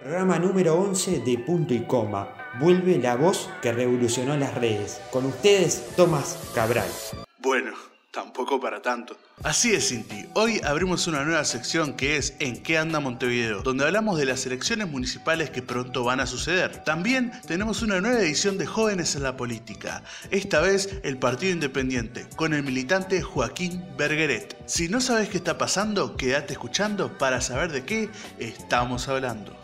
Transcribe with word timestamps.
Programa 0.00 0.38
número 0.38 0.74
11 0.74 1.20
de 1.20 1.38
Punto 1.38 1.72
y 1.72 1.80
Coma. 1.80 2.28
Vuelve 2.60 2.98
la 2.98 3.16
voz 3.16 3.48
que 3.62 3.72
revolucionó 3.72 4.36
las 4.36 4.54
redes. 4.54 5.00
Con 5.10 5.24
ustedes, 5.24 5.86
Tomás 5.96 6.38
Cabral. 6.54 6.88
Bueno, 7.38 7.72
tampoco 8.10 8.60
para 8.60 8.82
tanto. 8.82 9.16
Así 9.42 9.74
es, 9.74 9.88
Cinti. 9.88 10.26
Hoy 10.34 10.60
abrimos 10.64 11.06
una 11.06 11.24
nueva 11.24 11.44
sección 11.44 11.94
que 11.94 12.18
es 12.18 12.36
En 12.40 12.62
qué 12.62 12.76
anda 12.76 13.00
Montevideo, 13.00 13.62
donde 13.62 13.86
hablamos 13.86 14.18
de 14.18 14.26
las 14.26 14.44
elecciones 14.44 14.86
municipales 14.86 15.48
que 15.48 15.62
pronto 15.62 16.04
van 16.04 16.20
a 16.20 16.26
suceder. 16.26 16.84
También 16.84 17.32
tenemos 17.46 17.80
una 17.80 17.98
nueva 18.02 18.20
edición 18.20 18.58
de 18.58 18.66
Jóvenes 18.66 19.16
en 19.16 19.22
la 19.22 19.38
Política, 19.38 20.02
esta 20.30 20.60
vez 20.60 21.00
el 21.04 21.16
Partido 21.16 21.52
Independiente, 21.52 22.26
con 22.36 22.52
el 22.52 22.62
militante 22.62 23.22
Joaquín 23.22 23.82
Bergeret. 23.96 24.56
Si 24.66 24.88
no 24.88 25.00
sabes 25.00 25.30
qué 25.30 25.38
está 25.38 25.56
pasando, 25.56 26.18
quédate 26.18 26.52
escuchando 26.52 27.16
para 27.16 27.40
saber 27.40 27.72
de 27.72 27.84
qué 27.86 28.10
estamos 28.38 29.08
hablando. 29.08 29.56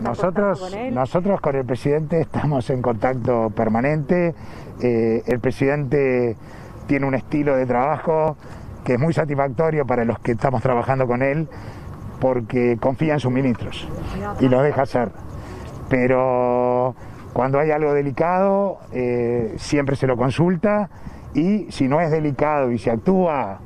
Nosotros, 0.00 0.76
nosotros 0.92 1.40
con 1.40 1.56
el 1.56 1.64
presidente 1.64 2.20
estamos 2.20 2.68
en 2.70 2.82
contacto 2.82 3.50
permanente. 3.50 4.34
Eh, 4.82 5.22
el 5.26 5.40
presidente 5.40 6.36
tiene 6.86 7.06
un 7.06 7.14
estilo 7.14 7.56
de 7.56 7.64
trabajo 7.64 8.36
que 8.84 8.94
es 8.94 9.00
muy 9.00 9.12
satisfactorio 9.12 9.86
para 9.86 10.04
los 10.04 10.18
que 10.18 10.32
estamos 10.32 10.62
trabajando 10.62 11.06
con 11.06 11.22
él 11.22 11.48
porque 12.20 12.76
confía 12.80 13.14
en 13.14 13.20
sus 13.20 13.32
ministros 13.32 13.88
y 14.40 14.48
los 14.48 14.62
deja 14.62 14.82
hacer. 14.82 15.10
Pero 15.88 16.94
cuando 17.32 17.58
hay 17.58 17.70
algo 17.70 17.92
delicado, 17.92 18.78
eh, 18.92 19.54
siempre 19.58 19.96
se 19.96 20.06
lo 20.06 20.16
consulta 20.16 20.90
y 21.34 21.70
si 21.70 21.88
no 21.88 22.00
es 22.00 22.10
delicado 22.10 22.70
y 22.70 22.78
se 22.78 22.90
actúa 22.90 23.60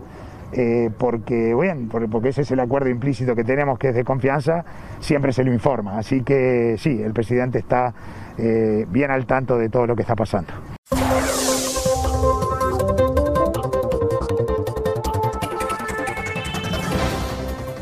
eh, 0.53 0.91
porque, 0.97 1.53
bueno, 1.53 1.89
porque 2.11 2.31
ese 2.31 2.43
es 2.43 2.51
el 2.51 2.61
acuerdo 2.61 2.89
implícito 2.89 3.35
que 3.35 3.45
tenemos, 3.45 3.79
que 3.79 3.89
es 3.89 3.95
de 3.95 4.05
confianza, 4.05 4.65
siempre 5.01 5.33
se 5.33 5.45
lo 5.45 5.53
informa. 5.53 5.99
Así 5.99 6.23
que 6.23 6.77
sí, 6.79 7.01
el 7.03 7.13
presidente 7.13 7.59
está 7.59 7.95
eh, 8.39 8.87
bien 8.89 9.11
al 9.11 9.27
tanto 9.27 9.59
de 9.59 9.69
todo 9.69 9.87
lo 9.87 9.97
que 9.97 10.03
está 10.03 10.17
pasando. 10.17 10.53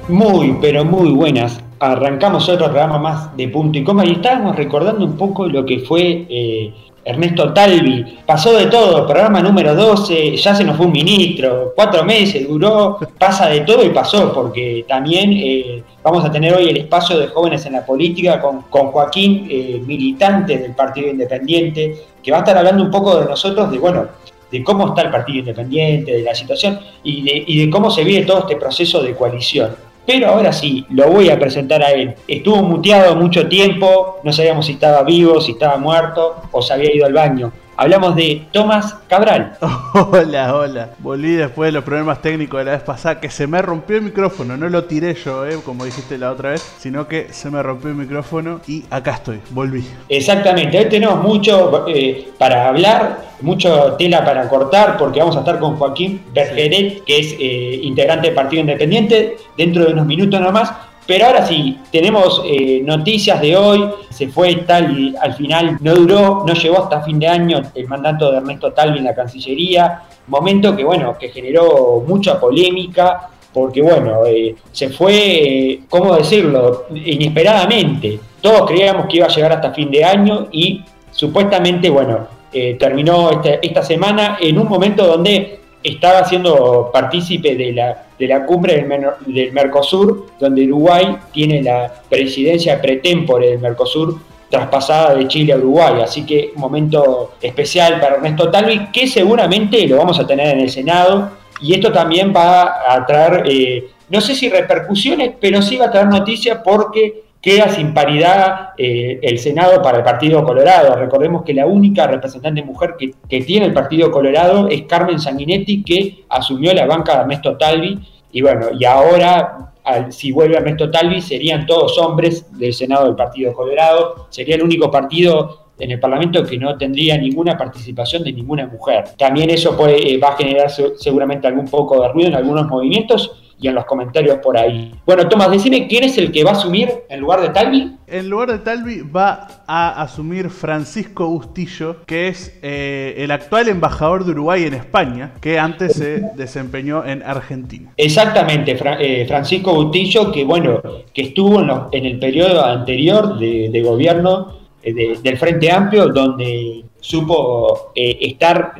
Muy, 0.08 0.56
pero 0.60 0.84
muy 0.84 1.12
buenas. 1.12 1.60
Arrancamos 1.78 2.48
otro 2.48 2.66
programa 2.66 2.98
más 2.98 3.36
de 3.36 3.48
punto 3.48 3.78
y 3.78 3.84
coma 3.84 4.06
y 4.06 4.12
estábamos 4.12 4.56
recordando 4.56 5.04
un 5.04 5.16
poco 5.16 5.46
lo 5.48 5.66
que 5.66 5.80
fue 5.80 6.26
eh, 6.30 6.72
Ernesto 7.06 7.52
Talvi, 7.52 8.18
pasó 8.26 8.52
de 8.52 8.66
todo, 8.66 9.06
programa 9.06 9.40
número 9.40 9.76
12, 9.76 10.36
ya 10.36 10.56
se 10.56 10.64
nos 10.64 10.76
fue 10.76 10.86
un 10.86 10.92
ministro, 10.92 11.72
cuatro 11.76 12.04
meses 12.04 12.48
duró, 12.48 12.98
pasa 13.16 13.48
de 13.48 13.60
todo 13.60 13.84
y 13.84 13.90
pasó, 13.90 14.32
porque 14.32 14.84
también 14.88 15.32
eh, 15.32 15.84
vamos 16.02 16.24
a 16.24 16.32
tener 16.32 16.52
hoy 16.52 16.68
el 16.68 16.78
espacio 16.78 17.16
de 17.16 17.28
jóvenes 17.28 17.64
en 17.64 17.74
la 17.74 17.86
política 17.86 18.40
con, 18.40 18.62
Joaquín, 18.90 19.46
eh, 19.48 19.80
militante 19.86 20.58
del 20.58 20.74
Partido 20.74 21.08
Independiente, 21.08 21.96
que 22.20 22.32
va 22.32 22.38
a 22.38 22.40
estar 22.40 22.58
hablando 22.58 22.82
un 22.82 22.90
poco 22.90 23.20
de 23.20 23.26
nosotros, 23.26 23.70
de 23.70 23.78
bueno, 23.78 24.08
de 24.50 24.64
cómo 24.64 24.88
está 24.88 25.02
el 25.02 25.12
Partido 25.12 25.38
Independiente, 25.38 26.10
de 26.10 26.22
la 26.22 26.34
situación 26.34 26.80
y 27.04 27.22
de, 27.22 27.44
y 27.46 27.64
de 27.64 27.70
cómo 27.70 27.88
se 27.88 28.02
vive 28.02 28.26
todo 28.26 28.40
este 28.40 28.56
proceso 28.56 29.00
de 29.00 29.14
coalición. 29.14 29.85
Pero 30.06 30.28
ahora 30.28 30.52
sí, 30.52 30.86
lo 30.90 31.10
voy 31.10 31.30
a 31.30 31.38
presentar 31.38 31.82
a 31.82 31.90
él. 31.90 32.14
Estuvo 32.28 32.62
muteado 32.62 33.16
mucho 33.16 33.48
tiempo, 33.48 34.20
no 34.22 34.32
sabíamos 34.32 34.66
si 34.66 34.72
estaba 34.72 35.02
vivo, 35.02 35.40
si 35.40 35.52
estaba 35.52 35.76
muerto 35.78 36.42
o 36.52 36.62
se 36.62 36.72
había 36.72 36.94
ido 36.94 37.06
al 37.06 37.12
baño. 37.12 37.52
Hablamos 37.78 38.16
de 38.16 38.46
Tomás 38.52 38.94
Cabral. 39.06 39.52
Hola, 40.10 40.54
hola. 40.54 40.90
Volví 40.98 41.32
después 41.32 41.68
de 41.68 41.72
los 41.72 41.84
problemas 41.84 42.22
técnicos 42.22 42.58
de 42.58 42.64
la 42.64 42.70
vez 42.72 42.82
pasada, 42.82 43.20
que 43.20 43.28
se 43.28 43.46
me 43.46 43.60
rompió 43.60 43.98
el 43.98 44.02
micrófono. 44.02 44.56
No 44.56 44.70
lo 44.70 44.84
tiré 44.84 45.14
yo, 45.14 45.44
eh, 45.46 45.58
como 45.62 45.84
dijiste 45.84 46.16
la 46.16 46.32
otra 46.32 46.52
vez, 46.52 46.62
sino 46.78 47.06
que 47.06 47.32
se 47.34 47.50
me 47.50 47.62
rompió 47.62 47.90
el 47.90 47.96
micrófono 47.96 48.60
y 48.66 48.84
acá 48.88 49.12
estoy, 49.12 49.40
volví. 49.50 49.86
Exactamente, 50.08 50.78
hoy 50.78 50.88
tenemos 50.88 51.22
mucho 51.22 51.84
eh, 51.86 52.30
para 52.38 52.68
hablar, 52.68 53.18
mucho 53.42 53.94
tela 53.98 54.24
para 54.24 54.48
cortar, 54.48 54.96
porque 54.96 55.20
vamos 55.20 55.36
a 55.36 55.40
estar 55.40 55.58
con 55.58 55.76
Joaquín 55.76 56.22
Bergeret, 56.32 57.04
que 57.04 57.18
es 57.18 57.36
eh, 57.38 57.80
integrante 57.82 58.28
del 58.28 58.34
Partido 58.34 58.62
Independiente, 58.62 59.36
dentro 59.56 59.84
de 59.84 59.92
unos 59.92 60.06
minutos 60.06 60.40
nomás. 60.40 60.72
Pero 61.06 61.26
ahora 61.26 61.46
sí, 61.46 61.78
tenemos 61.92 62.42
eh, 62.44 62.80
noticias 62.84 63.40
de 63.40 63.56
hoy, 63.56 63.88
se 64.10 64.26
fue 64.28 64.54
tal 64.66 64.98
y 64.98 65.14
al 65.16 65.34
final 65.34 65.78
no 65.80 65.94
duró, 65.94 66.44
no 66.46 66.52
llegó 66.52 66.82
hasta 66.82 67.02
fin 67.02 67.20
de 67.20 67.28
año 67.28 67.62
el 67.74 67.86
mandato 67.86 68.32
de 68.32 68.38
Ernesto 68.38 68.72
Talvi 68.72 68.98
en 68.98 69.04
la 69.04 69.14
Cancillería, 69.14 70.02
momento 70.26 70.76
que 70.76 70.82
bueno, 70.82 71.16
que 71.16 71.28
generó 71.28 72.02
mucha 72.06 72.40
polémica, 72.40 73.30
porque 73.52 73.82
bueno, 73.82 74.26
eh, 74.26 74.56
se 74.72 74.88
fue, 74.88 75.14
eh, 75.14 75.80
¿cómo 75.88 76.16
decirlo?, 76.16 76.86
inesperadamente. 76.92 78.18
Todos 78.40 78.68
creíamos 78.68 79.06
que 79.06 79.18
iba 79.18 79.26
a 79.26 79.30
llegar 79.30 79.52
hasta 79.52 79.72
fin 79.72 79.90
de 79.90 80.04
año 80.04 80.48
y 80.50 80.82
supuestamente, 81.12 81.88
bueno, 81.88 82.34
terminó 82.78 83.30
esta, 83.32 83.50
esta 83.60 83.82
semana 83.82 84.38
en 84.40 84.58
un 84.58 84.66
momento 84.66 85.06
donde 85.06 85.60
estaba 85.86 86.24
siendo 86.24 86.90
partícipe 86.92 87.54
de 87.54 87.72
la, 87.72 88.06
de 88.18 88.26
la 88.26 88.44
cumbre 88.44 88.86
del, 89.26 89.52
Mercosur, 89.52 90.26
donde 90.38 90.64
Uruguay 90.64 91.16
tiene 91.32 91.62
la 91.62 91.92
presidencia 92.08 92.80
pretémpore 92.80 93.50
del 93.50 93.58
Mercosur 93.60 94.18
traspasada 94.50 95.14
de 95.14 95.26
Chile 95.28 95.52
a 95.52 95.56
Uruguay. 95.56 96.00
Así 96.02 96.24
que 96.24 96.52
un 96.54 96.60
momento 96.60 97.34
especial 97.40 98.00
para 98.00 98.16
Ernesto 98.16 98.50
Talvi, 98.50 98.88
que 98.92 99.06
seguramente 99.06 99.86
lo 99.86 99.98
vamos 99.98 100.18
a 100.18 100.26
tener 100.26 100.48
en 100.48 100.60
el 100.60 100.70
Senado. 100.70 101.30
Y 101.60 101.74
esto 101.74 101.90
también 101.90 102.32
va 102.34 102.92
a 102.92 103.06
traer, 103.06 103.44
eh, 103.46 103.88
no 104.10 104.20
sé 104.20 104.34
si 104.34 104.48
repercusiones, 104.48 105.32
pero 105.40 105.62
sí 105.62 105.76
va 105.76 105.86
a 105.86 105.90
traer 105.90 106.08
noticias 106.08 106.60
porque 106.62 107.24
Queda 107.40 107.68
sin 107.68 107.94
paridad 107.94 108.70
eh, 108.76 109.20
el 109.22 109.38
Senado 109.38 109.80
para 109.80 109.98
el 109.98 110.04
Partido 110.04 110.44
Colorado. 110.44 110.96
Recordemos 110.96 111.42
que 111.44 111.54
la 111.54 111.66
única 111.66 112.06
representante 112.06 112.62
mujer 112.62 112.94
que, 112.98 113.40
tiene 113.42 113.66
el 113.66 113.72
Partido 113.72 114.10
Colorado 114.10 114.68
es 114.68 114.82
Carmen 114.82 115.20
Sanguinetti, 115.20 115.84
que 115.84 116.24
asumió 116.28 116.72
la 116.74 116.86
banca 116.86 117.14
de 117.14 117.20
Ernesto 117.20 117.56
Talvi. 117.56 117.98
Y 118.32 118.42
bueno, 118.42 118.66
y 118.78 118.84
ahora, 118.84 119.72
si 120.08 120.32
vuelve 120.32 120.56
Ernesto 120.56 120.90
Talvi, 120.90 121.20
serían 121.20 121.66
todos 121.66 121.96
hombres 121.98 122.58
del 122.58 122.72
Senado 122.72 123.06
del 123.06 123.14
Partido 123.14 123.52
Colorado. 123.52 124.26
Sería 124.30 124.56
el 124.56 124.62
único 124.62 124.90
partido 124.90 125.66
en 125.78 125.90
el 125.90 126.00
Parlamento 126.00 126.42
que 126.42 126.58
no 126.58 126.76
tendría 126.76 127.16
ninguna 127.18 127.56
participación 127.56 128.24
de 128.24 128.32
ninguna 128.32 128.66
mujer. 128.66 129.04
También 129.16 129.50
eso 129.50 129.76
puede, 129.76 130.12
eh, 130.12 130.18
va 130.18 130.30
a 130.30 130.36
generar 130.36 130.70
seguramente 130.70 131.46
algún 131.46 131.66
poco 131.66 132.02
de 132.02 132.08
ruido 132.08 132.28
en 132.28 132.34
algunos 132.34 132.66
movimientos 132.66 133.42
y 133.58 133.68
en 133.68 133.74
los 133.74 133.84
comentarios 133.86 134.38
por 134.38 134.56
ahí. 134.56 134.94
Bueno, 135.06 135.28
Tomás, 135.28 135.50
decime 135.50 135.86
quién 135.88 136.04
es 136.04 136.18
el 136.18 136.30
que 136.30 136.44
va 136.44 136.50
a 136.50 136.54
asumir 136.54 136.90
en 137.08 137.20
lugar 137.20 137.40
de 137.40 137.48
Talvi. 137.50 137.96
En 138.06 138.28
lugar 138.28 138.52
de 138.52 138.58
Talvi 138.58 139.00
va 139.00 139.48
a 139.66 140.02
asumir 140.02 140.50
Francisco 140.50 141.26
Bustillo, 141.26 142.04
que 142.06 142.28
es 142.28 142.56
eh, 142.62 143.14
el 143.18 143.30
actual 143.30 143.68
embajador 143.68 144.24
de 144.24 144.32
Uruguay 144.32 144.64
en 144.64 144.74
España, 144.74 145.32
que 145.40 145.58
antes 145.58 145.94
se 145.94 146.22
desempeñó 146.36 147.04
en 147.04 147.22
Argentina. 147.22 147.92
Exactamente, 147.96 148.76
eh, 149.00 149.24
Francisco 149.26 149.74
Bustillo, 149.74 150.30
que 150.30 150.44
bueno, 150.44 150.82
que 151.12 151.22
estuvo 151.22 151.60
en, 151.92 152.06
el 152.06 152.18
periodo 152.18 152.64
anterior 152.64 153.38
de, 153.38 153.82
gobierno 153.82 154.58
eh, 154.82 155.18
del 155.22 155.38
Frente 155.38 155.70
Amplio, 155.70 156.08
donde 156.08 156.84
supo 157.00 157.92
estar 157.94 158.74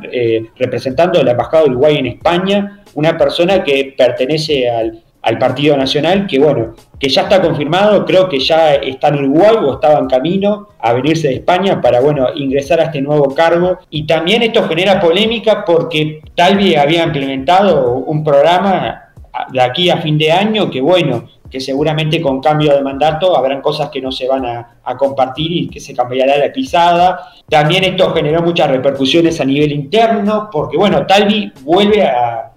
representando 0.56 1.22
la 1.22 1.30
embajada 1.30 1.64
de 1.64 1.70
Uruguay 1.70 1.96
en 1.96 2.06
España 2.06 2.82
una 2.96 3.16
persona 3.16 3.62
que 3.62 3.94
pertenece 3.96 4.68
al, 4.68 5.02
Partido 5.40 5.76
Nacional, 5.76 6.24
que 6.28 6.38
bueno, 6.38 6.76
que 7.00 7.08
ya 7.08 7.22
está 7.22 7.42
confirmado, 7.42 8.04
creo 8.04 8.28
que 8.28 8.38
ya 8.38 8.76
está 8.76 9.08
en 9.08 9.24
Uruguay 9.24 9.56
o 9.60 9.72
estaba 9.72 9.98
en 9.98 10.06
camino 10.06 10.68
a 10.78 10.92
venirse 10.92 11.26
de 11.26 11.34
España 11.34 11.80
para, 11.80 11.98
bueno, 11.98 12.28
ingresar 12.36 12.78
a 12.78 12.84
este 12.84 13.02
nuevo 13.02 13.34
cargo. 13.34 13.80
Y 13.90 14.06
también 14.06 14.44
esto 14.44 14.68
genera 14.68 15.00
polémica 15.00 15.64
porque 15.64 16.20
Talvi 16.36 16.76
había 16.76 17.02
implementado 17.02 17.94
un 17.96 18.22
programa 18.22 19.06
de 19.50 19.60
aquí 19.60 19.90
a 19.90 19.96
fin 19.96 20.16
de 20.16 20.30
año 20.30 20.70
que, 20.70 20.80
bueno, 20.80 21.24
que 21.50 21.58
seguramente 21.58 22.20
con 22.20 22.40
cambio 22.40 22.76
de 22.76 22.82
mandato 22.82 23.36
habrán 23.36 23.60
cosas 23.60 23.90
que 23.90 24.00
no 24.00 24.12
se 24.12 24.28
van 24.28 24.46
a, 24.46 24.78
a, 24.84 24.96
compartir 24.96 25.50
y 25.50 25.68
que 25.68 25.80
se 25.80 25.92
cambiará 25.92 26.38
la 26.38 26.52
pisada. 26.52 27.32
También 27.48 27.82
esto 27.82 28.14
generó 28.14 28.42
muchas 28.42 28.70
repercusiones 28.70 29.40
a 29.40 29.44
nivel 29.44 29.72
interno, 29.72 30.48
porque 30.52 30.76
bueno, 30.76 31.04
Talvi 31.04 31.52
vuelve 31.62 32.04
a, 32.04 32.52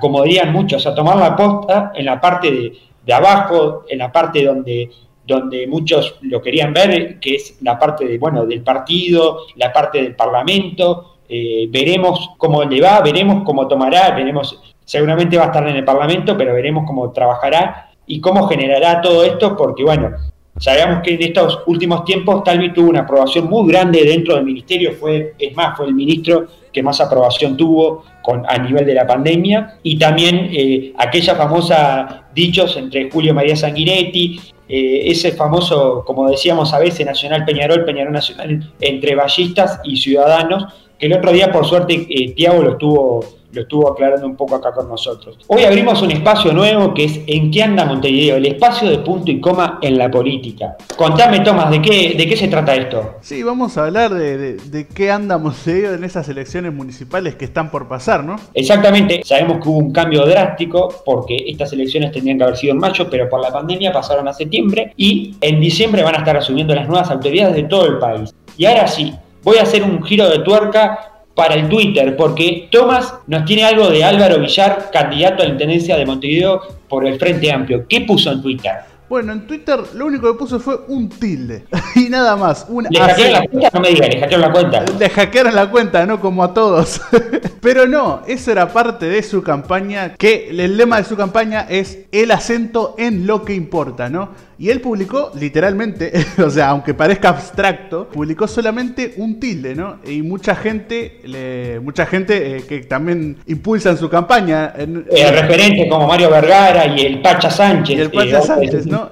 como 0.00 0.22
dirían 0.22 0.52
muchos, 0.52 0.86
a 0.86 0.94
tomar 0.94 1.16
la 1.16 1.34
posta 1.34 1.92
en 1.94 2.04
la 2.04 2.20
parte 2.20 2.76
de, 3.04 3.12
abajo, 3.12 3.84
en 3.88 3.98
la 3.98 4.12
parte 4.12 4.44
donde, 4.44 4.90
donde 5.26 5.66
muchos 5.66 6.18
lo 6.22 6.42
querían 6.42 6.72
ver, 6.72 7.18
que 7.18 7.36
es 7.36 7.58
la 7.62 7.78
parte 7.78 8.06
de, 8.06 8.18
bueno, 8.18 8.44
del 8.44 8.62
partido, 8.62 9.38
la 9.56 9.72
parte 9.72 10.02
del 10.02 10.14
parlamento. 10.14 11.16
Eh, 11.28 11.66
veremos 11.70 12.32
cómo 12.36 12.62
le 12.64 12.80
va, 12.80 13.00
veremos 13.00 13.42
cómo 13.44 13.66
tomará, 13.66 14.10
veremos, 14.10 14.60
seguramente 14.84 15.38
va 15.38 15.44
a 15.44 15.46
estar 15.46 15.66
en 15.66 15.76
el 15.76 15.84
parlamento, 15.84 16.36
pero 16.36 16.52
veremos 16.52 16.84
cómo 16.86 17.10
trabajará 17.12 17.90
y 18.06 18.20
cómo 18.20 18.46
generará 18.46 19.00
todo 19.00 19.24
esto, 19.24 19.56
porque 19.56 19.82
bueno, 19.82 20.10
sabemos 20.58 21.00
que 21.02 21.14
en 21.14 21.22
estos 21.22 21.62
últimos 21.66 22.04
tiempos 22.04 22.44
Talvi 22.44 22.74
tuvo 22.74 22.90
una 22.90 23.00
aprobación 23.00 23.48
muy 23.48 23.72
grande 23.72 24.04
dentro 24.04 24.34
del 24.34 24.44
ministerio, 24.44 24.92
fue, 24.92 25.34
es 25.38 25.56
más, 25.56 25.76
fue 25.76 25.86
el 25.86 25.94
ministro 25.94 26.46
que 26.70 26.82
más 26.82 27.00
aprobación 27.00 27.56
tuvo 27.56 28.04
con, 28.24 28.42
a 28.48 28.56
nivel 28.56 28.86
de 28.86 28.94
la 28.94 29.06
pandemia, 29.06 29.78
y 29.82 29.98
también 29.98 30.48
eh, 30.50 30.94
aquella 30.96 31.34
famosa 31.34 32.24
dichos 32.34 32.74
entre 32.78 33.10
Julio 33.10 33.34
María 33.34 33.54
Sanguinetti, 33.54 34.40
eh, 34.66 35.02
ese 35.04 35.32
famoso, 35.32 36.02
como 36.06 36.30
decíamos 36.30 36.72
a 36.72 36.78
veces, 36.78 37.04
Nacional 37.04 37.44
Peñarol, 37.44 37.84
Peñarol 37.84 38.14
Nacional, 38.14 38.72
entre 38.80 39.14
ballistas 39.14 39.78
y 39.84 39.98
ciudadanos, 39.98 40.72
que 40.98 41.04
el 41.04 41.12
otro 41.12 41.32
día, 41.32 41.52
por 41.52 41.66
suerte, 41.66 42.06
Tiago 42.34 42.62
lo 42.62 42.70
estuvo 42.72 43.24
lo 43.54 43.62
estuvo 43.62 43.90
aclarando 43.90 44.26
un 44.26 44.36
poco 44.36 44.56
acá 44.56 44.72
con 44.72 44.88
nosotros. 44.88 45.38
Hoy 45.46 45.64
abrimos 45.64 46.02
un 46.02 46.10
espacio 46.10 46.52
nuevo 46.52 46.92
que 46.92 47.04
es 47.04 47.20
¿En 47.26 47.50
qué 47.50 47.62
anda 47.62 47.84
Montevideo? 47.84 48.36
El 48.36 48.46
espacio 48.46 48.90
de 48.90 48.98
punto 48.98 49.30
y 49.30 49.40
coma 49.40 49.78
en 49.80 49.96
la 49.96 50.10
política. 50.10 50.76
Contame, 50.96 51.40
Tomás, 51.40 51.70
¿de 51.70 51.80
qué, 51.80 52.14
de 52.16 52.26
qué 52.26 52.36
se 52.36 52.48
trata 52.48 52.74
esto? 52.74 53.16
Sí, 53.20 53.42
vamos 53.42 53.78
a 53.78 53.86
hablar 53.86 54.12
de, 54.12 54.56
de, 54.56 54.86
qué 54.88 55.10
anda 55.10 55.38
Montevideo 55.38 55.94
en 55.94 56.04
esas 56.04 56.28
elecciones 56.28 56.72
municipales 56.72 57.36
que 57.36 57.44
están 57.44 57.70
por 57.70 57.88
pasar, 57.88 58.24
¿no? 58.24 58.36
Exactamente, 58.52 59.22
sabemos 59.24 59.62
que 59.62 59.68
hubo 59.68 59.78
un 59.78 59.92
cambio 59.92 60.26
drástico 60.26 61.02
porque 61.04 61.36
estas 61.46 61.72
elecciones 61.72 62.12
tendrían 62.12 62.38
que 62.38 62.44
haber 62.44 62.56
sido 62.56 62.72
en 62.74 62.80
mayo, 62.80 63.08
pero 63.08 63.28
por 63.28 63.40
la 63.40 63.52
pandemia 63.52 63.92
pasaron 63.92 64.26
a 64.28 64.32
septiembre 64.32 64.92
y 64.96 65.36
en 65.40 65.60
diciembre 65.60 66.02
van 66.02 66.16
a 66.16 66.18
estar 66.18 66.36
asumiendo 66.36 66.74
las 66.74 66.88
nuevas 66.88 67.10
autoridades 67.10 67.54
de 67.54 67.64
todo 67.64 67.86
el 67.86 67.98
país. 67.98 68.34
Y 68.56 68.66
ahora 68.66 68.86
sí, 68.86 69.14
voy 69.42 69.58
a 69.58 69.62
hacer 69.62 69.82
un 69.82 70.02
giro 70.02 70.28
de 70.28 70.40
tuerca 70.40 71.13
para 71.34 71.54
el 71.54 71.68
Twitter, 71.68 72.16
porque 72.16 72.68
Tomás 72.70 73.14
nos 73.26 73.44
tiene 73.44 73.64
algo 73.64 73.90
de 73.90 74.04
Álvaro 74.04 74.38
Villar, 74.38 74.90
candidato 74.92 75.42
a 75.42 75.46
la 75.46 75.52
Intendencia 75.52 75.96
de 75.96 76.06
Montevideo 76.06 76.60
por 76.88 77.06
el 77.06 77.18
Frente 77.18 77.50
Amplio. 77.50 77.86
¿Qué 77.88 78.02
puso 78.02 78.30
en 78.30 78.40
Twitter? 78.40 78.72
Bueno, 79.08 79.32
en 79.32 79.46
Twitter 79.46 79.78
lo 79.94 80.06
único 80.06 80.32
que 80.32 80.38
puso 80.38 80.58
fue 80.58 80.76
un 80.88 81.08
tilde 81.08 81.64
y 81.94 82.08
nada 82.08 82.36
más. 82.36 82.66
¿Le 82.90 82.98
hackearon 82.98 83.32
la 83.32 83.46
cuenta? 83.46 83.70
No 83.74 83.80
me 83.80 83.88
digas, 83.90 84.08
le 84.08 84.20
hackearon 84.20 84.40
la 84.40 84.52
cuenta. 84.52 84.84
Le 84.98 85.10
hackearon 85.10 85.54
la 85.54 85.70
cuenta, 85.70 86.06
¿no? 86.06 86.20
Como 86.20 86.42
a 86.42 86.54
todos. 86.54 87.00
Pero 87.60 87.86
no, 87.86 88.22
eso 88.26 88.50
era 88.50 88.72
parte 88.72 89.06
de 89.06 89.22
su 89.22 89.42
campaña, 89.42 90.14
que 90.14 90.48
el 90.50 90.76
lema 90.76 90.98
de 90.98 91.04
su 91.04 91.16
campaña 91.16 91.66
es 91.68 91.98
el 92.12 92.30
acento 92.30 92.94
en 92.98 93.26
lo 93.26 93.44
que 93.44 93.54
importa, 93.54 94.08
¿no? 94.08 94.30
Y 94.58 94.70
él 94.70 94.80
publicó 94.80 95.32
literalmente, 95.38 96.12
o 96.44 96.50
sea, 96.50 96.68
aunque 96.68 96.94
parezca 96.94 97.30
abstracto, 97.30 98.08
publicó 98.08 98.46
solamente 98.46 99.14
un 99.16 99.40
tilde, 99.40 99.74
¿no? 99.74 99.98
Y 100.04 100.22
mucha 100.22 100.54
gente, 100.54 101.20
le, 101.24 101.80
mucha 101.80 102.06
gente 102.06 102.56
eh, 102.56 102.64
que 102.68 102.80
también 102.80 103.36
impulsa 103.46 103.90
en 103.90 103.98
su 103.98 104.08
campaña. 104.08 104.72
En, 104.76 105.06
eh, 105.10 105.30
referentes 105.30 105.86
como 105.90 106.06
Mario 106.06 106.30
Vergara 106.30 106.86
y 106.86 107.00
el 107.00 107.20
Pacha 107.20 107.50
Sánchez. 107.50 107.96
Y 107.96 108.00
el 108.00 108.10
Pacha 108.10 108.38
eh, 108.38 108.42
Sánchez, 108.42 108.86
¿no? 108.86 109.10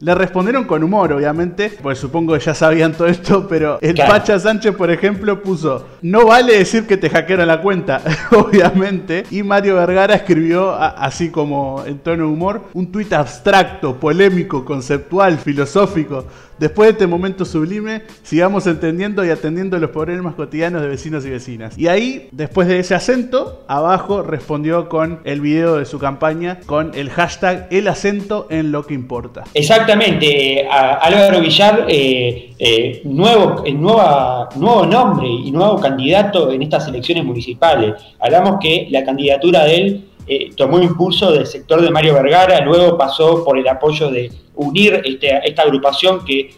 Le, 0.00 0.14
respondieron 0.14 0.64
con 0.64 0.82
humor, 0.82 1.12
obviamente, 1.12 1.70
pues 1.82 1.98
supongo 1.98 2.34
que 2.34 2.40
ya 2.40 2.54
sabían 2.54 2.92
todo 2.92 3.08
esto, 3.08 3.46
pero 3.48 3.78
el 3.80 3.94
Pacha 3.94 4.38
Sánchez, 4.38 4.74
por 4.74 4.90
ejemplo, 4.90 5.42
puso, 5.42 5.86
no 6.02 6.26
vale 6.26 6.58
decir 6.58 6.86
que 6.86 6.96
te 6.96 7.10
hackearon 7.10 7.46
la 7.46 7.60
cuenta, 7.60 8.00
obviamente. 8.32 9.24
Y 9.30 9.42
Mario 9.42 9.76
Vergara 9.76 10.14
escribió, 10.14 10.74
así 10.74 11.30
como 11.30 11.82
en 11.86 11.98
tono 11.98 12.26
de 12.26 12.32
humor, 12.32 12.62
un 12.74 12.90
tuit 12.90 13.12
abstracto, 13.12 13.96
polémico, 13.96 14.64
conceptual, 14.78 15.38
filosófico. 15.38 16.24
Después 16.56 16.88
de 16.88 16.92
este 16.92 17.06
momento 17.08 17.44
sublime, 17.44 18.02
sigamos 18.22 18.66
entendiendo 18.68 19.24
y 19.24 19.30
atendiendo 19.30 19.76
los 19.78 19.90
problemas 19.90 20.36
cotidianos 20.36 20.82
de 20.82 20.88
vecinos 20.88 21.26
y 21.26 21.30
vecinas. 21.30 21.76
Y 21.76 21.88
ahí, 21.88 22.28
después 22.30 22.68
de 22.68 22.78
ese 22.78 22.94
acento, 22.94 23.64
abajo 23.66 24.22
respondió 24.22 24.88
con 24.88 25.20
el 25.24 25.40
video 25.40 25.76
de 25.76 25.84
su 25.84 25.98
campaña 25.98 26.60
con 26.66 26.92
el 26.94 27.10
hashtag 27.10 27.66
el 27.70 27.88
acento 27.88 28.46
en 28.50 28.70
lo 28.70 28.86
que 28.86 28.94
importa. 28.94 29.44
Exactamente, 29.52 30.68
Álvaro 30.68 31.40
Villar, 31.40 31.86
eh, 31.88 32.54
eh, 32.58 33.00
nuevo, 33.04 33.64
eh, 33.64 33.72
nuevo 33.72 34.86
nombre 34.86 35.28
y 35.28 35.50
nuevo 35.50 35.80
candidato 35.80 36.52
en 36.52 36.62
estas 36.62 36.86
elecciones 36.86 37.24
municipales. 37.24 37.94
Hablamos 38.20 38.58
que 38.60 38.86
la 38.90 39.04
candidatura 39.04 39.64
de 39.64 39.76
él 39.76 40.07
eh, 40.28 40.50
tomó 40.54 40.78
impulso 40.78 41.32
del 41.32 41.46
sector 41.46 41.80
de 41.80 41.90
Mario 41.90 42.14
Vergara, 42.14 42.60
luego 42.60 42.98
pasó 42.98 43.42
por 43.44 43.58
el 43.58 43.66
apoyo 43.66 44.10
de 44.10 44.30
unir 44.56 45.00
este, 45.04 45.40
esta 45.42 45.62
agrupación 45.62 46.24
que 46.24 46.50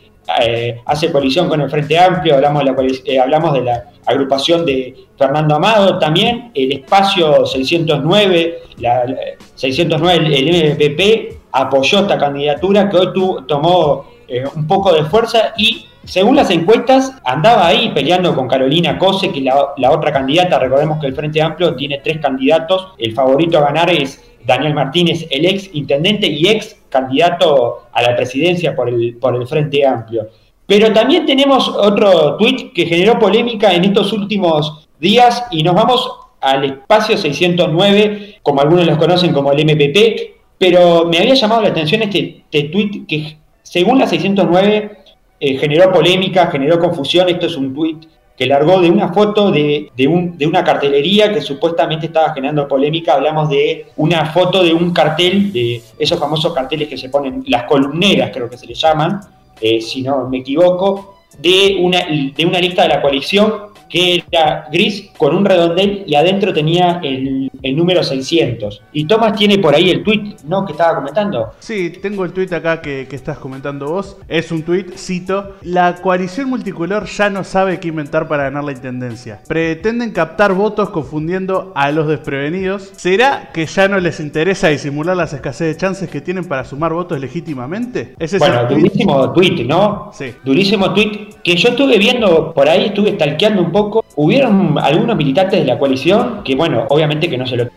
eh, 0.43 0.81
hace 0.87 1.13
coalición 1.13 1.49
con 1.49 1.61
el 1.61 1.71
Frente 1.71 1.99
Amplio, 1.99 2.35
hablamos 2.35 2.65
de, 2.65 2.73
la, 2.73 2.83
eh, 3.05 3.21
hablamos 3.21 3.53
de 3.55 3.63
la 3.63 3.85
agrupación 4.07 4.67
de 4.67 5.07
Fernando 5.17 5.55
Amado, 5.55 5.99
también 5.99 6.51
el 6.55 6.73
espacio 6.73 7.47
609, 7.47 8.59
la, 8.79 9.05
609 9.55 10.37
el, 10.37 10.75
MPP 10.75 11.39
apoyó 11.53 12.01
esta 12.01 12.19
candidatura 12.19 12.89
que 12.91 12.97
hoy 12.97 13.13
tomó 13.47 14.07
un 14.55 14.67
poco 14.67 14.93
de 14.93 15.05
fuerza 15.05 15.55
y 15.57 15.87
según 16.05 16.37
las 16.37 16.51
encuestas, 16.51 17.15
andaba 17.25 17.67
ahí 17.67 17.91
peleando 17.95 18.35
con 18.35 18.49
Carolina 18.49 18.99
Cose, 18.99 19.31
que 19.31 19.41
la, 19.41 19.75
la 19.77 19.91
otra 19.91 20.13
candidata. 20.13 20.59
Recordemos 20.59 20.99
que 21.01 21.07
el 21.07 21.15
Frente 21.15 21.43
Amplio 21.43 21.75
tiene 21.77 22.01
tres 22.03 22.19
candidatos. 22.19 22.89
El 22.99 23.13
favorito 23.13 23.59
a 23.59 23.63
ganar 23.63 23.91
es 23.91 24.23
Daniel 24.45 24.75
Martínez, 24.75 25.27
el 25.31 25.45
ex 25.45 25.71
intendente 25.75 26.27
y 26.27 26.49
ex 26.49 26.77
candidato 26.89 27.87
a 27.93 28.03
la 28.03 28.17
presidencia 28.17 28.75
por 28.75 28.89
el, 28.89 29.17
por 29.21 29.37
el 29.37 29.47
Frente 29.47 29.87
Amplio. 29.87 30.29
Pero 30.67 30.93
también 30.93 31.27
tenemos 31.27 31.69
otro 31.69 32.37
tuit 32.37 32.73
que 32.73 32.87
generó 32.87 33.19
polémica 33.19 33.75
en 33.75 33.85
estos 33.85 34.13
últimos 34.13 34.89
días 34.99 35.45
y 35.51 35.63
nos 35.63 35.75
vamos 35.75 36.11
al 36.41 36.65
espacio 36.65 37.17
609, 37.17 38.39
como 38.43 38.61
algunos 38.61 38.87
los 38.87 38.97
conocen 38.97 39.33
como 39.33 39.53
el 39.53 39.65
MPP, 39.65 40.41
pero 40.59 41.07
me 41.07 41.19
había 41.19 41.35
llamado 41.35 41.63
la 41.63 41.69
atención 41.69 42.03
este, 42.03 42.45
este 42.51 42.69
tuit 42.69 43.07
que 43.07 43.37
según 43.63 43.99
la 43.99 44.07
609 44.07 45.00
eh, 45.41 45.57
generó 45.57 45.91
polémica, 45.91 46.47
generó 46.49 46.79
confusión. 46.79 47.29
Esto 47.29 47.47
es 47.47 47.57
un 47.57 47.75
tuit 47.75 48.05
que 48.37 48.47
largó 48.47 48.81
de 48.81 48.91
una 48.91 49.13
foto 49.13 49.51
de, 49.51 49.91
un, 50.09 50.39
de, 50.39 50.47
una 50.47 50.63
cartelería 50.65 51.33
que 51.33 51.41
supuestamente 51.41 52.07
estaba 52.07 52.33
generando 52.33 52.67
polémica. 52.69 53.15
Hablamos 53.15 53.51
de 53.51 53.87
una 53.97 54.27
foto 54.27 54.63
de 54.63 54.73
un 54.73 54.93
cartel, 54.93 55.53
de 55.53 55.83
esos 55.99 56.19
famosos 56.19 56.55
carteles 56.55 56.89
que 56.89 56.97
se 56.97 57.11
ponen, 57.11 57.43
las 57.49 57.65
columneras 57.65 58.31
creo 58.33 58.49
que 58.49 58.57
se 58.57 58.67
le 58.67 58.75
llaman, 58.75 59.21
eh, 59.61 59.81
si 59.81 60.03
no 60.03 60.29
me 60.29 60.39
equivoco, 60.39 61.19
de 61.39 61.79
una, 61.81 62.07
de 62.35 62.47
una 62.47 62.59
lista 62.59 62.83
de 62.83 62.89
la 62.89 63.03
coalición 63.03 63.71
que 63.91 64.23
era 64.31 64.69
gris 64.71 65.11
con 65.19 65.35
un 65.35 65.45
redondel 65.45 66.05
y 66.07 66.15
adentro 66.15 66.55
tenía 66.55 67.01
el, 67.03 67.40
número 67.63 68.03
600. 68.03 68.83
Y 68.93 69.05
Tomás 69.05 69.37
tiene 69.37 69.59
por 69.59 69.75
ahí 69.75 69.91
el 69.91 70.03
tweet, 70.03 70.37
¿no? 70.45 70.65
Que 70.65 70.73
estaba 70.73 70.97
comentando. 70.97 71.53
Sí, 71.59 71.91
tengo 72.03 72.25
el 72.25 72.33
tweet 72.33 72.53
acá 72.55 72.81
que, 72.81 73.09
estás 73.11 73.39
comentando 73.39 73.87
vos. 73.87 74.17
Es 74.29 74.51
un 74.51 74.63
tweet, 74.63 74.93
cito, 74.97 75.57
la 75.63 75.97
coalición 75.97 76.49
multicolor 76.49 77.07
ya 77.07 77.29
no 77.29 77.45
sabe 77.45 77.81
qué 77.81 77.89
inventar 77.89 78.29
para 78.29 78.45
ganar 78.45 78.65
la 78.65 78.73
intendencia. 78.73 79.41
Pretenden 79.47 80.13
captar 80.13 80.55
votos 80.55 80.91
confundiendo 80.91 81.73
a 81.75 81.91
los 81.91 82.09
desprevenidos. 82.09 82.93
¿Será 82.97 83.51
que 83.53 83.67
ya 83.67 83.89
no 83.89 83.99
les 83.99 84.21
interesa 84.21 84.69
disimular 84.69 85.17
las 85.17 85.33
escasez 85.33 85.69
de 85.69 85.77
chances 85.77 86.09
que 86.09 86.21
tienen 86.21 86.45
para 86.45 86.65
sumar 86.65 86.93
votos 86.93 87.21
legítimamente? 87.21 88.15
¿Es 88.19 88.39
bueno, 88.39 88.65
durísimo 88.67 89.33
tweet, 89.33 89.65
¿no? 89.67 90.11
Sí. 90.15 90.33
Durísimo 90.45 90.95
tweet 90.95 91.29
que 91.43 91.57
yo 91.57 91.71
estuve 91.71 91.99
viendo 91.99 92.53
por 92.55 92.69
ahí, 92.69 92.87
estuve 92.87 93.15
stalkeando 93.15 93.63
un 93.63 93.73
poco 93.73 94.05
Hubieron 94.23 94.79
algunos 94.79 95.17
militantes 95.17 95.61
de 95.61 95.65
la 95.65 95.79
coalición 95.79 96.43
que, 96.45 96.55
bueno, 96.55 96.85
obviamente 96.91 97.31
que 97.31 97.39
no 97.39 97.47
se 97.47 97.57
lo 97.57 97.71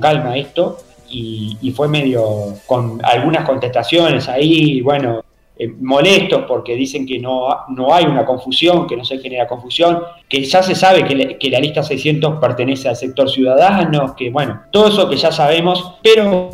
calma 0.00 0.34
esto 0.34 0.78
y, 1.10 1.74
fue 1.76 1.88
medio 1.88 2.54
con 2.64 3.04
algunas 3.04 3.44
contestaciones 3.44 4.26
ahí, 4.26 4.80
bueno, 4.80 5.22
eh, 5.58 5.68
molestos 5.78 6.44
porque 6.48 6.74
dicen 6.74 7.04
que 7.04 7.18
no, 7.18 7.48
no 7.68 7.92
hay 7.92 8.06
una 8.06 8.24
confusión, 8.24 8.86
que 8.86 8.96
no 8.96 9.04
se 9.04 9.18
genera 9.18 9.46
confusión, 9.46 9.98
que 10.26 10.42
ya 10.42 10.62
se 10.62 10.74
sabe 10.74 11.04
que, 11.04 11.50
la 11.50 11.60
lista 11.60 11.82
600 11.82 12.40
pertenece 12.40 12.88
al 12.88 12.96
sector 12.96 13.28
ciudadano, 13.28 14.16
que 14.16 14.30
bueno, 14.30 14.58
todo 14.70 14.88
eso 14.88 15.06
que 15.06 15.18
ya 15.18 15.30
sabemos, 15.30 15.96
pero 16.02 16.48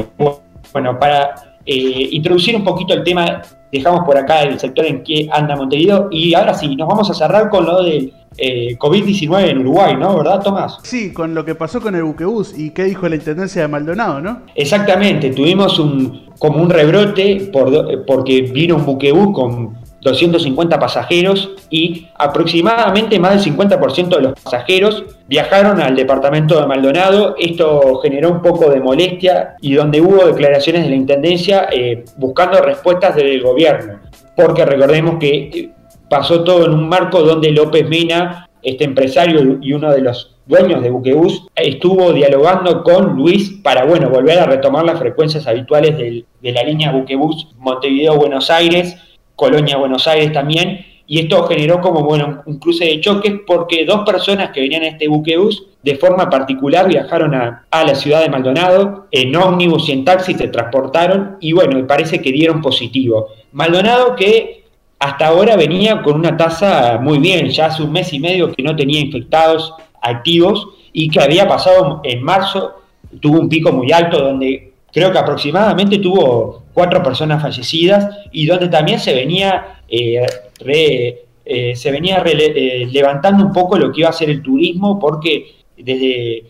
bueno, 0.73 0.99
para 0.99 1.61
eh, 1.65 2.09
introducir 2.11 2.57
un 2.57 2.65
poquito 2.65 2.95
el 2.95 3.05
tema, 3.05 3.43
dejamos 3.71 4.05
por 4.05 4.17
acá 4.17 4.43
el 4.43 4.59
sector 4.59 4.87
en 4.87 5.05
que 5.05 5.29
anda 5.31 5.55
Montevideo 5.55 6.09
y 6.11 6.35
ahora 6.35 6.53
sí, 6.53 6.75
nos 6.75 6.89
vamos 6.89 7.09
a 7.11 7.15
cerrar 7.15 7.49
con 7.49 7.65
lo 7.65 7.85
del 7.85 8.13
eh, 8.37 8.77
COVID-19 8.79 9.49
en 9.49 9.59
Uruguay, 9.59 9.97
¿no? 9.97 10.17
¿Verdad, 10.19 10.43
Tomás? 10.43 10.79
Sí, 10.83 11.13
con 11.13 11.35
lo 11.35 11.45
que 11.45 11.55
pasó 11.55 11.81
con 11.81 11.95
el 11.95 12.05
buquebús 12.05 12.59
y 12.59 12.71
qué 12.71 12.85
dijo 12.85 13.09
la 13.09 13.17
Intendencia 13.17 13.63
de 13.63 13.69
Maldonado, 13.69 14.21
¿no? 14.21 14.43
Exactamente, 14.55 15.31
tuvimos 15.31 15.79
un 15.79 16.27
como 16.39 16.63
un 16.63 16.69
rebrote 16.71 17.49
por, 17.53 18.05
porque 18.05 18.43
vino 18.43 18.77
un 18.77 18.85
buquebús 18.85 19.35
con 19.35 19.87
250 20.07 20.79
pasajeros 20.79 21.51
y 21.69 22.09
aproximadamente 22.15 23.19
más 23.19 23.45
del 23.45 23.57
50% 23.57 24.09
de 24.17 24.23
los 24.23 24.33
pasajeros 24.35 25.05
viajaron 25.27 25.81
al 25.81 25.97
departamento 25.97 26.61
de 26.61 26.67
Maldonado. 26.67 27.35
Esto 27.39 27.99
generó 28.03 28.31
un 28.31 28.41
poco 28.41 28.71
de 28.71 28.81
molestia 28.81 29.57
y 29.61 29.75
donde 29.75 30.01
hubo 30.01 30.27
declaraciones 30.27 30.85
de 30.85 30.91
la 30.91 30.97
Intendencia 30.97 31.69
eh, 31.73 32.05
buscando 32.17 32.61
respuestas 32.61 33.17
del 33.17 33.43
gobierno. 33.43 33.99
Porque 34.37 34.65
recordemos 34.65 35.17
que 35.19 35.73
pasó 36.09 36.45
todo 36.45 36.67
en 36.67 36.73
un 36.73 36.89
marco 36.89 37.23
donde 37.23 37.51
López 37.51 37.89
Mena, 37.89 38.49
este 38.63 38.85
empresario 38.85 39.59
y 39.61 39.73
uno 39.73 39.93
de 39.93 40.01
los 40.01 40.37
dueños 40.47 40.83
de 40.83 40.91
Buquebús, 40.91 41.47
estuvo 41.55 42.13
dialogando 42.13 42.83
con 42.85 43.17
Luis 43.17 43.51
para, 43.63 43.85
bueno, 43.85 44.09
volver 44.09 44.39
a 44.39 44.47
retomar 44.47 44.85
las 44.85 44.99
frecuencias 44.99 45.47
habituales 45.47 45.97
de 45.99 46.53
la 46.53 46.63
línea 46.63 46.93
Buquebús 46.93 47.49
Montevideo-Buenos 47.59 48.51
Aires, 48.51 48.97
Colonia-Buenos 49.35 50.07
Aires 50.07 50.33
también, 50.33 50.85
y 51.09 51.21
esto 51.21 51.45
generó 51.45 51.81
como, 51.81 52.03
bueno, 52.03 52.43
un 52.47 52.59
cruce 52.59 52.85
de 52.85 53.01
choques 53.01 53.33
porque 53.47 53.85
dos 53.85 54.05
personas 54.05 54.51
que 54.51 54.61
venían 54.61 54.83
a 54.83 54.89
este 54.89 55.09
Buquebús 55.09 55.67
de 55.83 55.95
forma 55.95 56.29
particular 56.29 56.89
viajaron 56.89 57.35
a, 57.35 57.65
la 57.71 57.95
ciudad 57.95 58.23
de 58.23 58.29
Maldonado, 58.29 59.07
en 59.13 59.37
ómnibus 59.37 59.89
y 59.89 59.93
en 59.93 60.05
taxi 60.05 60.35
se 60.35 60.49
transportaron 60.49 61.37
y 61.41 61.53
bueno, 61.53 61.87
parece 61.87 62.21
que 62.21 62.33
dieron 62.33 62.61
positivo. 62.61 63.29
Maldonado 63.53 64.17
que 64.17 64.65
hasta 64.99 65.27
ahora 65.27 65.57
venía 65.57 66.03
con 66.03 66.17
una 66.17 66.37
tasa 66.37 66.99
muy 67.01 67.19
bien, 67.19 67.49
ya 67.51 67.67
hace 67.67 67.83
un 67.83 67.93
mes 67.93 68.13
y 68.13 68.19
medio 68.19 68.53
que 68.53 68.63
no 68.63 68.75
tenía 68.75 69.01
infectados 69.01 69.75
activos 70.01 70.69
y 70.93 71.11
que 71.11 71.21
había 71.21 71.47
pasado 71.47 72.01
en 72.05 72.23
marzo, 72.23 72.81
tuvo 73.21 73.41
un 73.41 73.49
pico 73.49 73.73
muy 73.73 73.93
alto 73.93 74.19
donde 74.19 74.73
creo 74.93 75.13
que 75.13 75.19
aproximadamente 75.19 75.99
tuvo 75.99 76.63
cuatro 76.73 77.03
personas 77.03 77.43
fallecidas 77.43 78.17
y 78.33 78.47
donde 78.47 78.69
también 78.69 78.99
se 78.99 79.15
venía, 79.15 79.81
eh, 79.89 80.25
eh, 80.65 81.77
se 81.77 81.91
venía 81.91 82.23
eh, 82.25 82.89
levantando 82.91 83.45
un 83.45 83.53
poco 83.53 83.79
lo 83.79 83.93
que 83.93 84.01
iba 84.01 84.09
a 84.09 84.13
ser 84.13 84.31
el 84.31 84.43
turismo 84.43 84.99
porque 84.99 85.57
desde 85.77 86.45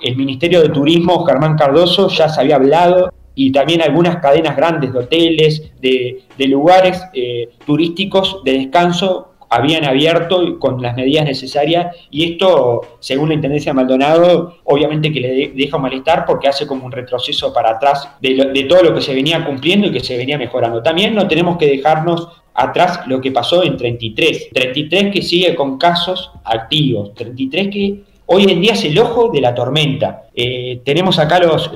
el 0.00 0.16
Ministerio 0.16 0.62
de 0.62 0.70
Turismo, 0.70 1.24
Germán 1.24 1.56
Cardoso, 1.56 2.08
ya 2.08 2.28
se 2.28 2.40
había 2.40 2.56
hablado 2.56 3.09
y 3.42 3.52
también 3.52 3.80
algunas 3.80 4.16
cadenas 4.16 4.54
grandes 4.54 4.92
de 4.92 4.98
hoteles, 4.98 5.72
de, 5.80 6.22
lugares 6.46 7.02
turísticos 7.64 8.42
de 8.44 8.52
descanso 8.52 9.30
habían 9.48 9.84
abierto 9.84 10.58
con 10.58 10.82
las 10.82 10.94
medidas 10.94 11.24
necesarias 11.24 11.96
y 12.10 12.32
esto, 12.32 12.82
según 13.00 13.30
la 13.30 13.36
Intendencia 13.36 13.70
de 13.70 13.76
Maldonado, 13.76 14.58
obviamente 14.64 15.10
que 15.10 15.20
le 15.20 15.48
deja 15.54 15.78
malestar 15.78 16.26
porque 16.26 16.48
hace 16.48 16.66
como 16.66 16.84
un 16.84 16.92
retroceso 16.92 17.50
para 17.52 17.70
atrás 17.70 18.10
de, 18.20 18.66
todo 18.68 18.82
lo 18.82 18.94
que 18.94 19.00
se 19.00 19.14
venía 19.14 19.42
cumpliendo 19.42 19.86
y 19.86 19.90
que 19.90 20.00
se 20.00 20.18
venía 20.18 20.36
mejorando. 20.36 20.82
También 20.82 21.14
no 21.14 21.26
tenemos 21.26 21.56
que 21.56 21.66
dejarnos 21.66 22.28
atrás 22.52 23.00
lo 23.06 23.22
que 23.22 23.32
pasó 23.32 23.64
en 23.64 23.78
33. 23.78 24.50
33 24.52 25.12
que 25.14 25.22
sigue 25.22 25.54
con 25.54 25.78
casos 25.78 26.30
activos. 26.44 27.14
33 27.14 27.68
que 27.68 28.00
hoy 28.26 28.44
en 28.44 28.60
día 28.60 28.74
es 28.74 28.84
el 28.84 28.98
ojo 28.98 29.30
de 29.30 29.40
la 29.40 29.54
tormenta. 29.54 30.24
Eh, 30.34 30.80
tenemos 30.84 31.18
acá 31.18 31.40
los, 31.40 31.72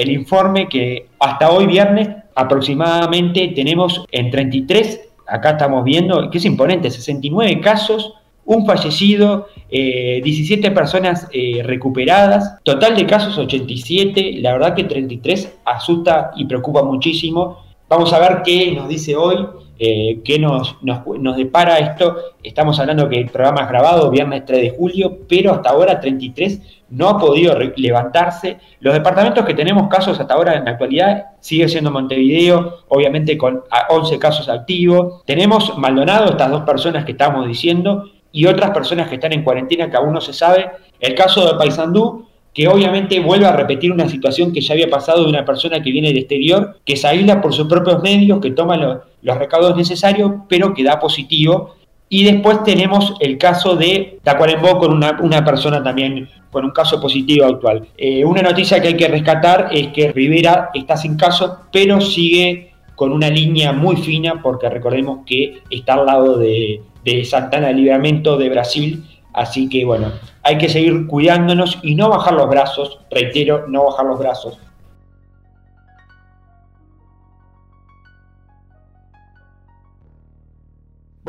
el 0.00 0.10
informe 0.10 0.68
que 0.68 1.06
hasta 1.18 1.50
hoy 1.50 1.66
viernes 1.66 2.08
aproximadamente 2.34 3.48
tenemos 3.54 4.04
en 4.12 4.30
33 4.30 5.10
acá 5.30 5.50
estamos 5.50 5.84
viendo 5.84 6.28
que 6.30 6.38
es 6.38 6.44
imponente, 6.44 6.90
69 6.90 7.60
casos, 7.60 8.14
un 8.44 8.66
fallecido, 8.66 9.46
17 9.70 10.66
eh, 10.66 10.70
personas 10.72 11.28
eh, 11.32 11.62
recuperadas, 11.64 12.58
total 12.64 12.96
de 12.96 13.06
casos 13.06 13.38
87, 13.38 14.38
la 14.40 14.52
verdad 14.52 14.74
que 14.74 14.84
33 14.84 15.58
asusta 15.64 16.32
y 16.36 16.46
preocupa 16.46 16.82
muchísimo. 16.82 17.58
Vamos 17.88 18.12
a 18.12 18.18
ver 18.18 18.42
qué 18.44 18.72
nos 18.72 18.88
dice 18.88 19.14
hoy, 19.14 19.46
eh, 19.78 20.20
qué 20.24 20.38
nos, 20.38 20.76
nos, 20.82 21.36
depara 21.36 21.78
esto. 21.78 22.16
Estamos 22.42 22.78
hablando 22.80 23.08
que 23.08 23.20
el 23.20 23.28
programa 23.28 23.62
es 23.62 23.68
grabado 23.68 24.10
viernes 24.10 24.44
3 24.46 24.60
de 24.60 24.70
julio, 24.70 25.18
pero 25.28 25.52
hasta 25.52 25.70
ahora 25.70 26.00
33 26.00 26.79
no 26.90 27.08
ha 27.08 27.18
podido 27.18 27.56
levantarse. 27.76 28.58
Los 28.80 28.94
departamentos 28.94 29.44
que 29.44 29.54
tenemos 29.54 29.88
casos 29.88 30.18
hasta 30.18 30.34
ahora 30.34 30.54
en 30.54 30.64
la 30.64 30.72
actualidad 30.72 31.26
sigue 31.40 31.68
siendo 31.68 31.90
Montevideo, 31.90 32.84
obviamente 32.88 33.38
con 33.38 33.62
11 33.88 34.18
casos 34.18 34.48
activos. 34.48 35.22
Tenemos 35.24 35.78
Maldonado, 35.78 36.30
estas 36.30 36.50
dos 36.50 36.62
personas 36.62 37.04
que 37.04 37.12
estamos 37.12 37.46
diciendo, 37.46 38.04
y 38.32 38.46
otras 38.46 38.70
personas 38.70 39.08
que 39.08 39.16
están 39.16 39.32
en 39.32 39.42
cuarentena 39.42 39.90
que 39.90 39.96
aún 39.96 40.12
no 40.12 40.20
se 40.20 40.32
sabe. 40.32 40.70
El 41.00 41.14
caso 41.14 41.46
de 41.46 41.58
Paysandú, 41.58 42.26
que 42.52 42.68
obviamente 42.68 43.18
vuelve 43.20 43.46
a 43.46 43.52
repetir 43.52 43.92
una 43.92 44.08
situación 44.08 44.52
que 44.52 44.60
ya 44.60 44.74
había 44.74 44.90
pasado 44.90 45.22
de 45.22 45.28
una 45.28 45.44
persona 45.44 45.82
que 45.82 45.90
viene 45.90 46.08
del 46.08 46.18
exterior, 46.18 46.78
que 46.84 46.96
se 46.96 47.06
aísla 47.06 47.40
por 47.40 47.54
sus 47.54 47.68
propios 47.68 48.02
medios, 48.02 48.40
que 48.40 48.50
toma 48.50 48.76
los, 48.76 48.98
los 49.22 49.38
recaudos 49.38 49.76
necesarios, 49.76 50.32
pero 50.48 50.74
que 50.74 50.84
da 50.84 50.98
positivo 50.98 51.74
y 52.12 52.24
después 52.24 52.64
tenemos 52.64 53.14
el 53.20 53.38
caso 53.38 53.76
de 53.76 54.18
Tacuarembó 54.24 54.78
con 54.78 54.92
una, 54.92 55.20
una 55.22 55.44
persona 55.44 55.80
también 55.80 56.28
con 56.50 56.64
un 56.64 56.70
caso 56.72 57.00
positivo 57.00 57.46
actual. 57.46 57.86
Eh, 57.96 58.24
una 58.24 58.42
noticia 58.42 58.80
que 58.80 58.88
hay 58.88 58.96
que 58.96 59.08
rescatar 59.08 59.68
es 59.70 59.88
que 59.88 60.12
Rivera 60.12 60.70
está 60.74 60.96
sin 60.96 61.16
caso, 61.16 61.58
pero 61.72 62.00
sigue 62.00 62.72
con 62.96 63.12
una 63.12 63.30
línea 63.30 63.72
muy 63.72 63.96
fina, 63.96 64.40
porque 64.42 64.68
recordemos 64.68 65.20
que 65.24 65.62
está 65.70 65.94
al 65.94 66.06
lado 66.06 66.36
de, 66.36 66.82
de 67.04 67.24
Santana 67.24 67.72
Libramento 67.72 68.36
de 68.36 68.48
Brasil. 68.48 69.04
Así 69.32 69.68
que 69.68 69.84
bueno, 69.84 70.12
hay 70.42 70.58
que 70.58 70.68
seguir 70.68 71.06
cuidándonos 71.06 71.78
y 71.82 71.94
no 71.94 72.08
bajar 72.08 72.34
los 72.34 72.48
brazos, 72.48 72.98
reitero, 73.10 73.66
no 73.68 73.84
bajar 73.84 74.06
los 74.06 74.18
brazos. 74.18 74.58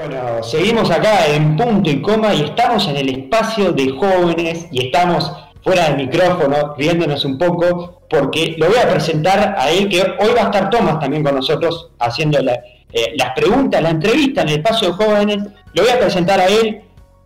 Bueno, 0.01 0.41
seguimos 0.41 0.89
acá 0.89 1.27
en 1.27 1.55
punto 1.55 1.88
y 1.88 2.01
coma 2.01 2.34
y 2.34 2.41
estamos 2.41 2.88
en 2.88 2.98
el 2.98 3.10
espacio 3.10 3.72
de 3.72 3.91
jóvenes 3.91 4.65
y 4.72 4.88
estamos 4.88 5.31
fuera 5.63 5.89
del 5.89 6.08
micrófono, 6.08 6.74
riéndonos 6.75 7.24
un 7.24 7.38
poco, 7.38 8.01
porque 8.10 8.55
lo 8.58 8.67
voy 8.70 8.77
a 8.77 8.89
presentar 8.89 9.53
a 9.55 9.70
él, 9.70 9.89
que 9.89 10.01
hoy 10.01 10.34
va 10.36 10.41
a 10.41 10.46
estar 10.46 10.72
Tomás 10.72 11.00
también 11.00 11.24
con 11.24 11.36
nosotros 11.36 11.91
haciendo 12.00 12.39
eh, 12.39 13.13
las 13.15 13.34
preguntas, 13.36 13.79
la 13.79 13.91
entrevista 13.91 14.41
en 14.41 14.50
el 14.50 14.55
espacio 14.55 14.88
de 14.88 14.93
jóvenes. 15.05 15.38
Lo 15.74 15.84
voy 15.84 15.91
a 15.91 16.00
presentar 16.00 16.39
a 16.39 16.48
él, 16.48 16.81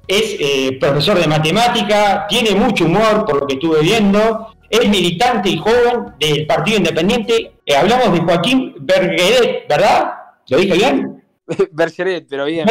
es 0.06 0.36
eh, 0.38 0.78
profesor 0.78 1.18
de 1.18 1.28
matemática, 1.28 2.26
tiene 2.28 2.56
mucho 2.56 2.86
humor 2.86 3.26
por 3.26 3.40
lo 3.40 3.48
que 3.48 3.54
estuve 3.54 3.84
viendo, 3.84 4.54
es 4.70 4.86
militante 4.90 5.48
y 5.48 5.58
joven 5.58 6.14
del 6.20 6.46
Partido 6.46 6.80
Independiente. 6.80 7.54
Eh, 7.66 7.74
hablamos 7.74 8.12
de 8.12 8.20
Joaquín 8.20 8.76
Berguedet, 8.82 9.66
¿verdad? 9.70 10.12
¿Lo 10.50 10.58
dije 10.58 10.74
bien? 10.74 11.15
Bergeret, 11.72 12.26
pero 12.30 12.46
bien. 12.46 12.68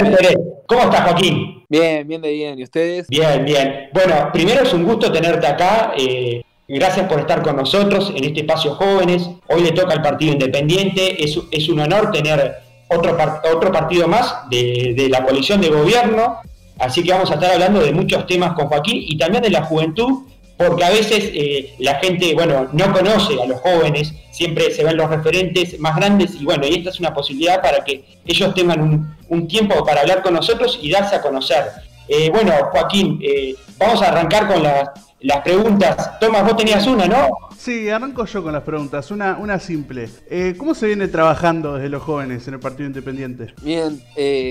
¿Cómo 0.67 0.83
estás, 0.83 1.03
Joaquín? 1.03 1.65
Bien, 1.69 2.07
bien 2.07 2.23
de 2.23 2.33
bien. 2.33 2.59
¿Y 2.59 2.65
ustedes? 2.65 3.09
Bien, 3.09 3.45
bien. 3.45 3.89
Bueno, 3.93 4.31
primero 4.33 4.63
es 4.63 4.73
un 4.73 4.85
gusto 4.85 5.13
tenerte 5.13 5.47
acá. 5.47 5.93
Eh, 5.97 6.43
gracias 6.67 7.07
por 7.09 7.21
estar 7.21 7.43
con 7.43 7.57
nosotros 7.57 8.13
en 8.15 8.25
este 8.25 8.41
espacio 8.41 8.75
jóvenes. 8.75 9.29
Hoy 9.49 9.63
le 9.63 9.73
toca 9.73 9.93
al 9.93 10.03
Partido 10.03 10.33
Independiente. 10.33 11.23
Es, 11.23 11.39
es 11.51 11.69
un 11.69 11.81
honor 11.81 12.11
tener 12.11 12.55
otro, 12.89 13.17
otro 13.53 13.73
partido 13.73 14.09
más 14.09 14.49
de, 14.51 14.95
de 14.97 15.09
la 15.09 15.25
coalición 15.25 15.61
de 15.61 15.69
gobierno. 15.69 16.39
Así 16.79 17.03
que 17.05 17.13
vamos 17.13 17.31
a 17.31 17.35
estar 17.35 17.53
hablando 17.53 17.81
de 17.81 17.93
muchos 17.93 18.27
temas 18.27 18.55
con 18.55 18.67
Joaquín 18.67 19.05
y 19.07 19.17
también 19.17 19.43
de 19.43 19.51
la 19.51 19.63
juventud 19.63 20.25
porque 20.57 20.85
a 20.85 20.91
veces 20.91 21.31
eh, 21.35 21.75
la 21.79 21.97
gente, 21.97 22.35
bueno, 22.35 22.69
no 22.73 22.93
conoce 22.93 23.41
a 23.43 23.47
los 23.47 23.61
jóvenes, 23.61 24.13
siempre 24.31 24.71
se 24.71 24.85
ven 24.85 24.97
los 24.97 25.11
referentes 25.11 25.79
más 25.81 25.97
grandes 25.97 26.35
y 26.41 26.45
bueno, 26.45 26.67
y 26.67 26.75
esta 26.75 26.91
es 26.91 27.01
una 27.01 27.13
posibilidad 27.13 27.61
para 27.61 27.83
que 27.85 28.05
ellos 28.25 28.55
tengan 28.55 29.17
un, 29.29 29.49
tiempo 29.49 29.85
para 29.85 30.03
hablar 30.03 30.23
con 30.23 30.35
nosotros 30.35 30.79
y 30.81 30.91
darse 30.91 31.17
a 31.17 31.21
conocer. 31.21 31.65
Eh, 32.09 32.31
bueno, 32.31 32.53
Joaquín, 32.71 33.19
eh, 33.23 33.57
vamos 33.79 34.01
a 34.03 34.09
arrancar 34.09 34.47
con 34.47 34.63
las 34.63 35.41
preguntas. 35.43 36.19
Tomás, 36.21 36.45
vos 36.45 36.57
tenías 36.57 36.87
una, 36.87 37.07
¿no? 37.07 37.31
Sí, 37.59 37.89
arranco 37.89 38.25
yo 38.27 38.43
con 38.43 38.53
las 38.53 38.63
preguntas. 38.63 39.11
Una, 39.11 39.37
una 39.37 39.59
simple. 39.59 40.09
¿Cómo 40.57 40.75
se 40.75 40.87
viene 40.87 41.09
trabajando 41.09 41.75
desde 41.75 41.89
los 41.89 42.03
jóvenes 42.03 42.47
en 42.47 42.55
el 42.55 42.61
Partido 42.61 42.87
Independiente? 42.87 43.55
Bien, 43.63 44.01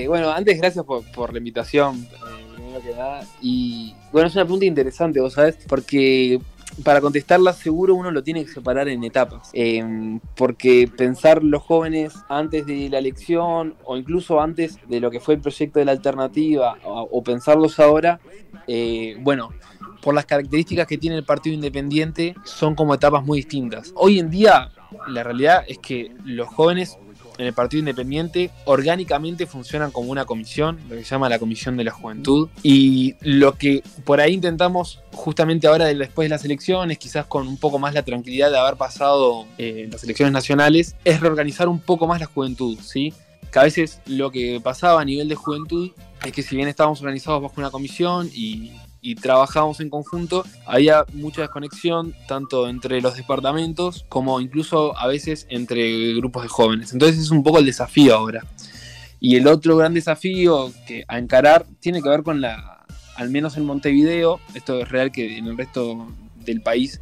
bueno, 0.07 0.31
antes 0.31 0.57
gracias 0.57 0.83
por, 0.83 1.09
por 1.11 1.31
la 1.31 1.37
invitación 1.37 2.07
Y 3.41 3.93
bueno, 4.11 4.27
es 4.27 4.35
una 4.35 4.45
pregunta 4.45 4.65
interesante, 4.65 5.19
vos 5.19 5.33
sabés, 5.33 5.57
porque 5.67 6.39
para 6.83 7.01
contestarla 7.01 7.53
seguro 7.53 7.93
uno 7.93 8.09
lo 8.09 8.23
tiene 8.23 8.43
que 8.45 8.51
separar 8.51 8.87
en 8.87 9.03
etapas. 9.03 9.49
Em, 9.53 10.19
porque 10.35 10.89
pensar 10.95 11.43
los 11.43 11.61
jóvenes 11.61 12.13
antes 12.29 12.65
de 12.65 12.89
la 12.89 12.99
elección 12.99 13.75
o 13.83 13.97
incluso 13.97 14.41
antes 14.41 14.77
de 14.87 14.99
lo 14.99 15.11
que 15.11 15.19
fue 15.19 15.35
el 15.35 15.41
proyecto 15.41 15.79
de 15.79 15.85
la 15.85 15.91
alternativa 15.91 16.77
o, 16.83 17.23
pensarlos 17.23 17.79
ahora, 17.79 18.19
eh, 18.67 19.17
bueno, 19.21 19.51
por 20.01 20.13
las 20.13 20.25
características 20.25 20.87
que 20.87 20.97
tiene 20.97 21.15
el 21.15 21.23
Partido 21.23 21.55
Independiente 21.55 22.35
son 22.43 22.75
como 22.75 22.93
etapas 22.93 23.23
muy 23.23 23.39
distintas. 23.39 23.93
Hoy 23.95 24.19
en 24.19 24.29
día 24.29 24.71
la 25.07 25.23
realidad 25.23 25.63
es 25.67 25.79
que 25.79 26.11
los 26.25 26.47
jóvenes 26.49 26.97
en 27.37 27.45
el 27.45 27.53
Partido 27.53 27.79
Independiente 27.79 28.51
orgánicamente 28.65 29.45
funcionan 29.45 29.91
como 29.91 30.11
una 30.11 30.25
comisión, 30.25 30.79
lo 30.89 30.95
que 30.95 31.03
se 31.03 31.11
llama 31.11 31.29
la 31.29 31.39
Comisión 31.39 31.77
de 31.77 31.83
la 31.83 31.91
Juventud. 31.91 32.49
Y 32.61 33.15
lo 33.21 33.55
que 33.57 33.83
por 34.03 34.19
ahí 34.21 34.33
intentamos 34.33 35.01
justamente 35.11 35.67
ahora 35.67 35.85
después 35.85 36.25
de 36.25 36.29
las 36.29 36.45
elecciones, 36.45 36.97
quizás 36.97 37.25
con 37.25 37.47
un 37.47 37.57
poco 37.57 37.79
más 37.79 37.93
la 37.93 38.03
tranquilidad 38.03 38.51
de 38.51 38.57
haber 38.57 38.75
pasado 38.75 39.45
eh, 39.57 39.87
las 39.91 40.03
elecciones 40.03 40.33
nacionales, 40.33 40.95
es 41.03 41.19
reorganizar 41.19 41.67
un 41.67 41.79
poco 41.79 42.07
más 42.07 42.19
la 42.19 42.25
juventud, 42.25 42.77
¿sí? 42.81 43.13
Que 43.51 43.59
a 43.59 43.63
veces 43.63 44.01
lo 44.05 44.31
que 44.31 44.59
pasaba 44.63 45.01
a 45.01 45.05
nivel 45.05 45.29
de 45.29 45.35
juventud 45.35 45.91
es 46.25 46.31
que 46.31 46.41
si 46.41 46.55
bien 46.55 46.67
estábamos 46.67 47.01
organizados 47.01 47.41
bajo 47.41 47.55
una 47.57 47.69
comisión 47.69 48.29
y 48.33 48.71
y 49.03 49.15
trabajábamos 49.15 49.81
en 49.81 49.89
conjunto, 49.89 50.45
había 50.65 51.05
mucha 51.13 51.41
desconexión 51.41 52.15
tanto 52.25 52.69
entre 52.69 53.01
los 53.01 53.15
departamentos 53.15 54.05
como 54.07 54.39
incluso 54.39 54.97
a 54.97 55.07
veces 55.07 55.45
entre 55.49 56.13
grupos 56.15 56.43
de 56.43 56.49
jóvenes. 56.49 56.93
Entonces 56.93 57.19
es 57.19 57.29
un 57.29 57.43
poco 57.43 57.59
el 57.59 57.65
desafío 57.65 58.15
ahora. 58.15 58.45
Y 59.19 59.35
el 59.35 59.47
otro 59.47 59.75
gran 59.75 59.93
desafío 59.93 60.71
que 60.87 61.03
a 61.07 61.19
encarar 61.19 61.65
tiene 61.81 62.01
que 62.01 62.09
ver 62.09 62.23
con 62.23 62.39
la, 62.39 62.85
al 63.15 63.29
menos 63.29 63.57
en 63.57 63.65
Montevideo, 63.65 64.39
esto 64.55 64.79
es 64.79 64.89
real 64.89 65.11
que 65.11 65.37
en 65.37 65.47
el 65.47 65.57
resto 65.57 66.07
del 66.45 66.61
país 66.61 67.01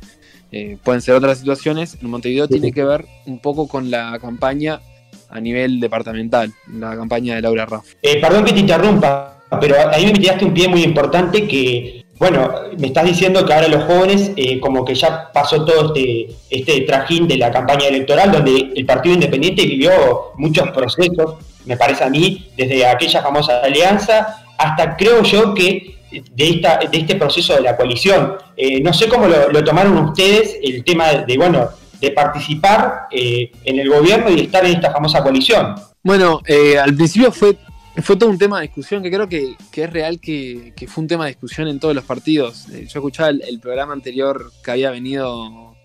eh, 0.51 0.77
pueden 0.84 1.01
ser 1.01 1.15
otras 1.15 1.38
situaciones, 1.38 1.98
en 2.01 2.10
Montevideo 2.10 2.48
tiene 2.48 2.72
que 2.72 2.84
ver 2.84 3.05
un 3.27 3.39
poco 3.39 3.67
con 3.67 3.91
la 3.91 4.17
campaña 4.20 4.81
a 5.29 5.39
nivel 5.39 5.79
departamental, 5.79 6.51
la 6.67 6.96
campaña 6.96 7.36
de 7.36 7.43
Laura 7.43 7.65
Raff. 7.67 7.93
Eh, 8.01 8.20
perdón 8.20 8.43
que 8.43 8.53
te 8.53 8.60
interrumpa, 8.60 9.41
pero 9.60 9.75
ahí 9.91 10.05
me 10.05 10.13
tiraste 10.13 10.46
un 10.46 10.53
pie 10.53 10.67
muy 10.67 10.84
importante 10.84 11.48
que 11.48 12.01
bueno, 12.22 12.51
me 12.77 12.86
estás 12.86 13.05
diciendo 13.05 13.43
que 13.43 13.51
ahora 13.51 13.67
los 13.67 13.84
jóvenes, 13.86 14.31
eh, 14.36 14.60
como 14.60 14.86
que 14.86 14.93
ya 14.93 15.31
pasó 15.34 15.65
todo 15.65 15.88
este, 15.88 16.27
este 16.51 16.81
trajín 16.81 17.27
de 17.27 17.36
la 17.36 17.50
campaña 17.50 17.88
electoral, 17.88 18.31
donde 18.31 18.74
el 18.75 18.86
Partido 18.86 19.15
Independiente 19.15 19.65
vivió 19.65 19.91
muchos 20.38 20.70
procesos, 20.70 21.38
me 21.65 21.77
parece 21.77 22.03
a 22.03 22.12
mí, 22.12 22.51
desde 22.55 22.86
aquella 22.86 23.24
famosa 23.24 23.62
alianza 23.62 24.43
hasta 24.55 24.96
creo 24.96 25.24
yo 25.24 25.55
que 25.55 25.96
de, 26.12 26.50
esta, 26.50 26.77
de 26.77 26.96
este 26.96 27.15
proceso 27.15 27.55
de 27.55 27.62
la 27.62 27.75
coalición. 27.75 28.36
Eh, 28.55 28.79
no 28.81 28.93
sé 28.93 29.08
cómo 29.08 29.25
lo, 29.25 29.63
tomaron 29.63 29.98
ustedes, 29.98 30.60
el 30.62 30.84
tema 30.84 31.12
de, 31.12 31.38
bueno, 31.38 31.70
de 32.00 32.12
participar 32.12 33.08
eh, 33.10 33.51
en 33.63 33.79
el 33.79 33.89
gobierno 33.89 34.29
y 34.29 34.41
estar 34.41 34.63
en 34.63 34.74
esta 34.74 34.91
famosa 34.91 35.24
coalición. 35.24 35.74
Bueno, 36.03 36.39
al 36.79 36.93
principio 36.93 37.31
fue 37.31 37.58
fue 38.02 38.16
todo 38.16 38.30
un 38.30 38.38
tema 38.38 38.58
de 38.60 38.68
discusión 38.68 39.04
que 39.04 39.12
creo 39.12 39.28
que, 39.28 39.56
es 39.74 39.90
real 39.90 40.20
que, 40.20 40.74
fue 40.88 41.02
un 41.02 41.08
tema 41.08 41.26
de 41.26 41.32
discusión 41.32 41.68
en 41.68 41.80
todos 41.80 41.94
los 41.94 42.06
partidos. 42.06 42.70
Eh, 42.70 42.86
yo 42.88 43.00
escuchaba 43.00 43.30
el, 43.30 43.60
programa 43.60 43.94
anterior 43.94 44.52
que 44.64 44.72
había 44.72 44.92
venido 44.92 45.76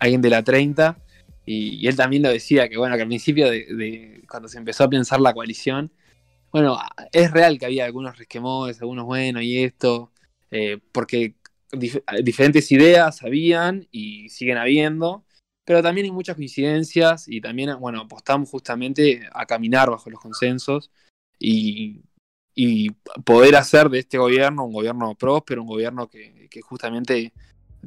alguien 0.00 0.22
de 0.22 0.30
la 0.30 0.42
30 0.42 0.98
y, 1.46 1.86
él 1.86 1.96
también 1.96 2.22
lo 2.22 2.30
decía, 2.30 2.68
que 2.68 2.76
bueno, 2.76 2.96
que 2.96 3.02
al 3.02 3.08
principio 3.08 3.50
de, 3.50 4.22
cuando 4.28 4.48
se 4.48 4.58
empezó 4.58 4.84
a 4.84 4.90
pensar 4.90 5.20
la 5.20 5.32
coalición, 5.32 5.92
bueno, 6.50 6.78
es 7.12 7.30
real 7.30 7.58
que 7.58 7.66
había 7.66 7.84
algunos 7.84 8.18
resquemores, 8.18 8.80
algunos 8.80 9.04
buenos 9.04 9.42
y 9.42 9.62
esto, 9.62 10.12
eh, 10.50 10.78
porque 10.92 11.34
diferentes 12.22 12.72
ideas 12.72 13.22
habían 13.22 13.86
y 13.90 14.30
siguen 14.30 14.56
habiendo, 14.56 15.24
pero 15.68 15.82
también 15.82 16.06
hay 16.06 16.12
muchas 16.12 16.34
coincidencias 16.34 17.28
y 17.28 17.42
también, 17.42 17.78
bueno, 17.78 18.00
apostamos 18.00 18.48
justamente 18.48 19.28
a 19.30 19.44
caminar 19.44 19.90
bajo 19.90 20.08
los 20.08 20.18
consensos 20.18 20.90
y, 21.38 22.00
poder 23.22 23.54
hacer 23.54 23.90
de 23.90 23.98
este 23.98 24.16
gobierno 24.16 24.64
un 24.64 24.72
gobierno 24.72 25.14
próspero, 25.14 25.60
un 25.60 25.68
gobierno 25.68 26.08
que, 26.08 26.48
justamente 26.62 27.34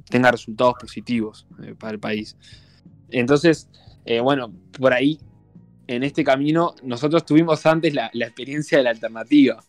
tenga 0.10 0.30
resultados 0.30 0.76
positivos 0.80 1.48
eh, 1.64 1.74
para 1.74 1.94
el 1.94 2.00
país. 2.00 2.38
Entonces, 3.10 3.68
eh, 4.06 4.20
bueno, 4.20 4.54
por 4.80 4.94
ahí, 4.94 5.20
en 5.88 6.04
este 6.04 6.24
camino, 6.24 6.76
nosotros 6.84 7.26
tuvimos 7.26 7.66
antes 7.66 7.96
la, 7.96 8.12
experiencia 8.14 8.78
de 8.78 8.84
la 8.84 8.92
alternativa, 8.92 9.64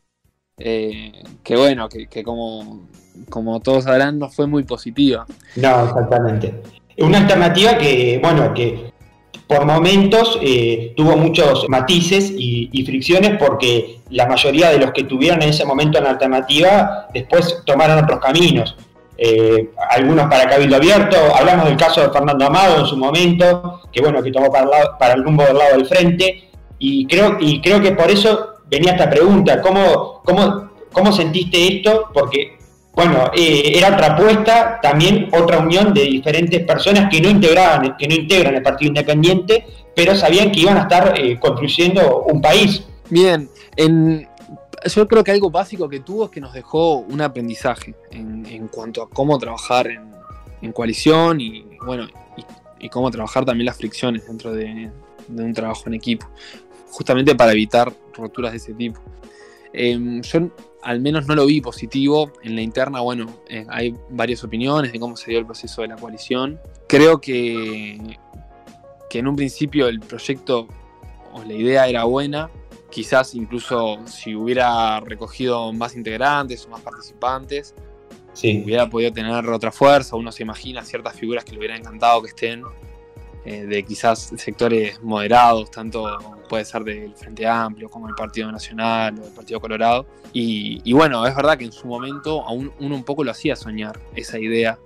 eh, 0.59 1.25
que 1.43 1.57
bueno, 1.57 1.89
que, 1.89 2.23
como 2.23 3.61
todos 3.63 3.85
sabrán, 3.85 4.19
no 4.19 4.29
fue 4.29 4.47
muy 4.47 4.65
positiva. 4.65 5.25
No, 5.57 5.87
exactamente. 5.87 6.82
Una 7.03 7.19
alternativa 7.19 7.79
que, 7.79 8.21
bueno, 8.23 8.55
que 8.55 8.93
por 9.49 9.67
momentos 9.67 10.39
eh, 10.41 10.93
tuvo 10.97 11.17
muchos 11.17 11.69
matices 11.69 12.33
y, 12.37 12.85
fricciones 12.87 13.39
porque 13.41 13.99
la 14.11 14.27
mayoría 14.27 14.71
de 14.71 14.79
los 14.79 14.93
que 14.93 15.03
tuvieron 15.03 15.43
en 15.43 15.49
ese 15.49 15.65
momento 15.65 15.99
una 15.99 16.11
alternativa 16.11 17.09
después 17.13 17.61
tomaron 17.67 18.05
otros 18.05 18.21
caminos. 18.21 18.77
Eh, 19.19 19.71
algunos 19.91 20.29
para 20.29 20.49
Cabildo 20.49 20.77
Abierto, 20.77 21.17
hablamos 21.35 21.65
del 21.65 21.77
caso 21.77 22.03
de 22.03 22.11
Fernando 22.11 22.47
Amado 22.47 22.79
en 22.79 22.87
su 22.87 22.97
momento, 22.97 23.81
que 23.93 24.01
bueno, 24.01 24.23
que 24.23 24.31
tomó 24.31 24.53
para 24.53 25.15
el, 25.15 25.25
rumbo 25.25 25.43
del 25.43 25.59
lado 25.59 25.77
del 25.79 25.87
frente, 25.87 26.51
y 26.79 27.05
creo, 27.09 27.37
y 27.41 27.61
creo 27.61 27.81
que 27.81 27.93
por 27.93 28.13
eso 28.13 28.59
venía 28.67 28.93
esta 28.93 29.11
pregunta, 29.11 29.61
¿cómo, 29.61 30.23
cómo, 30.25 30.71
cómo 30.93 31.11
sentiste 31.11 31.79
esto? 31.79 32.11
Porque 32.15 32.59
bueno, 32.95 33.31
eh, 33.35 33.73
era 33.75 33.95
otra 33.95 34.15
apuesta, 34.15 34.79
también 34.83 35.29
otra 35.33 35.61
unión 35.61 35.95
de 35.95 36.03
diferentes 36.03 36.63
personas 36.65 37.09
que 37.11 37.21
no 37.21 37.31
integraban, 37.31 37.97
que 37.97 38.07
no 38.07 38.15
integran 38.15 38.55
el 38.55 38.63
Partido 38.63 38.89
Independiente, 38.89 39.65
pero 39.97 40.15
sabían 40.15 40.53
que 40.53 40.61
iban 40.61 40.77
a 40.77 40.83
estar 40.83 41.19
eh, 41.19 41.39
construyendo 41.39 42.25
un 42.25 42.43
país. 42.43 42.83
Bien, 43.09 43.49
en, 43.77 44.29
yo 44.85 45.09
creo 45.09 45.25
que 45.25 45.31
algo 45.31 45.51
básico 45.51 45.89
que 45.89 46.01
tuvo 46.01 46.27
es 46.27 46.31
que 46.31 46.41
nos 46.41 46.53
dejó 46.53 46.97
un 46.97 47.21
aprendizaje 47.21 47.95
en, 48.11 48.69
cuanto 48.69 49.03
a 49.03 49.09
cómo 49.09 49.39
trabajar 49.39 49.89
en, 49.89 50.73
coalición 50.73 51.41
y 51.41 51.65
bueno 51.85 52.07
y, 52.79 52.89
cómo 52.89 53.11
trabajar 53.11 53.45
también 53.45 53.67
las 53.67 53.77
fricciones 53.77 54.27
dentro 54.27 54.53
de, 54.53 54.91
un 55.29 55.53
trabajo 55.55 55.85
en 55.87 55.95
equipo, 55.95 56.27
justamente 56.91 57.35
para 57.35 57.53
evitar 57.53 57.93
roturas 58.15 58.53
de 58.53 58.59
ese 58.59 58.75
tipo. 58.75 59.01
Em, 59.73 60.21
yo 60.23 60.51
al 60.83 61.01
menos 61.01 61.27
no 61.27 61.35
lo 61.35 61.47
vi 61.47 61.61
positivo. 61.61 62.33
En 62.43 62.55
la 62.57 62.63
interna, 62.63 63.01
bueno, 63.01 63.27
eh, 63.49 63.67
hay 63.69 63.95
varias 64.11 64.45
opiniones 64.45 64.93
de 64.93 65.01
cómo 65.01 65.17
se 65.17 65.31
dio 65.31 65.39
el 65.39 65.47
proceso 65.47 65.83
de 65.83 65.89
la 65.89 65.97
coalición. 65.97 66.61
Creo 66.89 67.21
que, 67.21 68.19
que 69.09 69.19
en 69.19 69.29
un 69.29 69.37
principio 69.37 69.89
el 69.89 70.01
proyecto 70.01 70.69
o 71.33 71.43
la 71.45 71.55
idea 71.55 71.89
era 71.89 72.05
buena. 72.05 72.51
Quizás 72.91 73.35
incluso 73.35 73.99
si 74.07 74.35
hubiera 74.35 75.01
recogido 75.01 75.73
más 75.73 75.97
integrantes 75.97 76.67
o 76.67 76.69
más 76.69 76.83
participantes, 76.83 77.75
hubiera 78.43 78.89
podido 78.91 79.13
tener 79.13 79.49
otra 79.49 79.73
fuerza. 79.73 80.17
Uno 80.17 80.31
se 80.33 80.43
imagina 80.43 80.85
ciertas 80.85 81.15
figuras 81.19 81.45
que 81.45 81.53
le 81.53 81.59
hubiera 81.59 81.77
encantado 81.77 82.23
que 82.23 82.29
estén 82.29 82.63
eh, 83.45 83.65
de 83.65 83.83
quizás 83.83 84.33
sectores 84.37 85.03
moderados, 85.03 85.71
tanto 85.71 86.07
puede 86.49 86.65
ser 86.65 86.85
del 86.85 87.13
Frente 87.15 87.45
Amplio 87.45 87.89
como 87.89 88.09
el 88.09 88.15
Partido 88.15 88.53
Nacional 88.53 89.19
o 89.19 89.27
el 89.27 89.33
Partido 89.33 89.61
Colorado. 89.61 90.07
Y, 90.33 90.93
bueno, 90.93 91.27
es 91.27 91.35
verdad 91.35 91.59
que 91.59 91.65
en 91.65 91.73
su 91.73 91.89
momento 91.89 92.47
aún 92.47 92.73
uno 92.79 92.95
un 92.95 93.03
poco 93.03 93.25
lo 93.25 93.33
hacía 93.33 93.57
soñar, 93.57 93.99
esa 94.15 94.39
idea 94.39 94.79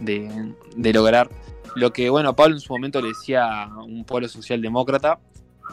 de, 0.00 0.54
lograr 0.76 1.28
lo 1.74 1.92
que, 1.92 2.08
bueno, 2.08 2.34
Pablo 2.34 2.54
en 2.54 2.60
su 2.60 2.72
momento 2.72 3.02
le 3.02 3.08
decía 3.08 3.68
un 3.76 4.04
pueblo 4.04 4.26
socialdemócrata, 4.28 5.18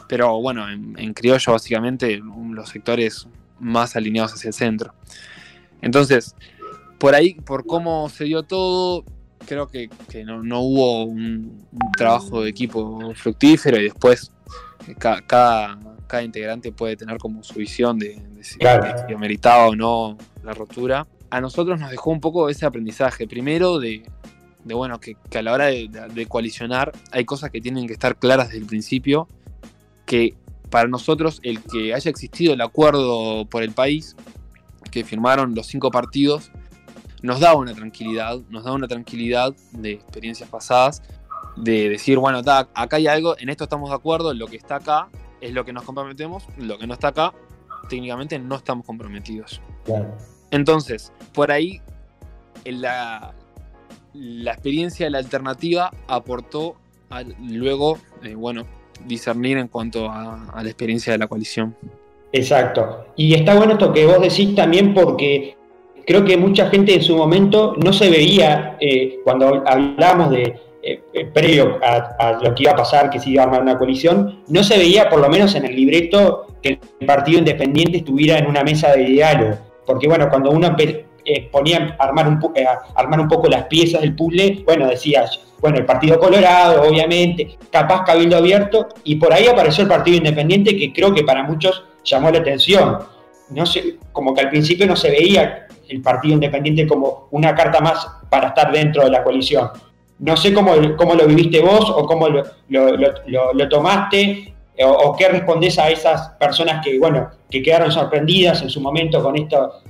pero 0.06 0.38
bueno, 0.40 0.68
en, 0.68 1.14
criollo 1.14 1.52
básicamente 1.52 2.20
los 2.50 2.68
sectores 2.68 3.28
más 3.58 3.96
alineados 3.96 4.34
hacia 4.34 4.48
el 4.48 4.54
centro. 4.54 4.92
Entonces, 5.80 6.34
por 6.98 7.14
ahí, 7.14 7.34
por 7.34 7.64
cómo 7.64 8.08
se 8.10 8.24
dio 8.24 8.42
todo, 8.42 9.04
creo 9.46 9.68
que, 9.68 9.88
no, 10.24 10.60
hubo 10.60 11.04
un, 11.04 11.66
trabajo 11.96 12.42
de 12.42 12.50
equipo 12.50 13.14
fructífero 13.14 13.80
y 13.80 13.84
después 13.84 14.32
eh, 14.86 14.94
cada, 14.98 15.22
cada, 15.22 16.22
integrante 16.22 16.72
puede 16.72 16.96
tener 16.96 17.18
como 17.18 17.42
su 17.42 17.54
visión 17.54 17.98
de, 17.98 18.22
si, 18.42 18.58
meritaba 19.16 19.68
o 19.68 19.76
no 19.76 20.18
la 20.42 20.52
rotura. 20.52 21.06
A 21.30 21.40
nosotros 21.40 21.80
nos 21.80 21.90
dejó 21.90 22.10
un 22.10 22.20
poco 22.20 22.48
ese 22.48 22.66
aprendizaje. 22.66 23.26
Primero 23.26 23.78
de, 23.78 24.04
bueno, 24.64 25.00
que, 25.00 25.16
a 25.34 25.42
la 25.42 25.52
hora 25.52 25.66
de, 25.66 26.26
coalicionar 26.28 26.92
hay 27.12 27.24
cosas 27.24 27.50
que 27.50 27.60
tienen 27.60 27.86
que 27.86 27.92
estar 27.92 28.16
claras 28.16 28.48
desde 28.48 28.60
el 28.60 28.66
principio, 28.66 29.28
que 30.04 30.34
para 30.70 30.88
nosotros 30.88 31.40
el 31.42 31.62
que 31.62 31.94
haya 31.94 32.10
existido 32.10 32.52
el 32.54 32.60
acuerdo 32.60 33.46
por 33.46 33.62
el 33.62 33.72
país, 33.72 34.16
que 34.90 35.04
firmaron 35.04 35.54
los 35.54 35.66
cinco 35.66 35.90
partidos, 35.90 36.50
nos 37.22 37.40
da 37.40 37.54
una 37.54 37.74
tranquilidad, 37.74 38.38
nos 38.50 38.64
da 38.64 38.72
una 38.72 38.88
tranquilidad 38.88 39.54
de 39.72 39.92
experiencias 39.92 40.48
pasadas, 40.48 41.02
de 41.56 41.88
decir, 41.88 42.18
bueno, 42.18 42.38
acá 42.38 42.96
hay 42.96 43.06
algo, 43.06 43.36
en 43.38 43.48
esto 43.48 43.64
estamos 43.64 43.90
de 43.90 43.96
acuerdo, 43.96 44.34
lo 44.34 44.46
que 44.46 44.56
está 44.56 44.76
acá 44.76 45.08
es 45.40 45.52
lo 45.52 45.64
que 45.64 45.72
nos 45.72 45.84
comprometemos, 45.84 46.44
lo 46.58 46.78
que 46.78 46.86
no 46.86 46.94
está 46.94 47.08
acá, 47.08 47.32
técnicamente 47.88 48.38
no 48.38 48.56
estamos 48.56 48.84
comprometidos. 48.84 49.60
Entonces, 50.50 51.12
por 51.32 51.50
ahí, 51.50 51.80
la, 52.64 53.34
la 54.12 54.52
experiencia 54.52 55.06
de 55.06 55.10
la 55.10 55.18
alternativa 55.18 55.90
aportó 56.08 56.76
a 57.10 57.22
luego, 57.22 57.98
eh, 58.22 58.34
bueno, 58.34 58.66
discernir 59.06 59.58
en 59.58 59.68
cuanto 59.68 60.10
a, 60.10 60.50
a 60.50 60.62
la 60.62 60.68
experiencia 60.68 61.12
de 61.12 61.18
la 61.18 61.28
coalición. 61.28 61.76
Exacto. 62.32 63.06
Y 63.16 63.34
está 63.34 63.54
bueno 63.54 63.74
esto 63.74 63.92
que 63.92 64.04
vos 64.06 64.20
decís 64.20 64.54
también 64.54 64.92
porque 64.92 65.56
creo 66.06 66.24
que 66.24 66.36
mucha 66.36 66.68
gente 66.68 66.94
en 66.94 67.02
su 67.02 67.16
momento 67.16 67.74
no 67.76 67.92
se 67.92 68.08
veía, 68.08 68.76
eh, 68.80 69.18
cuando 69.24 69.62
hablábamos 69.66 70.30
de 70.30 70.58
eh, 70.82 71.02
eh, 71.12 71.26
previo 71.26 71.78
a, 71.82 72.38
lo 72.42 72.54
que 72.54 72.62
iba 72.62 72.72
a 72.72 72.76
pasar, 72.76 73.10
que 73.10 73.18
se 73.18 73.30
iba 73.30 73.42
a 73.42 73.46
armar 73.46 73.62
una 73.62 73.76
colisión, 73.76 74.42
no 74.48 74.62
se 74.62 74.78
veía, 74.78 75.08
por 75.08 75.20
lo 75.20 75.28
menos 75.28 75.54
en 75.56 75.64
el 75.66 75.74
libreto, 75.74 76.46
que 76.62 76.78
el 77.00 77.06
partido 77.06 77.40
independiente 77.40 77.98
estuviera 77.98 78.38
en 78.38 78.46
una 78.46 78.62
mesa 78.62 78.92
de 78.92 79.04
diálogo. 79.04 79.58
Porque 79.84 80.08
bueno, 80.08 80.28
cuando 80.30 80.50
uno 80.50 80.76
ponía 81.50 81.96
a 81.98 82.04
armar 82.04 82.28
un, 82.28 82.40
armar 82.94 83.20
un 83.20 83.28
poco 83.28 83.48
las 83.48 83.64
piezas 83.64 84.00
del 84.00 84.14
puzzle, 84.14 84.62
bueno, 84.64 84.86
decías, 84.86 85.40
bueno, 85.60 85.78
el 85.78 85.86
Partido 85.86 86.18
Colorado, 86.18 86.82
obviamente, 86.82 87.56
capaz 87.70 88.04
Cabildo 88.04 88.36
Abierto, 88.36 88.88
y 89.04 89.16
por 89.16 89.32
ahí 89.32 89.46
apareció 89.46 89.82
el 89.82 89.88
Partido 89.88 90.18
Independiente, 90.18 90.76
que 90.76 90.92
creo 90.92 91.14
que 91.14 91.24
para 91.24 91.42
muchos 91.42 91.84
llamó 92.04 92.30
la 92.30 92.38
atención. 92.38 92.98
No 93.50 93.64
sé, 93.66 93.98
como 94.12 94.34
que 94.34 94.40
al 94.40 94.50
principio 94.50 94.86
no 94.86 94.96
se 94.96 95.10
veía 95.10 95.66
el 95.88 96.02
Partido 96.02 96.34
Independiente 96.34 96.86
como 96.86 97.28
una 97.30 97.54
carta 97.54 97.80
más 97.80 98.06
para 98.28 98.48
estar 98.48 98.72
dentro 98.72 99.04
de 99.04 99.10
la 99.10 99.22
coalición. 99.22 99.70
No 100.18 100.36
sé 100.36 100.52
cómo, 100.52 100.72
cómo 100.96 101.14
lo 101.14 101.26
viviste 101.26 101.60
vos 101.60 101.90
o 101.90 102.06
cómo 102.06 102.28
lo, 102.28 103.68
tomaste 103.68 104.54
o, 104.82 105.16
qué 105.16 105.28
respondés 105.28 105.78
a 105.78 105.90
esas 105.90 106.30
personas 106.40 106.84
que, 106.84 106.98
bueno, 106.98 107.30
que 107.50 107.62
quedaron 107.62 107.92
sorprendidas 107.92 108.62
en 108.62 108.70
su 108.70 108.80
momento 108.80 109.22
con, 109.22 109.34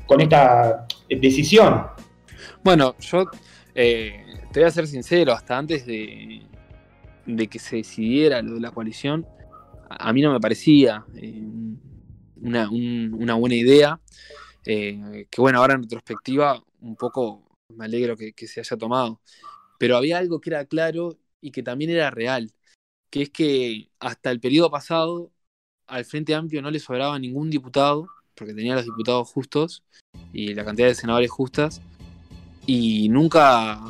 con 0.07 0.21
esta 0.21 0.87
decisión. 1.09 1.87
Bueno, 2.63 2.97
yo 2.99 3.27
eh, 3.75 4.25
te 4.53 4.61
voy 4.61 4.69
a 4.69 4.71
ser 4.71 4.87
sincero, 4.87 5.33
hasta 5.33 5.57
antes 5.57 5.87
de, 5.87 6.43
de, 7.25 7.47
que 7.47 7.59
se 7.59 7.77
decidiera 7.77 8.43
lo 8.43 8.55
de 8.55 8.61
la 8.61 8.71
coalición, 8.71 9.27
a 9.89 10.13
mí 10.13 10.21
no 10.23 10.33
me 10.33 10.41
parecía 10.41 11.05
eh, 11.15 11.43
una, 12.41 12.71
una, 12.71 13.35
buena 13.35 13.55
idea 13.55 14.01
eh, 14.65 15.27
que 15.31 15.41
bueno, 15.41 15.59
ahora 15.59 15.75
en 15.75 15.83
retrospectiva 15.83 16.63
un 16.81 16.97
poco 16.97 17.47
me 17.75 17.85
alegro 17.85 18.17
que, 18.17 18.35
se 18.47 18.61
haya 18.61 18.77
tomado, 18.77 19.21
pero 19.79 19.97
había 19.97 20.19
algo 20.19 20.41
que 20.41 20.51
era 20.51 20.65
claro 20.67 21.17
y 21.41 21.51
que 21.51 21.63
también 21.63 21.91
era 21.91 22.11
real, 22.11 22.53
que 23.11 23.23
es 23.23 23.31
que 23.31 23.91
hasta 24.01 24.31
el 24.31 24.41
periodo 24.41 24.71
pasado 24.71 25.33
al 25.87 26.05
Frente 26.05 26.35
Amplio 26.35 26.63
no 26.63 26.71
le 26.71 26.81
sobraba 26.81 27.19
ningún 27.19 27.51
diputado, 27.51 28.09
porque 28.35 28.55
tenía 28.55 28.75
los 28.75 28.85
diputados 28.85 29.29
justos 29.29 29.83
y 30.33 30.55
la 30.55 30.65
cantidad 30.65 30.89
de 30.89 30.95
senadores 30.95 31.31
justas, 31.31 31.81
y 32.67 33.09
nunca 33.09 33.81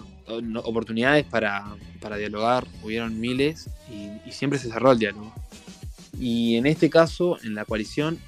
oportunidades 0.64 1.24
para, 1.24 1.76
dialogar, 2.18 2.66
hubieron 2.82 3.18
miles 3.18 3.68
y, 3.90 4.30
siempre 4.30 4.58
se 4.58 4.70
cerró 4.70 4.92
el 4.92 4.98
diálogo. 4.98 5.32
Y 6.18 6.56
en 6.56 6.66
este 6.66 6.90
caso, 6.90 7.38
en 7.42 7.54
la 7.54 7.64
coalición, 7.64 8.18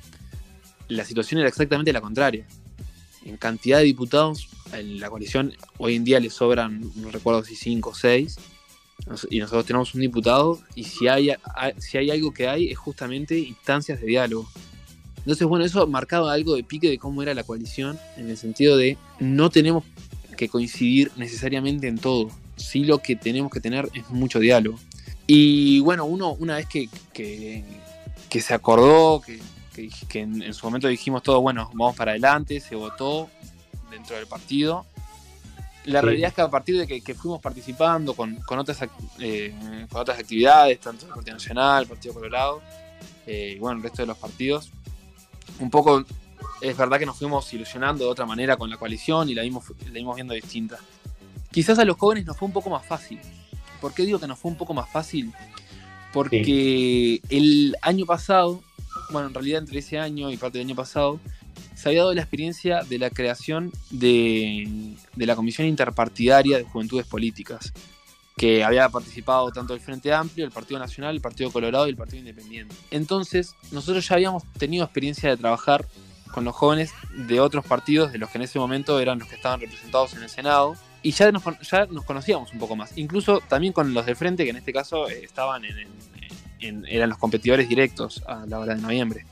la 0.89 1.05
situación 1.05 1.41
era 1.41 1.49
exactamente 1.49 1.93
la 1.93 2.01
contraria. 2.01 2.47
En 3.25 3.37
cantidad 3.37 3.79
de 3.79 3.85
diputados, 3.85 4.49
en 4.73 5.01
la 5.01 5.11
coalición 5.11 5.55
hoy 5.79 5.97
en 5.97 6.05
día 6.05 6.21
le 6.21 6.31
sobran, 6.31 6.91
no 6.97 7.11
recuerdo 7.11 7.45
si 7.45 7.57
5 7.57 7.91
o 7.91 7.95
6, 7.95 8.37
y 9.31 9.39
nosotros 9.39 9.67
tenemos 9.67 9.95
un 9.95 10.01
diputado, 10.01 10.61
y 10.75 10.85
si 10.85 11.09
hay, 11.09 11.31
si 11.79 11.99
hay 11.99 12.11
algo 12.11 12.33
que 12.33 12.49
hay 12.49 12.69
es 12.69 12.79
justamente 12.79 13.39
instancias 13.39 14.01
de 14.01 14.07
diálogo. 14.07 14.49
Entonces, 15.19 15.47
bueno, 15.47 15.65
eso 15.65 15.83
ha 15.83 15.87
marcado 15.87 16.29
algo 16.29 16.57
de 16.57 16.65
pique 16.65 16.89
de 16.89 16.99
cómo 16.99 17.23
era 17.23 17.35
la 17.35 17.45
coalición, 17.45 17.99
en 18.17 18.31
el 18.31 18.37
sentido 18.37 18.77
de 18.77 18.97
no 19.21 19.51
tenemos 19.51 19.85
que 20.37 20.49
coincidir 20.49 21.11
necesariamente 21.17 21.89
en 21.89 21.99
todo. 21.99 22.31
Sí 22.57 22.85
lo 22.85 22.99
que 22.99 23.17
tenemos 23.17 23.53
que 23.53 23.61
tener 23.61 23.89
es 23.95 24.09
mucho 24.11 24.39
diálogo. 24.39 24.79
Y 25.27 25.81
bueno, 25.81 26.07
uno 26.07 26.33
una 26.33 26.57
vez 26.57 26.67
que, 26.67 26.89
que, 27.13 28.41
se 28.41 28.55
acordó, 28.55 29.21
que, 29.21 29.39
que, 30.09 30.21
en, 30.21 30.53
su 30.55 30.67
momento 30.67 30.89
dijimos 30.89 31.23
todo, 31.23 31.41
bueno, 31.41 31.71
vamos 31.75 31.97
para 31.97 32.13
adelante, 32.13 32.61
se 32.61 32.75
votó 32.75 33.29
dentro 33.91 34.17
del 34.17 34.27
partido. 34.27 34.87
La 35.85 36.03
realidad 36.03 36.29
es 36.29 36.35
que 36.35 36.43
a 36.43 36.51
partir 36.51 36.77
de 36.79 37.01
que, 37.01 37.15
fuimos 37.15 37.41
participando 37.41 38.15
con, 38.15 38.37
con 38.37 38.59
otras, 38.59 38.79
eh, 39.21 39.55
con 39.91 40.03
otras 40.03 40.19
actividades, 40.19 40.81
tanto 40.81 41.07
el 41.07 41.13
Partido 41.13 41.37
Nacional, 41.37 41.83
el 41.83 41.89
Partido 41.89 42.15
Colorado, 42.15 42.61
eh, 43.27 43.55
y 43.57 43.59
bueno, 43.59 43.79
el 43.79 43.83
resto 43.83 44.03
de 44.03 44.07
los 44.07 44.19
partidos, 44.19 44.71
un 45.61 45.71
poco 45.71 46.05
es 46.61 46.77
verdad 46.77 46.99
que 46.99 47.07
nos 47.07 47.17
fuimos 47.17 47.53
ilusionando 47.53 48.05
de 48.05 48.11
otra 48.11 48.27
manera 48.27 48.57
con 48.57 48.69
la 48.69 48.77
coalición 48.77 49.29
y 49.29 49.35
la 49.35 49.43
vimos, 49.43 49.65
la 49.87 49.93
vimos 49.93 50.17
viendo 50.17 50.35
distinta. 50.35 50.79
Quizás 51.51 51.79
a 51.79 51.85
los 51.85 51.97
jóvenes 51.97 52.27
nos 52.27 52.37
fue 52.37 52.47
un 52.47 52.53
poco 52.53 52.71
más 52.71 52.85
fácil. 52.85 53.21
¿Por 53.81 53.95
qué 53.95 54.05
digo 54.05 54.19
que 54.19 54.27
nos 54.27 54.39
fue 54.39 54.51
un 54.51 54.57
poco 54.57 54.75
más 54.75 54.89
fácil? 54.91 55.33
Porque 56.13 57.21
el 57.29 57.77
año 57.83 58.07
pasado, 58.07 58.63
bueno, 59.11 59.29
en 59.29 59.35
realidad 59.35 59.61
entre 59.61 59.79
ese 59.79 59.99
año 59.99 60.31
y 60.31 60.37
parte 60.37 60.59
del 60.59 60.67
año 60.67 60.77
pasado, 60.77 61.21
se 61.75 61.89
había 61.89 62.01
dado 62.01 62.15
la 62.15 62.23
experiencia 62.23 62.83
de 62.83 62.99
la 62.99 63.11
creación 63.11 63.73
de, 63.91 64.97
la 65.17 65.37
Comisión 65.37 65.67
Interpartidaria 65.67 66.59
de 66.59 66.65
Juventudes 66.65 67.07
Políticas, 67.07 67.73
que 68.37 68.65
había 68.65 68.89
participado 68.89 69.51
tanto 69.53 69.75
el 69.75 69.81
Frente 69.81 70.13
Amplio, 70.13 70.45
el 70.45 70.53
Partido 70.53 70.81
Nacional, 70.81 71.15
el 71.15 71.21
Partido 71.21 71.51
Colorado 71.51 71.87
y 71.87 71.91
el 71.91 71.97
Partido 71.97 72.19
Independiente. 72.19 72.75
Entonces, 72.91 73.55
nosotros 73.71 74.07
ya 74.09 74.15
habíamos 74.15 74.45
tenido 74.55 74.85
experiencia 74.85 75.31
de 75.31 75.37
trabajar 75.37 75.87
con 76.33 76.45
los 76.45 76.55
jóvenes 76.55 76.93
de 77.13 77.41
otros 77.41 77.65
partidos, 77.65 78.13
de 78.13 78.19
los 78.19 78.31
que 78.31 78.39
en 78.39 78.43
ese 78.43 78.59
momento 78.59 79.01
eran 79.01 79.19
los 79.19 79.29
que 79.29 79.37
estaban 79.37 79.61
representados 79.61 80.15
en 80.15 80.23
el 80.23 80.29
Senado, 80.29 80.77
y 81.03 81.13
ya 81.13 81.31
nos, 81.31 81.43
conocíamos 82.05 82.53
un 82.53 82.59
poco 82.59 82.77
más, 82.77 82.97
incluso 82.99 83.41
también 83.49 83.73
con 83.73 83.95
los 83.95 84.05
del 84.05 84.17
frente, 84.17 84.45
que 84.45 84.51
en 84.51 84.57
este 84.57 84.73
caso 84.73 85.09
eh, 85.09 85.25
estaban 85.25 85.65
en, 85.65 85.87
eran 86.61 87.09
los 87.09 87.19
competidores 87.19 87.69
directos 87.69 88.23
a 88.27 88.47
la 88.47 88.59
hora 88.59 88.75
de 88.75 88.83
noviembre. 88.83 89.25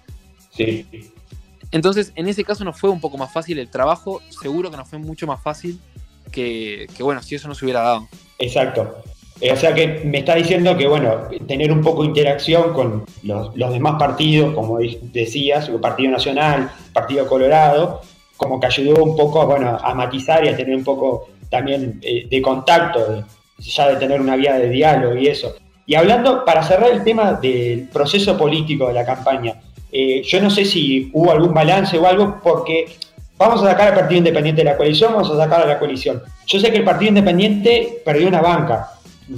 Sí. 0.50 0.86
Entonces, 1.70 2.12
en 2.14 2.28
ese 2.28 2.44
caso 2.44 2.64
nos 2.64 2.78
fue 2.78 2.90
un 2.90 3.00
poco 3.00 3.18
más 3.18 3.32
fácil 3.32 3.58
el 3.58 3.68
trabajo, 3.68 4.22
seguro 4.30 4.70
que 4.70 4.76
nos 4.76 4.88
fue 4.88 4.98
mucho 4.98 5.26
más 5.26 5.42
fácil 5.42 5.80
que, 6.30 6.86
que 6.96 7.02
bueno, 7.02 7.22
si 7.22 7.34
eso 7.34 7.48
no 7.48 7.54
se 7.54 7.64
hubiera 7.64 7.82
dado. 7.82 8.08
Exacto. 8.38 9.02
Eh, 9.40 9.52
o 9.52 9.56
sea 9.56 9.74
que 9.74 9.86
me 10.04 10.18
está 10.18 10.34
diciendo 10.34 10.76
que, 10.76 10.88
bueno, 10.88 11.28
tener 11.46 11.70
un 11.70 11.82
poco 11.82 12.02
de 12.02 12.08
interacción 12.08 12.72
con 12.72 13.04
los, 13.22 13.54
demás 13.54 13.96
partidos, 13.98 14.54
como 14.54 14.78
decías, 14.78 15.68
el 15.68 15.78
Partido 15.78 16.10
Nacional, 16.10 16.70
Partido 16.92 17.26
Colorado, 17.26 18.00
como 18.36 18.58
que 18.58 18.66
ayudó 18.66 19.02
un 19.02 19.16
poco 19.16 19.44
bueno, 19.46 19.78
a 19.82 19.94
matizar 19.94 20.44
y 20.44 20.48
a 20.48 20.56
tener 20.56 20.74
un 20.74 20.84
poco 20.84 21.28
también 21.50 22.00
eh, 22.02 22.26
de 22.28 22.42
contacto, 22.42 23.24
ya 23.58 23.88
de 23.88 23.96
tener 23.96 24.20
una 24.20 24.36
vía 24.36 24.58
de 24.58 24.70
diálogo 24.70 25.16
y 25.16 25.26
eso. 25.26 25.54
Y 25.86 25.94
hablando, 25.94 26.44
para 26.44 26.62
cerrar 26.62 26.90
el 26.90 27.04
tema 27.04 27.34
del 27.34 27.88
proceso 27.92 28.36
político 28.36 28.88
de 28.88 28.94
la 28.94 29.06
campaña, 29.06 29.60
eh, 29.92 30.22
yo 30.24 30.40
no 30.40 30.50
sé 30.50 30.64
si 30.64 31.10
hubo 31.12 31.30
algún 31.30 31.54
balance 31.54 31.96
o 31.96 32.06
algo, 32.06 32.40
porque 32.42 32.86
vamos 33.38 33.62
a 33.62 33.70
sacar 33.70 33.88
al 33.88 33.94
Partido 33.94 34.18
Independiente 34.18 34.62
de 34.62 34.70
la 34.70 34.76
coalición, 34.76 35.12
vamos 35.12 35.30
a 35.30 35.36
sacar 35.36 35.62
a 35.62 35.66
la 35.66 35.78
coalición. 35.78 36.22
Yo 36.46 36.58
sé 36.58 36.70
que 36.70 36.78
el 36.78 36.84
Partido 36.84 37.10
Independiente 37.10 38.02
perdió 38.04 38.26
una 38.26 38.40
banca, 38.40 38.90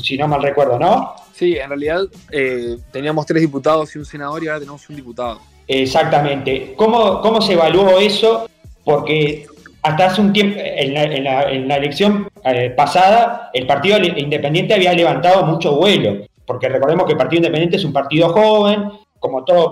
si 0.03 0.17
no 0.17 0.27
mal 0.27 0.43
recuerdo, 0.43 0.79
¿no? 0.79 1.15
Sí, 1.35 1.57
en 1.57 1.69
realidad 1.69 2.01
eh, 2.33 2.79
teníamos 2.91 3.27
tres 3.27 3.43
diputados 3.43 3.95
y 3.95 3.99
un 3.99 4.05
senador 4.05 4.43
y 4.43 4.49
ahora 4.49 4.61
tenemos 4.61 4.89
un 4.89 4.97
diputado. 4.97 5.41
Exactamente. 5.69 6.73
¿Cómo, 6.77 7.21
cómo 7.21 7.43
se 7.43 7.53
evaluó 7.53 7.99
eso? 7.99 8.49
Porque 8.85 9.47
hasta 9.83 10.07
hace 10.07 10.21
un 10.21 10.33
tiempo, 10.33 10.59
en 10.59 10.95
la, 10.95 11.03
en 11.45 11.69
la, 11.69 11.77
elección 11.77 12.29
eh, 12.45 12.71
pasada, 12.77 13.51
el 13.53 13.67
Partido 13.67 13.99
Independiente 13.99 14.75
había 14.75 14.93
levantado 14.95 15.45
mucho 15.45 15.77
vuelo, 15.77 16.27
porque 16.49 16.67
recordemos 16.67 17.05
que 17.05 17.13
el 17.13 17.19
Partido 17.19 17.41
Independiente 17.41 17.77
es 17.77 17.85
un 17.85 17.93
partido 17.93 18.31
joven, 18.31 18.91
como 19.19 19.45
todo 19.45 19.71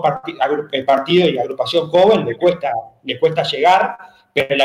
el 0.71 0.85
partido 0.85 1.27
y 1.27 1.37
agrupación 1.39 1.89
joven, 1.89 2.23
le 2.23 2.37
cuesta, 2.37 2.71
le 3.03 3.19
cuesta 3.19 3.41
llegar, 3.41 3.97
pero 4.31 4.55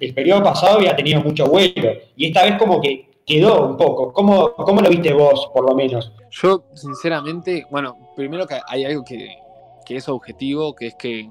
el 0.00 0.14
periodo 0.14 0.42
pasado 0.42 0.78
había 0.78 0.96
tenido 0.96 1.20
mucho 1.20 1.46
vuelo, 1.46 1.92
y 2.16 2.28
esta 2.28 2.44
vez 2.44 2.56
como 2.58 2.80
que 2.80 3.10
quedó 3.26 3.66
un 3.66 3.76
poco. 3.76 4.10
¿Cómo, 4.14 4.54
¿Cómo, 4.54 4.80
lo 4.80 4.88
viste 4.88 5.12
vos, 5.12 5.50
por 5.52 5.68
lo 5.68 5.74
menos? 5.74 6.12
Yo, 6.30 6.64
sinceramente, 6.72 7.66
bueno, 7.70 7.94
primero 8.16 8.46
que 8.46 8.58
hay 8.66 8.86
algo 8.86 9.04
que, 9.04 9.36
es 9.86 10.08
objetivo, 10.08 10.74
que 10.74 10.86
es 10.86 10.94
que 10.94 11.28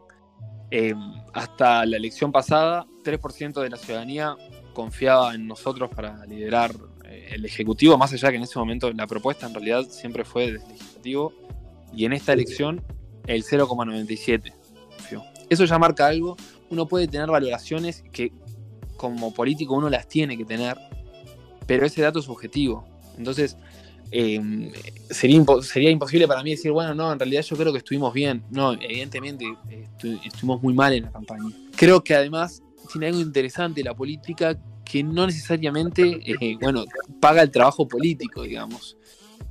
em, 0.70 1.00
hasta 1.34 1.88
la 1.88 1.98
elección 1.98 2.32
pasada, 2.32 2.86
3% 3.04 3.62
de 3.62 3.70
la 3.72 3.78
ciudadanía 3.78 4.36
confiaba 4.74 5.34
en 5.34 5.48
nosotros 5.48 5.90
para 5.96 6.24
liderar 6.28 6.72
el 7.32 7.46
Ejecutivo, 7.46 7.98
más 7.98 8.14
allá 8.14 8.30
que 8.30 8.38
en 8.38 8.44
ese 8.44 8.60
momento 8.60 8.92
la 8.92 9.08
propuesta 9.08 9.48
en 9.48 9.54
realidad 9.54 9.84
siempre 9.90 10.24
fue 10.24 10.52
del 10.52 10.62
Legislativo, 10.68 11.34
y 11.96 12.06
en 12.06 12.14
esta 12.14 12.34
elección 12.34 12.82
el 13.28 13.44
0,97. 13.44 14.54
Eso 15.50 15.66
ya 15.66 15.78
marca 15.78 16.08
algo. 16.08 16.36
Uno 16.70 16.88
puede 16.88 17.08
tener 17.08 17.30
valoraciones 17.30 18.04
que 18.12 18.32
como 18.98 19.34
político 19.34 19.76
uno 19.76 19.90
las 19.90 20.08
tiene 20.08 20.38
que 20.38 20.46
tener, 20.46 20.78
pero 21.68 21.86
ese 21.86 22.02
dato 22.02 22.20
es 22.20 22.30
objetivo. 22.30 22.86
Entonces, 23.18 23.58
em, 24.12 24.72
sería, 25.10 25.44
sería 25.62 25.92
imposible 25.92 26.28
para 26.28 26.42
mí 26.42 26.52
decir, 26.52 26.72
bueno, 26.72 26.96
no, 26.96 27.12
en 27.12 27.20
realidad 27.20 27.44
yo 27.44 27.56
creo 27.56 27.72
que 27.72 27.80
estuvimos 27.80 28.14
bien. 28.14 28.44
No, 28.50 28.74
evidentemente 28.74 29.46
estuvimos 30.26 30.62
muy 30.64 30.74
mal 30.74 30.94
en 30.94 31.04
la 31.04 31.12
campaña. 31.12 31.52
Creo 31.76 32.04
que 32.04 32.16
además 32.16 32.64
tiene 32.92 33.08
algo 33.08 33.20
interesante 33.20 33.84
la 33.84 33.94
política 33.94 34.58
que 34.84 35.04
no 35.04 35.26
necesariamente, 35.26 36.20
eh, 36.26 36.58
bueno, 36.62 36.86
paga 37.20 37.42
el 37.42 37.52
trabajo 37.52 37.88
político, 37.88 38.44
digamos. 38.44 38.98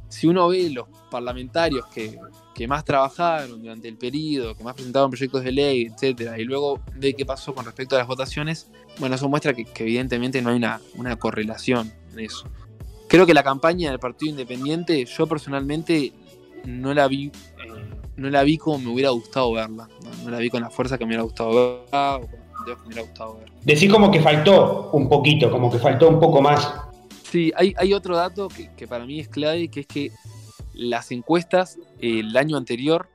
Si 0.09 0.27
uno 0.27 0.49
ve 0.49 0.69
los 0.71 0.89
parlamentarios 1.11 1.87
que, 1.87 2.19
que 2.55 2.69
más 2.69 2.85
trabajaron 2.85 3.63
durante 3.63 3.89
el 3.89 3.97
periodo, 3.97 4.55
que 4.55 4.63
más 4.63 4.75
presentaron 4.75 5.11
proyectos 5.11 5.43
de 5.43 5.53
ley, 5.53 5.87
etcétera, 5.87 6.39
y 6.39 6.45
luego 6.45 6.81
ve 6.97 7.15
qué 7.15 7.25
pasó 7.25 7.55
con 7.55 7.65
respecto 7.65 7.97
a 7.97 7.99
las 7.99 8.07
votaciones, 8.07 8.71
bueno, 8.99 9.15
eso 9.15 9.29
muestra 9.29 9.55
que, 9.55 9.67
evidentemente 9.77 10.43
no 10.43 10.51
hay 10.51 10.57
una, 10.57 10.81
una, 10.97 11.17
correlación 11.17 11.93
en 12.13 12.21
eso. 12.21 12.45
Creo 13.09 13.27
que 13.27 13.35
la 13.35 13.43
campaña 13.43 13.91
del 13.91 13.99
Partido 13.99 14.31
Independiente, 14.31 15.05
yo 15.05 15.27
personalmente 15.27 16.13
no 16.65 16.95
la 16.95 17.09
vi, 17.09 17.27
eh, 17.27 17.91
no 18.17 18.31
la 18.31 18.43
vi 18.43 18.59
como 18.59 18.79
me 18.79 18.89
hubiera 18.93 19.11
gustado 19.11 19.53
verla. 19.53 19.89
No, 20.25 20.31
la 20.31 20.39
vi 20.39 20.51
con 20.51 20.63
la 20.63 20.71
fuerza 20.71 20.99
que 20.99 21.05
me 21.05 21.11
hubiera 21.11 21.23
gustado 21.23 21.51
verla 21.51 22.17
o 22.17 22.21
con 22.21 22.42
que 22.65 22.83
me 22.83 22.87
hubiera 22.87 23.03
gustado 23.03 23.39
ver. 23.39 23.53
Decir 23.63 23.91
como 23.91 24.11
que 24.11 24.21
faltó 24.21 24.91
un 24.93 25.09
poquito, 25.09 25.51
como 25.51 25.71
que 25.71 25.79
faltó 25.79 26.09
un 26.09 26.21
poco 26.21 26.41
más. 26.41 26.73
Sí, 27.31 27.53
hay, 27.57 27.75
hay 27.79 27.95
otro 27.95 28.17
dato 28.17 28.49
que, 28.49 28.71
que 28.75 28.87
para 28.87 29.07
mí 29.07 29.21
es 29.21 29.29
clave, 29.29 29.69
que 29.69 29.81
es 29.81 29.87
que 29.87 30.13
las 30.75 31.11
encuestas 31.13 31.79
el 32.01 32.37
año 32.37 32.57
anterior 32.57 33.09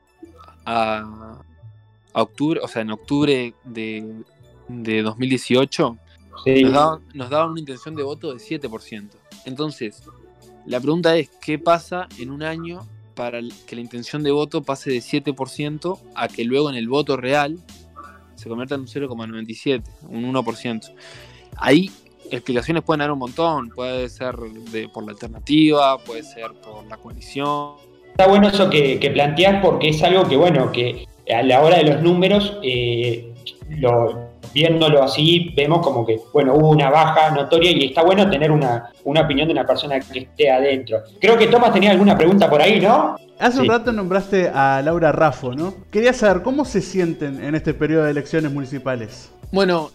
a, 0.64 1.40
octubre, 2.12 2.60
o 2.62 2.68
sea, 2.68 2.82
en 2.82 2.90
octubre 2.90 3.54
de, 3.64 4.22
2018, 4.68 5.96
nos, 7.14 7.30
daban, 7.30 7.50
una 7.50 7.60
intención 7.60 7.94
de 7.94 8.02
voto 8.02 8.32
de 8.32 8.38
7%. 8.38 9.10
Entonces, 9.44 10.02
la 10.66 10.80
pregunta 10.80 11.16
es, 11.16 11.30
¿qué 11.40 11.58
pasa 11.58 12.08
en 12.18 12.30
un 12.30 12.42
año 12.42 12.86
para 13.14 13.40
que 13.66 13.74
la 13.74 13.80
intención 13.80 14.22
de 14.22 14.30
voto 14.30 14.62
pase 14.62 14.90
de 14.90 14.98
7% 14.98 15.98
a 16.14 16.28
que 16.28 16.44
luego 16.44 16.70
en 16.70 16.76
el 16.76 16.88
voto 16.88 17.16
real 17.16 17.58
se 18.48 18.50
convierta 18.50 18.74
en 18.74 18.80
un 18.82 18.86
0,97, 18.86 19.82
un 20.08 20.32
1%? 20.32 20.92
Ahí 21.56 21.90
explicaciones 22.30 22.82
pueden 22.82 23.00
haber 23.02 23.12
un 23.12 23.18
montón, 23.18 23.70
puede 23.70 24.08
ser 24.08 24.34
por 24.92 25.04
la 25.04 25.12
alternativa, 25.12 25.98
puede 25.98 26.22
ser 26.22 26.52
por 26.62 26.86
la 26.86 26.96
coalición. 26.96 27.74
Está 28.10 28.26
bueno 28.26 28.48
eso 28.48 28.68
que, 28.68 28.98
que 28.98 29.10
planteas 29.10 29.62
porque 29.62 29.90
es 29.90 30.02
algo 30.02 30.28
que, 30.28 30.36
bueno, 30.36 30.72
que 30.72 31.06
a 31.32 31.42
la 31.42 31.62
hora 31.62 31.78
de 31.78 31.84
los 31.84 32.02
números, 32.02 32.58
eh, 32.62 33.32
lo, 33.68 34.27
viéndolo 34.52 35.02
así, 35.02 35.52
vemos 35.56 35.80
como 35.80 36.06
que, 36.06 36.20
bueno, 36.32 36.54
hubo 36.54 36.70
una 36.70 36.90
baja 36.90 37.30
notoria 37.30 37.70
y 37.70 37.86
está 37.86 38.02
bueno 38.02 38.28
tener 38.28 38.50
una, 38.50 38.90
opinión 39.04 39.48
de 39.48 39.52
una 39.52 39.66
persona 39.66 40.00
que 40.00 40.20
esté 40.20 40.50
adentro. 40.50 41.02
Creo 41.20 41.36
que 41.36 41.46
Tomás 41.46 41.72
tenía 41.72 41.90
alguna 41.90 42.16
pregunta 42.16 42.48
por 42.48 42.60
ahí, 42.60 42.80
¿no? 42.80 43.16
Hace 43.38 43.60
un 43.60 43.68
rato 43.68 43.92
nombraste 43.92 44.48
a 44.48 44.82
Laura 44.82 45.12
Raffo, 45.12 45.54
¿no? 45.54 45.74
Quería 45.90 46.12
saber 46.12 46.42
cómo 46.42 46.64
se 46.64 46.80
sienten 46.80 47.42
en 47.42 47.54
este 47.54 47.72
periodo 47.72 48.04
de 48.04 48.10
elecciones 48.10 48.52
municipales. 48.52 49.30
Bueno, 49.52 49.90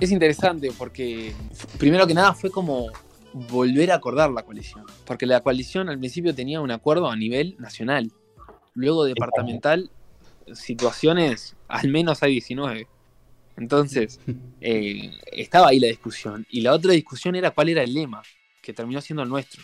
es 0.00 0.10
interesante 0.10 0.70
porque 0.76 1.32
primero 1.78 2.06
que 2.06 2.14
nada 2.14 2.34
fue 2.34 2.50
como 2.50 2.86
volver 3.32 3.92
a 3.92 3.96
acordar 3.96 4.30
la 4.30 4.42
coalición, 4.42 4.84
porque 5.04 5.26
la 5.26 5.40
coalición 5.40 5.88
al 5.88 5.98
principio 5.98 6.34
tenía 6.34 6.60
un 6.60 6.70
acuerdo 6.70 7.08
a 7.08 7.16
nivel 7.16 7.54
nacional, 7.58 8.10
luego 8.74 9.04
departamental, 9.04 9.90
situaciones, 10.52 11.54
al 11.68 11.88
menos 11.88 12.22
hay 12.22 12.32
19. 12.32 12.86
Entonces, 13.60 14.18
eh, 14.60 15.12
estaba 15.30 15.68
ahí 15.68 15.78
la 15.78 15.88
discusión. 15.88 16.46
Y 16.50 16.62
la 16.62 16.72
otra 16.72 16.92
discusión 16.92 17.36
era 17.36 17.52
cuál 17.52 17.68
era 17.68 17.82
el 17.82 17.94
lema, 17.94 18.22
que 18.60 18.72
terminó 18.72 19.00
siendo 19.00 19.22
el 19.22 19.28
nuestro. 19.28 19.62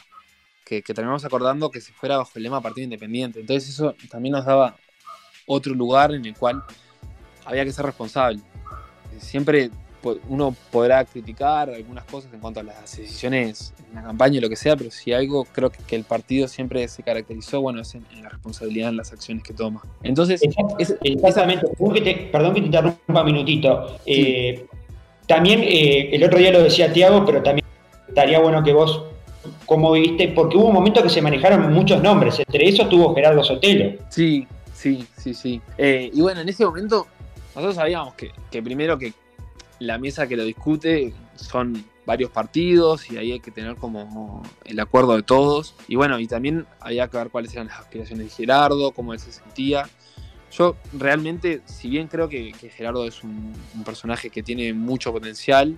Que, 0.65 0.83
que 0.83 0.95
terminamos 0.95 1.25
acordando 1.25 1.71
que 1.71 1.81
se 1.81 1.93
fuera 1.93 2.19
bajo 2.19 2.33
el 2.37 2.43
lema 2.43 2.61
Partido 2.61 2.85
Independiente. 2.85 3.41
Entonces 3.41 3.69
eso 3.71 3.95
también 4.11 4.33
nos 4.33 4.45
daba 4.45 4.77
otro 5.47 5.75
lugar 5.75 6.13
en 6.13 6.25
el 6.27 6.35
cual 6.35 6.63
había 7.45 7.65
que 7.65 7.73
ser 7.73 7.87
responsable. 7.87 8.41
Siempre 9.19 9.71
uno 10.29 10.55
podrá 10.71 11.05
criticar 11.05 11.71
algunas 11.71 12.05
cosas 12.05 12.33
en 12.33 12.40
cuanto 12.40 12.61
a 12.61 12.62
las 12.62 12.97
decisiones 12.97 13.73
en 13.88 13.95
la 13.97 14.03
campaña 14.03 14.38
y 14.38 14.40
lo 14.40 14.49
que 14.49 14.57
sea, 14.57 14.77
pero 14.77 14.90
si 14.90 15.12
algo 15.12 15.45
creo 15.53 15.71
que, 15.71 15.97
el 15.97 16.05
partido 16.05 16.49
siempre 16.49 16.87
se 16.88 17.03
caracterizó, 17.03 17.61
bueno, 17.61 17.81
es 17.81 17.95
en, 17.95 18.05
la 18.23 18.29
responsabilidad 18.29 18.90
en 18.90 18.97
las 18.97 19.12
acciones 19.12 19.42
que 19.42 19.55
toma. 19.55 19.83
Entonces, 20.03 20.40
exactamente, 21.03 21.66
perdón 22.31 22.55
que 22.55 22.61
te 22.61 22.66
interrumpa 22.66 23.21
un 23.21 23.25
minutito. 23.25 23.99
Eh, 24.05 24.66
también 25.27 25.61
eh, 25.62 26.11
el 26.12 26.23
otro 26.25 26.38
día 26.38 26.53
lo 26.53 26.62
decía 26.62 26.92
Tiago, 26.92 27.25
pero 27.25 27.42
también 27.42 27.66
estaría 28.09 28.38
bueno 28.38 28.62
que 28.62 28.73
vos 28.73 29.03
cómo 29.64 29.92
viste, 29.92 30.29
porque 30.29 30.57
hubo 30.57 30.66
un 30.66 30.75
momento 30.75 31.03
que 31.03 31.09
se 31.09 31.21
manejaron 31.23 31.73
muchos 31.73 32.03
nombres, 32.03 32.38
entre 32.38 32.69
esos 32.69 32.88
tuvo 32.88 33.14
Gerardo 33.14 33.42
Sotelo. 33.42 33.99
Sí, 34.09 34.47
sí, 34.73 35.07
sí, 35.16 35.35
sí. 35.35 35.61
Eh, 35.79 36.11
y 36.12 36.21
bueno, 36.21 36.40
en 36.40 36.49
ese 36.49 36.64
momento 36.64 37.07
nosotros 37.55 37.77
sabíamos 37.77 38.14
que, 38.14 38.31
que 38.51 38.62
primero 38.62 38.99
que 38.99 39.12
la 39.79 39.99
mesa 39.99 40.27
que 40.27 40.37
lo 40.37 40.45
discute 40.45 41.12
son 41.35 41.85
varios 42.07 42.31
partidos 42.31 43.11
y 43.11 43.19
ahí 43.19 43.33
hay 43.33 43.41
que 43.41 43.51
tener 43.51 43.77
como 43.77 44.43
el 44.65 44.81
acuerdo 44.81 45.17
de 45.17 45.23
todos. 45.23 45.75
Y 45.89 45.97
bueno, 45.97 46.19
y 46.19 46.27
también 46.27 46.67
había 46.81 47.09
que 47.09 47.19
ver 47.19 47.31
cuáles 47.31 47.53
eran 47.53 47.67
las 47.67 47.81
aspiraciones 47.81 48.29
de 48.29 48.33
Gerardo, 48.33 48.93
cómo 48.93 49.12
él 49.12 49.19
se 49.19 49.33
sentía. 49.33 49.89
Yo 50.57 50.75
realmente, 50.95 51.61
si 51.66 51.90
bien 51.90 52.09
creo 52.09 52.31
que, 52.31 52.53
Gerardo 52.75 53.07
es 53.07 53.23
un, 53.23 53.53
personaje 53.85 54.31
que 54.31 54.42
tiene 54.42 54.73
mucho 54.73 55.12
potencial 55.12 55.77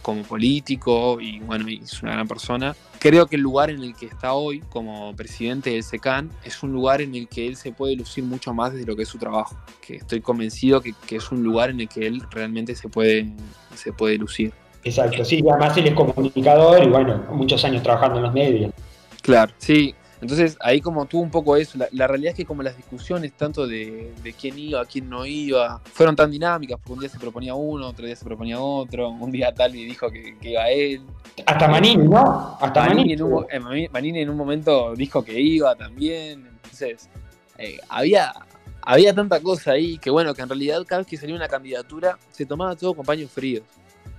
como, 0.00 0.22
político 0.22 1.20
y 1.20 1.40
bueno, 1.40 1.66
es 1.68 2.02
una 2.02 2.12
gran 2.12 2.28
persona, 2.28 2.76
creo 3.00 3.26
que 3.26 3.34
el 3.34 3.42
lugar 3.42 3.70
en 3.70 3.82
el 3.82 3.96
que 3.96 4.06
está 4.06 4.34
hoy 4.34 4.60
como 4.70 5.14
presidente 5.16 5.70
del 5.70 5.82
SECAN 5.82 6.30
es 6.44 6.62
un 6.62 6.72
lugar 6.72 7.00
en 7.02 7.16
el 7.16 7.26
que 7.26 7.48
él 7.48 7.56
se 7.56 7.72
puede 7.72 7.96
lucir 7.96 8.22
mucho 8.22 8.54
más 8.54 8.72
desde 8.72 8.86
lo 8.86 8.94
que 8.94 9.02
es 9.02 9.08
su 9.08 9.18
trabajo. 9.18 9.56
Que 9.84 9.96
estoy 9.96 10.20
convencido 10.20 10.80
que, 10.80 10.94
es 11.10 11.32
un 11.32 11.42
lugar 11.42 11.70
en 11.70 11.80
el 11.80 11.88
que 11.88 12.06
él 12.06 12.22
realmente 12.30 12.76
se 12.76 12.88
puede, 12.88 13.26
se 13.74 13.92
puede 13.92 14.18
lucir. 14.18 14.52
Exacto, 14.84 15.24
sí, 15.24 15.42
además 15.50 15.76
él 15.76 15.88
es 15.88 15.94
comunicador 15.94 16.82
y 16.82 16.88
bueno, 16.88 17.24
muchos 17.32 17.64
años 17.64 17.82
trabajando 17.82 18.18
en 18.18 18.22
los 18.22 18.32
medios. 18.32 18.72
Claro, 19.20 19.52
sí, 19.58 19.94
entonces 20.22 20.56
ahí 20.60 20.80
como 20.80 21.04
tuvo 21.06 21.20
un 21.20 21.32
poco 21.32 21.56
eso, 21.56 21.76
la, 21.90 22.06
realidad 22.06 22.30
es 22.30 22.36
que 22.36 22.44
como 22.44 22.62
las 22.62 22.76
discusiones 22.76 23.32
tanto 23.32 23.66
de, 23.66 24.12
quién 24.40 24.56
iba, 24.56 24.84
quién 24.86 25.10
no 25.10 25.26
iba, 25.26 25.80
fueron 25.84 26.14
tan 26.14 26.30
dinámicas, 26.30 26.78
porque 26.78 26.92
un 26.92 27.00
día 27.00 27.08
se 27.08 27.18
proponía 27.18 27.54
uno, 27.54 27.88
otro 27.88 28.06
día 28.06 28.14
se 28.14 28.24
proponía 28.24 28.60
otro, 28.60 29.10
un 29.10 29.32
día 29.32 29.52
tal 29.52 29.74
y 29.74 29.84
dijo 29.84 30.08
que, 30.12 30.36
iba 30.40 30.70
él. 30.70 31.02
Hasta 31.44 31.66
Manini, 31.66 32.04
¿no? 32.04 32.56
Hasta 32.60 32.86
Manini. 32.86 33.14
En 33.14 33.22
un, 33.24 33.46
eh, 33.50 33.88
Manini 33.92 34.20
en 34.20 34.30
un 34.30 34.36
momento 34.36 34.94
dijo 34.94 35.24
que 35.24 35.40
iba 35.40 35.74
también, 35.74 36.46
entonces 36.54 37.10
eh, 37.58 37.80
había, 37.88 38.32
había 38.80 39.12
tanta 39.12 39.40
cosa 39.40 39.72
ahí 39.72 39.98
que 39.98 40.10
bueno, 40.10 40.34
que 40.34 40.42
en 40.42 40.48
realidad 40.48 40.84
cada 40.86 41.00
vez 41.00 41.08
que 41.08 41.16
salía 41.16 41.34
una 41.34 41.48
candidatura 41.48 42.16
se 42.30 42.46
tomaba 42.46 42.76
todo 42.76 42.94
con 42.94 43.04
paños 43.04 43.28
fríos. 43.28 43.64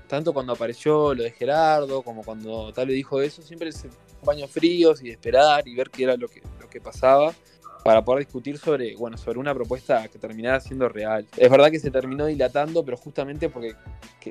Tanto 0.07 0.33
cuando 0.33 0.53
apareció 0.53 1.13
lo 1.13 1.23
de 1.23 1.31
Gerardo, 1.31 2.01
como 2.01 2.23
cuando 2.23 2.71
tal 2.73 2.87
le 2.87 2.93
dijo 2.93 3.21
eso, 3.21 3.41
siempre 3.41 3.71
se 3.71 3.89
baños 4.23 4.49
fríos 4.49 5.01
y 5.01 5.07
de 5.07 5.11
esperar 5.11 5.67
y 5.67 5.75
ver 5.75 5.89
qué 5.89 6.03
era 6.03 6.15
lo 6.15 6.27
que, 6.27 6.41
lo 6.59 6.69
que 6.69 6.79
pasaba 6.79 7.33
para 7.83 8.03
poder 8.03 8.25
discutir 8.25 8.57
sobre, 8.57 8.95
bueno, 8.95 9.17
sobre 9.17 9.39
una 9.39 9.53
propuesta 9.53 10.07
que 10.07 10.17
terminara 10.17 10.59
siendo 10.61 10.87
real. 10.87 11.25
Es 11.35 11.49
verdad 11.49 11.69
que 11.69 11.79
se 11.79 11.91
terminó 11.91 12.25
dilatando, 12.25 12.83
pero 12.85 12.95
justamente 12.95 13.49
porque 13.49 13.75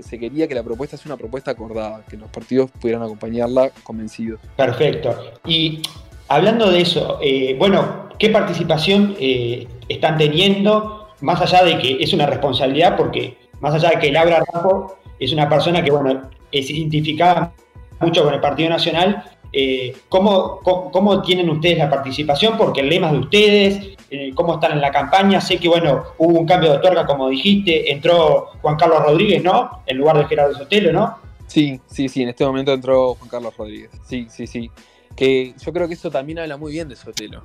se 0.00 0.18
quería 0.18 0.48
que 0.48 0.54
la 0.54 0.62
propuesta 0.62 0.96
sea 0.96 1.10
una 1.10 1.18
propuesta 1.18 1.50
acordada, 1.50 2.02
que 2.08 2.16
los 2.16 2.30
partidos 2.30 2.70
pudieran 2.70 3.02
acompañarla 3.02 3.70
convencidos. 3.82 4.40
Perfecto. 4.56 5.14
Y 5.44 5.82
hablando 6.28 6.70
de 6.70 6.80
eso, 6.80 7.18
eh, 7.20 7.54
bueno, 7.58 8.08
¿qué 8.18 8.30
participación 8.30 9.16
eh, 9.20 9.68
están 9.86 10.16
teniendo? 10.16 11.08
Más 11.20 11.40
allá 11.42 11.62
de 11.62 11.78
que 11.78 12.02
es 12.02 12.12
una 12.14 12.26
responsabilidad, 12.26 12.96
porque 12.96 13.36
más 13.60 13.74
allá 13.74 13.90
de 13.90 13.98
que 13.98 14.10
Laura 14.10 14.42
Rajo 14.52 14.96
es 15.24 15.32
una 15.32 15.48
persona 15.48 15.82
que, 15.82 15.90
bueno, 15.90 16.22
es 16.50 16.68
identificada 16.70 17.52
mucho 18.00 18.24
con 18.24 18.34
el 18.34 18.40
Partido 18.40 18.68
Nacional, 18.68 19.24
eh, 19.52 19.94
¿cómo, 20.08 20.60
cómo, 20.60 21.22
tienen 21.22 21.50
ustedes 21.50 21.78
la 21.78 21.90
participación? 21.90 22.56
Porque 22.56 22.80
el 22.80 22.88
lema 22.88 23.12
de 23.12 23.18
ustedes, 23.18 23.96
eh, 24.10 24.32
cómo 24.34 24.54
están 24.54 24.72
en 24.72 24.80
la 24.80 24.90
campaña. 24.90 25.40
Sé 25.40 25.58
que, 25.58 25.68
bueno, 25.68 26.04
hubo 26.18 26.38
un 26.40 26.46
cambio 26.46 26.72
de 26.72 26.78
tuerca, 26.78 27.06
como 27.06 27.28
dijiste, 27.28 27.92
entró 27.92 28.46
Juan 28.62 28.76
Carlos 28.76 29.02
Rodríguez, 29.02 29.44
¿no? 29.44 29.82
En 29.86 29.98
lugar 29.98 30.16
de 30.18 30.24
Gerardo 30.24 30.54
Sotelo, 30.56 30.92
¿no? 30.92 31.18
Sí, 31.46 31.78
sí, 31.86 32.08
sí, 32.08 32.22
en 32.22 32.30
este 32.30 32.46
momento 32.46 32.72
entró 32.72 33.14
Juan 33.14 33.28
Carlos 33.28 33.54
Rodríguez. 33.56 33.90
Sí, 34.06 34.26
sí, 34.30 34.46
sí. 34.46 34.70
Que 35.14 35.54
yo 35.62 35.72
creo 35.72 35.86
que 35.86 35.94
eso 35.94 36.10
también 36.10 36.38
habla 36.38 36.56
muy 36.56 36.72
bien 36.72 36.88
de 36.88 36.96
Sotelo. 36.96 37.42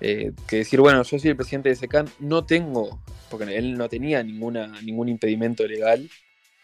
Eh, 0.00 0.32
que 0.46 0.56
decir, 0.56 0.80
bueno, 0.80 1.02
yo 1.02 1.18
soy 1.18 1.30
el 1.30 1.36
presidente 1.36 1.68
de 1.68 1.76
SECAN, 1.76 2.08
no 2.20 2.44
tengo, 2.44 3.00
porque 3.30 3.56
él 3.56 3.76
no 3.76 3.88
tenía 3.88 4.22
ninguna, 4.22 4.80
ningún 4.82 5.08
impedimento 5.08 5.66
legal. 5.66 6.08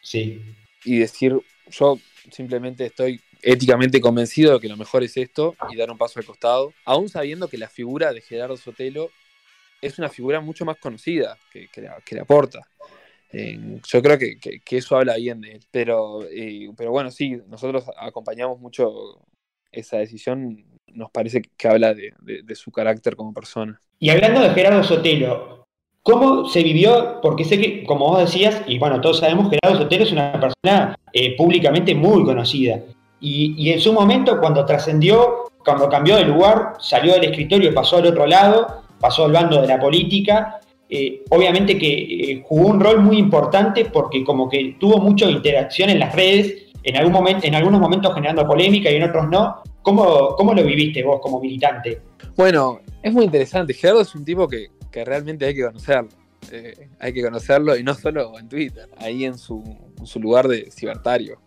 Sí. 0.08 0.40
Y 0.84 1.00
decir, 1.00 1.38
yo 1.70 1.98
simplemente 2.30 2.86
estoy 2.86 3.20
éticamente 3.42 4.00
convencido 4.00 4.54
de 4.54 4.60
que 4.60 4.68
lo 4.68 4.78
mejor 4.78 5.04
es 5.04 5.16
esto 5.18 5.54
y 5.70 5.76
dar 5.76 5.90
un 5.90 5.98
paso 5.98 6.18
al 6.18 6.24
costado, 6.24 6.72
aún 6.86 7.10
sabiendo 7.10 7.46
que 7.46 7.58
la 7.58 7.68
figura 7.68 8.12
de 8.14 8.22
Gerardo 8.22 8.56
Sotelo 8.56 9.10
es 9.82 9.98
una 9.98 10.08
figura 10.08 10.40
mucho 10.40 10.64
más 10.64 10.78
conocida 10.78 11.36
que, 11.52 11.68
que, 11.68 11.82
le, 11.82 12.20
aporta. 12.20 12.66
yo 13.30 14.02
creo 14.02 14.18
que, 14.18 14.62
eso 14.70 14.96
habla 14.96 15.16
bien 15.16 15.42
de 15.42 15.52
él. 15.52 15.60
Pero, 15.70 16.24
eh, 16.24 16.70
pero 16.74 16.90
bueno, 16.90 17.10
sí, 17.10 17.38
nosotros 17.46 17.84
acompañamos 17.98 18.58
mucho 18.58 19.20
esa 19.70 19.98
decisión, 19.98 20.64
nos 20.86 21.10
parece 21.10 21.42
que 21.42 21.68
habla 21.68 21.92
de, 21.92 22.54
su 22.54 22.72
carácter 22.72 23.14
como 23.14 23.34
persona. 23.34 23.78
Y 23.98 24.08
hablando 24.08 24.40
de 24.40 24.50
Gerardo 24.50 24.82
Sotelo, 24.82 25.67
¿cómo 26.08 26.48
se 26.48 26.62
vivió? 26.62 27.20
Porque 27.20 27.44
sé 27.44 27.58
que, 27.58 27.84
como 27.84 28.06
vos 28.06 28.20
decías, 28.20 28.62
y 28.66 28.78
bueno, 28.78 28.98
todos 29.00 29.18
sabemos, 29.18 29.50
Gerardo 29.50 29.82
Sotelo 29.82 30.04
es 30.04 30.12
una 30.12 30.32
persona 30.32 30.98
eh, 31.12 31.36
públicamente 31.36 31.94
muy 31.94 32.24
conocida. 32.24 32.80
Y, 33.20 33.70
en 33.70 33.80
su 33.80 33.92
momento, 33.92 34.40
cuando 34.40 34.64
trascendió, 34.64 35.50
cuando 35.64 35.88
cambió 35.88 36.16
de 36.16 36.24
lugar, 36.24 36.74
salió 36.78 37.12
del 37.12 37.24
escritorio, 37.24 37.74
pasó 37.74 37.98
al 37.98 38.06
otro 38.06 38.26
lado, 38.26 38.84
pasó 39.00 39.26
al 39.26 39.32
bando 39.32 39.60
de 39.60 39.66
la 39.66 39.78
política, 39.78 40.60
eh, 40.88 41.24
obviamente 41.28 41.76
que 41.76 41.88
eh, 41.88 42.42
jugó 42.46 42.68
un 42.68 42.80
rol 42.80 43.02
muy 43.02 43.18
importante 43.18 43.84
porque 43.84 44.24
como 44.24 44.48
que 44.48 44.76
tuvo 44.80 44.98
mucha 44.98 45.28
interacción 45.28 45.90
en 45.90 45.98
las 45.98 46.14
redes, 46.14 46.68
en, 46.84 46.96
algún 46.96 47.12
momento, 47.12 47.46
en 47.46 47.54
algunos 47.54 47.80
momentos 47.80 48.14
generando 48.14 48.46
polémica 48.46 48.90
y 48.90 48.96
en 48.96 49.02
otros 49.02 49.28
no. 49.28 49.62
¿Cómo, 49.82 50.36
cómo 50.36 50.54
lo 50.54 50.62
viviste 50.62 51.02
vos 51.02 51.20
como 51.20 51.40
militante? 51.40 52.00
Bueno, 52.36 52.80
es 53.02 53.12
muy 53.12 53.24
interesante. 53.24 53.74
Gerardo 53.74 54.02
es 54.02 54.14
un 54.14 54.24
tipo 54.24 54.46
que, 54.48 54.68
realmente 54.92 55.46
hay 55.46 55.54
que 55.54 55.64
conocerlo. 55.64 56.10
Eh, 56.52 56.88
hay 56.98 57.12
que 57.12 57.22
conocerlo 57.22 57.76
y 57.76 57.82
no 57.82 57.94
solo 57.94 58.38
en 58.38 58.48
Twitter, 58.48 58.88
ahí 58.96 59.24
en 59.24 59.36
su, 59.36 59.62
en 59.98 60.06
su 60.06 60.20
lugar 60.20 60.48
de 60.48 60.70
cibertario. 60.70 61.40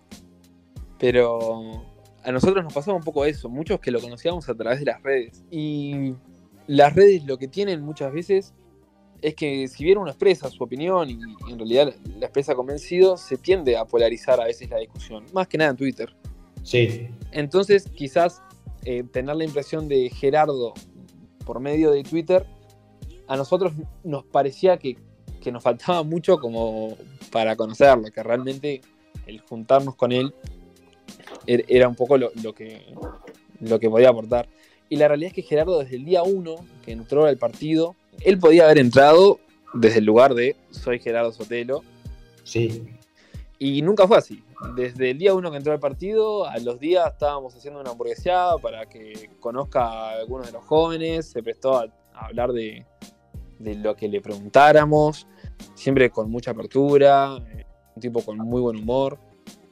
Pero 0.99 1.86
a 2.23 2.32
nosotros 2.32 2.63
nos 2.63 2.73
pasaba 2.73 2.97
un 2.97 3.04
poco 3.04 3.25
eso, 3.25 3.49
muchos 3.49 3.80
que 3.80 3.89
lo 3.89 3.99
conocíamos 3.99 4.47
a 4.49 4.54
través 4.54 4.80
de 4.80 4.86
las 4.86 5.01
redes. 5.01 5.43
Y 5.49 6.13
las 6.67 6.93
redes 6.93 7.23
lo 7.25 7.38
que 7.38 7.47
tienen 7.47 7.82
muchas 7.82 8.13
veces 8.13 8.54
es 9.21 9.36
que 9.36 9.67
si 9.67 9.84
bien 9.84 9.97
uno 9.97 10.10
expresa 10.10 10.49
su 10.49 10.63
opinión 10.63 11.10
y, 11.10 11.19
en 11.49 11.58
realidad 11.58 11.93
la 12.19 12.25
expresa 12.25 12.56
convencido, 12.56 13.17
se 13.17 13.38
tiende 13.38 13.77
a 13.77 13.86
polarizar 13.86 14.39
a 14.41 14.45
veces 14.45 14.69
la 14.69 14.77
discusión, 14.77 15.25
más 15.34 15.47
que 15.47 15.58
nada 15.58 15.71
en 15.71 15.77
Twitter. 15.77 16.15
Sí. 16.63 17.08
Entonces 17.32 17.89
quizás 17.95 18.41
eh, 18.86 19.04
tener 19.04 19.36
la 19.36 19.43
impresión 19.43 19.88
de 19.88 20.10
Gerardo 20.10 20.73
por 21.45 21.60
medio 21.60 21.91
de 21.91 22.04
Twitter, 22.04 22.45
a 23.31 23.37
nosotros 23.37 23.73
nos 24.03 24.25
parecía 24.25 24.77
que, 24.77 24.97
que 25.41 25.51
nos 25.51 25.63
faltaba 25.63 26.03
mucho 26.03 26.37
como 26.39 26.97
para 27.31 27.55
conocerlo, 27.55 28.11
que 28.11 28.23
realmente 28.23 28.81
el 29.25 29.39
juntarnos 29.41 29.95
con 29.95 30.11
él 30.11 30.33
Er, 31.47 31.65
era 31.67 31.87
un 31.87 31.95
poco 31.95 32.17
lo, 32.17 32.31
que, 32.53 32.93
lo 33.59 33.79
que 33.79 33.89
podía 33.89 34.09
aportar. 34.09 34.47
Y 34.89 34.97
la 34.97 35.07
realidad 35.07 35.29
es 35.29 35.33
que 35.33 35.41
Gerardo 35.41 35.79
desde 35.79 35.95
el 35.95 36.05
día 36.05 36.23
uno 36.23 36.55
que 36.83 36.91
entró 36.91 37.25
al 37.25 37.37
partido, 37.37 37.95
él 38.19 38.39
podía 38.39 38.65
haber 38.65 38.77
entrado 38.77 39.39
desde 39.73 39.99
el 39.99 40.05
lugar 40.05 40.33
de 40.33 40.55
soy 40.69 40.99
Gerardo 40.99 41.31
Sotelo. 41.31 41.83
Sí. 42.43 42.83
Y 43.57 43.81
nunca 43.81 44.07
fue 44.07 44.17
así. 44.17 44.43
Desde 44.75 45.11
el 45.11 45.17
día 45.17 45.33
uno 45.33 45.49
que 45.49 45.57
entró 45.57 45.71
al 45.73 45.79
partido, 45.79 46.45
a 46.45 46.57
los 46.59 46.79
días 46.79 47.11
estábamos 47.11 47.55
haciendo 47.55 47.79
una 47.79 47.91
hamburgueseada 47.91 48.57
para 48.57 48.85
que 48.85 49.29
conozca 49.39 49.83
a 49.83 50.11
algunos 50.19 50.47
de 50.47 50.53
los 50.53 50.63
jóvenes, 50.65 51.27
se 51.27 51.41
prestó 51.41 51.77
a, 51.77 51.87
hablar 52.13 52.51
de, 52.51 52.85
lo 53.76 53.95
que 53.95 54.08
le 54.08 54.21
preguntáramos, 54.21 55.28
siempre 55.74 56.10
con 56.10 56.30
mucha 56.30 56.52
apertura, 56.52 57.38
eh, 57.54 57.65
un 57.95 58.02
tipo 58.02 58.21
con 58.21 58.38
muy 58.38 58.62
buen 58.62 58.78
humor. 58.78 59.19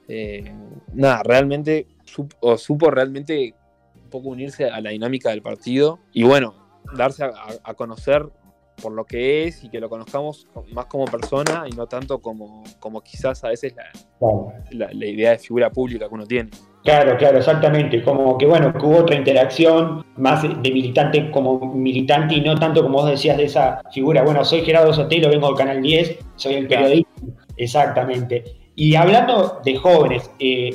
Eh, 0.08 0.52
nada, 0.94 1.24
realmente 1.24 1.88
supo, 2.06 2.58
supo 2.58 2.90
realmente 2.90 3.54
un 3.96 4.10
poco 4.10 4.30
unirse 4.30 4.70
a 4.70 4.82
la 4.82 4.90
dinámica 4.90 5.30
del 5.30 5.42
partido 5.42 6.00
y 6.14 6.24
bueno, 6.24 6.56
darse 6.96 7.24
a 7.24 7.74
conocer 7.76 8.30
por 8.80 8.94
lo 8.94 9.06
que 9.06 9.46
es 9.46 9.64
y 9.64 9.70
que 9.70 9.80
lo 9.80 9.90
conozcamos 9.90 10.48
más 10.72 10.86
como 10.86 11.06
persona 11.06 11.66
y 11.68 11.76
no 11.76 11.88
tanto 11.88 12.20
como, 12.20 12.64
como 12.80 13.02
quizás 13.02 13.44
a 13.44 13.50
veces 13.50 13.76
la, 14.72 14.90
la, 14.92 15.06
idea 15.06 15.32
de 15.32 15.38
figura 15.38 15.70
pública 15.70 16.08
que 16.08 16.14
uno 16.14 16.26
tiene. 16.26 16.50
Claro, 16.84 17.18
claro, 17.18 17.38
exactamente. 17.38 18.02
Como 18.04 18.38
que 18.38 18.46
bueno, 18.46 18.74
que 18.74 18.86
hubo 18.86 19.00
otra 19.00 19.16
interacción 19.16 20.06
más 20.16 20.42
de 20.44 20.72
militante 20.72 21.30
como 21.32 21.74
militante 21.74 22.36
y 22.36 22.42
no 22.42 22.56
tanto 22.56 22.82
como 22.82 23.00
vos 23.00 23.10
decías 23.10 23.38
de 23.38 23.46
esa 23.46 23.82
figura. 23.92 24.24
Bueno, 24.24 24.46
soy 24.46 24.62
Gerardo 24.62 24.94
Sotelo, 24.94 25.30
vengo 25.30 25.48
del 25.48 25.58
Canal 25.58 25.82
10, 25.82 26.20
soy 26.36 26.54
el 26.56 26.68
periodista. 26.68 27.10
Exactamente. 27.58 28.44
Y 28.76 28.96
hablando 28.96 29.60
de 29.64 29.76
jóvenes, 29.76 30.32
eh, 30.40 30.74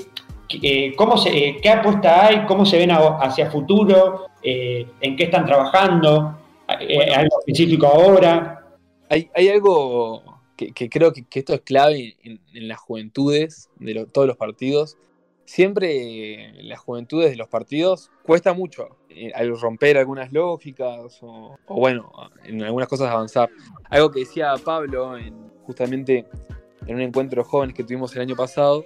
eh, 0.63 0.93
¿cómo 0.95 1.17
se, 1.17 1.31
eh, 1.31 1.57
¿qué 1.63 1.71
apuesta 1.71 2.27
hay? 2.27 2.45
¿Cómo 2.45 2.67
se 2.67 2.77
ven 2.77 2.91
hacia 2.91 3.51
futuro? 3.51 4.27
¿En 4.43 5.17
qué 5.17 5.25
están 5.25 5.47
trabajando? 5.47 6.37
¿Algo 6.69 7.41
específico 7.41 7.87
ahora? 7.87 8.63
Hay, 9.09 9.49
algo 9.49 10.23
que, 10.55 10.91
creo 10.91 11.15
que, 11.15 11.25
esto 11.33 11.55
es 11.55 11.63
clave 11.63 12.17
en, 12.23 12.69
las 12.69 12.79
juventudes 12.79 13.71
de 13.79 14.05
todos 14.05 14.27
los 14.27 14.37
partidos. 14.37 14.99
Siempre 15.45 16.53
las 16.63 16.79
juventudes 16.79 17.31
de 17.31 17.37
los 17.37 17.49
partidos 17.49 18.11
cuesta 18.23 18.55
mucho 18.55 18.97
eh, 19.11 19.31
al 19.35 19.59
romper 19.59 19.99
algunas 19.99 20.33
lógicas 20.33 21.19
o, 21.21 21.59
bueno, 21.69 22.11
en 22.45 22.63
algunas 22.63 22.89
cosas 22.89 23.11
avanzar. 23.11 23.51
Algo 23.91 24.11
que 24.11 24.21
decía 24.21 24.55
Pablo 24.65 25.17
justamente 25.65 26.27
en 26.87 26.97
un 26.97 27.03
encuentro 27.03 27.43
de 27.43 27.49
jóvenes 27.49 27.75
que 27.75 27.85
tuvimos 27.85 28.15
el 28.17 28.23
año 28.23 28.37
pasado, 28.37 28.85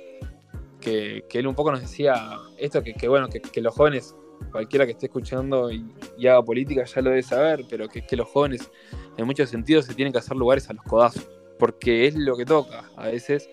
que, 0.81 1.25
él 1.33 1.47
un 1.47 1.55
poco 1.55 1.71
nos 1.71 1.81
decía 1.81 2.39
esto, 2.57 2.83
que, 2.83 3.09
bueno, 3.09 3.29
que, 3.29 3.61
los 3.61 3.75
jóvenes 3.75 4.15
cualquiera 4.53 4.87
que 4.87 4.93
esté 4.93 5.07
escuchando 5.07 5.71
y, 5.71 5.85
haga 6.27 6.43
política 6.43 6.85
ya 6.85 7.03
lo 7.03 7.11
debe 7.11 7.23
saber, 7.23 7.65
pero 7.69 7.89
que, 7.89 8.03
que 8.03 8.17
los 8.17 8.29
jóvenes 8.29 8.71
en 9.17 9.27
muchos 9.27 9.51
sentidos 9.51 9.87
se 9.87 9.95
tienen 9.95 10.13
que 10.13 10.19
hacer 10.19 10.37
lugares 10.37 10.69
a 10.71 10.73
los 10.73 10.85
codazos, 10.85 11.29
porque 11.59 12.07
es 12.07 12.15
lo 12.15 12.37
que 12.37 12.45
toca 12.45 12.91
a 12.97 13.09
veces, 13.09 13.49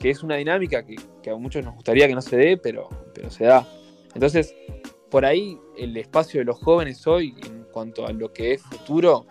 que 0.00 0.10
es 0.10 0.22
una 0.22 0.36
dinámica 0.36 0.84
que, 0.84 1.30
a 1.30 1.36
muchos 1.36 1.64
nos 1.64 1.74
gustaría 1.74 2.08
que 2.08 2.14
no 2.14 2.22
se 2.22 2.36
dé, 2.36 2.56
pero, 2.56 2.88
pero 3.14 3.30
se 3.30 3.44
da. 3.44 3.66
Entonces, 4.14 4.56
por 5.10 5.24
ahí 5.24 5.58
el 5.76 5.96
espacio 5.96 6.40
de 6.40 6.46
los 6.46 6.58
jóvenes 6.58 7.06
hoy, 7.06 7.34
en 7.46 7.64
cuanto 7.70 8.06
a 8.06 8.12
lo 8.12 8.32
que 8.32 8.54
es 8.54 8.62
futuro, 8.62 9.26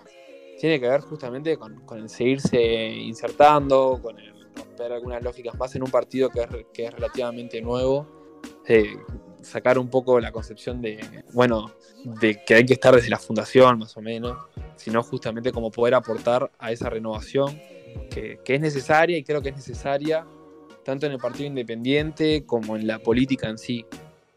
tiene 0.59 0.79
que 0.79 0.87
ver 0.87 1.01
justamente 1.01 1.57
con, 1.57 1.81
el 1.97 2.07
seguirse 2.07 2.61
insertando, 2.87 3.99
con 4.01 4.17
el 4.19 4.29
algunas 4.79 5.21
lógicas 5.21 5.57
más 5.57 5.75
en 5.75 5.83
un 5.83 5.91
partido 5.91 6.29
que 6.29 6.41
es, 6.41 6.47
que 6.73 6.89
relativamente 6.89 7.61
nuevo. 7.61 8.07
Eh, 8.65 8.95
sacar 9.41 9.79
un 9.79 9.89
poco 9.89 10.19
la 10.19 10.31
concepción 10.31 10.81
de, 10.81 11.23
bueno, 11.33 11.71
de 12.21 12.43
que 12.45 12.55
hay 12.55 12.65
que 12.65 12.73
estar 12.73 12.95
desde 12.95 13.09
la 13.09 13.17
fundación 13.17 13.79
más 13.79 13.95
o 13.97 14.01
menos, 14.01 14.37
sino 14.75 15.01
justamente 15.01 15.51
como 15.51 15.71
poder 15.71 15.95
aportar 15.95 16.51
a 16.59 16.71
esa 16.71 16.89
renovación 16.89 17.59
que, 18.09 18.39
es 18.45 18.61
necesaria 18.61 19.17
y 19.17 19.23
creo 19.23 19.41
que 19.41 19.49
es 19.49 19.55
necesaria 19.55 20.25
tanto 20.83 21.05
en 21.05 21.11
el 21.13 21.19
partido 21.19 21.47
independiente 21.47 22.45
como 22.45 22.75
en 22.75 22.87
la 22.87 22.99
política 22.99 23.49
en 23.49 23.57
sí. 23.57 23.85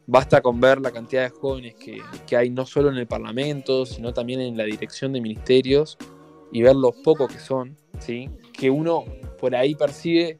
Basta 0.06 0.40
con 0.40 0.60
ver 0.60 0.80
la 0.80 0.90
cantidad 0.90 1.22
de 1.22 1.30
jóvenes 1.30 1.74
que, 1.76 2.00
que 2.26 2.36
hay 2.36 2.50
no 2.50 2.66
solo 2.66 2.90
en 2.90 2.96
el 2.96 3.06
Parlamento, 3.06 3.86
sino 3.86 4.12
también 4.12 4.40
en 4.40 4.56
la 4.56 4.64
dirección 4.64 5.12
de 5.12 5.20
ministerios 5.20 5.96
y 6.50 6.62
ver 6.62 6.76
los 6.76 6.96
pocos 6.96 7.32
que 7.32 7.38
son, 7.38 7.76
¿sí? 7.98 8.28
que 8.52 8.68
uno 8.70 9.04
por 9.40 9.54
ahí 9.54 9.74
percibe 9.74 10.38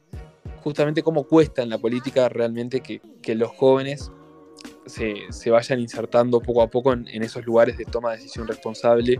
justamente 0.63 1.01
cómo 1.01 1.23
cuesta 1.23 1.61
en 1.61 1.69
la 1.69 1.77
política 1.77 2.29
realmente 2.29 2.81
que, 2.81 3.01
que 3.21 3.35
los 3.35 3.51
jóvenes 3.51 4.11
se, 4.85 5.49
vayan 5.49 5.79
insertando 5.79 6.39
poco 6.39 6.61
a 6.61 6.67
poco 6.67 6.93
en, 6.93 7.23
esos 7.23 7.45
lugares 7.45 7.77
de 7.77 7.85
toma 7.85 8.11
de 8.11 8.17
decisión 8.17 8.47
responsable 8.47 9.19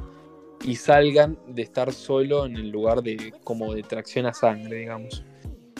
y 0.63 0.75
salgan 0.75 1.37
de 1.47 1.61
estar 1.61 1.91
solo 1.91 2.45
en 2.45 2.55
el 2.55 2.69
lugar 2.69 3.01
de 3.01 3.33
como 3.43 3.73
de 3.73 3.83
tracción 3.83 4.25
a 4.25 4.33
sangre, 4.33 4.77
digamos. 4.77 5.23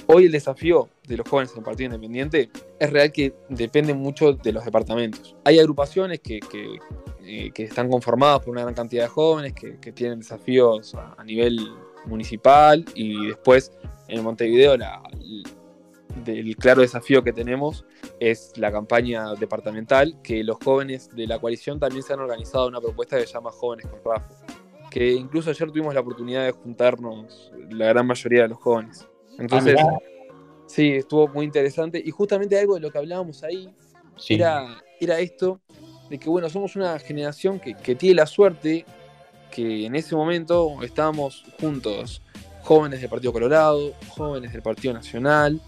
Hoy 0.06 0.26
el 0.26 0.32
desafío 0.32 0.90
de 1.08 1.18
los 1.18 1.28
jóvenes 1.28 1.52
en 1.54 1.60
el 1.60 1.64
Partido 1.64 1.88
Independiente 1.88 2.50
es 2.80 2.90
real 2.92 3.12
que 3.12 3.34
depende 3.50 3.94
mucho 3.94 4.34
de 4.34 4.52
los 4.52 4.66
departamentos. 4.66 5.36
Hay 5.46 5.60
agrupaciones 5.60 6.20
que, 6.20 6.40
eh, 7.24 7.52
están 7.56 7.90
conformadas 7.90 8.42
por 8.42 8.50
una 8.50 8.64
gran 8.64 8.74
cantidad 8.74 9.04
de 9.04 9.10
jóvenes 9.10 9.54
que, 9.54 9.92
tienen 9.94 10.20
desafíos 10.20 10.94
a, 10.96 11.24
nivel 11.24 11.60
municipal 12.06 12.84
y 12.96 13.28
después 13.28 13.72
en 14.10 14.24
Montevideo 14.24 14.76
el 16.26 16.56
claro 16.58 16.82
desafío 16.82 17.24
que 17.24 17.32
tenemos 17.32 17.86
es 18.20 18.52
la 18.58 18.72
campaña 18.72 19.34
departamental, 19.36 20.20
que 20.22 20.44
los 20.44 20.58
jóvenes 20.64 21.10
de 21.16 21.28
la 21.28 21.40
coalición 21.40 21.80
también 21.80 22.04
se 22.04 22.14
han 22.14 22.20
organizado 22.20 22.68
una 22.68 22.82
propuesta 22.82 23.18
que 23.18 23.26
se 23.26 23.34
llama 23.34 23.52
Jóvenes 23.52 23.88
con 23.88 24.00
Rafa, 24.04 24.30
que 24.92 25.14
incluso 25.14 25.50
ayer 25.50 25.70
tuvimos 25.70 25.94
la 25.94 26.02
oportunidad 26.02 26.46
de 26.46 26.52
juntarnos 26.52 27.52
la 27.70 27.88
gran 27.88 28.06
mayoría 28.06 28.44
de 28.44 28.50
los 28.50 28.60
jóvenes. 28.60 29.08
Entonces, 29.40 29.76
ah, 29.80 29.98
sí, 30.68 30.92
estuvo 30.92 31.28
muy 31.28 31.46
interesante. 31.46 32.02
Y 32.04 32.12
justamente 32.12 32.60
algo 32.60 32.76
de 32.76 32.82
lo 32.82 32.92
que 32.92 32.98
hablábamos 32.98 33.44
ahí 33.44 33.70
era, 34.30 34.82
era 35.00 35.20
esto, 35.20 35.60
de 36.10 36.20
que 36.20 36.30
bueno, 36.30 36.50
somos 36.50 36.76
una 36.76 37.00
generación 37.00 37.60
que, 37.60 37.76
que 37.76 37.96
tiene 37.96 38.16
la 38.16 38.26
suerte 38.26 38.86
que 39.54 39.86
en 39.86 39.96
ese 39.96 40.16
momento 40.16 40.82
estábamos 40.82 41.44
juntos, 41.60 42.22
jóvenes 42.64 43.02
del 43.02 43.10
Partido 43.10 43.32
Colorado, 43.32 43.94
jóvenes 44.10 44.52
del 44.52 44.64
Partido 44.64 44.94
Nacional, 44.94 45.62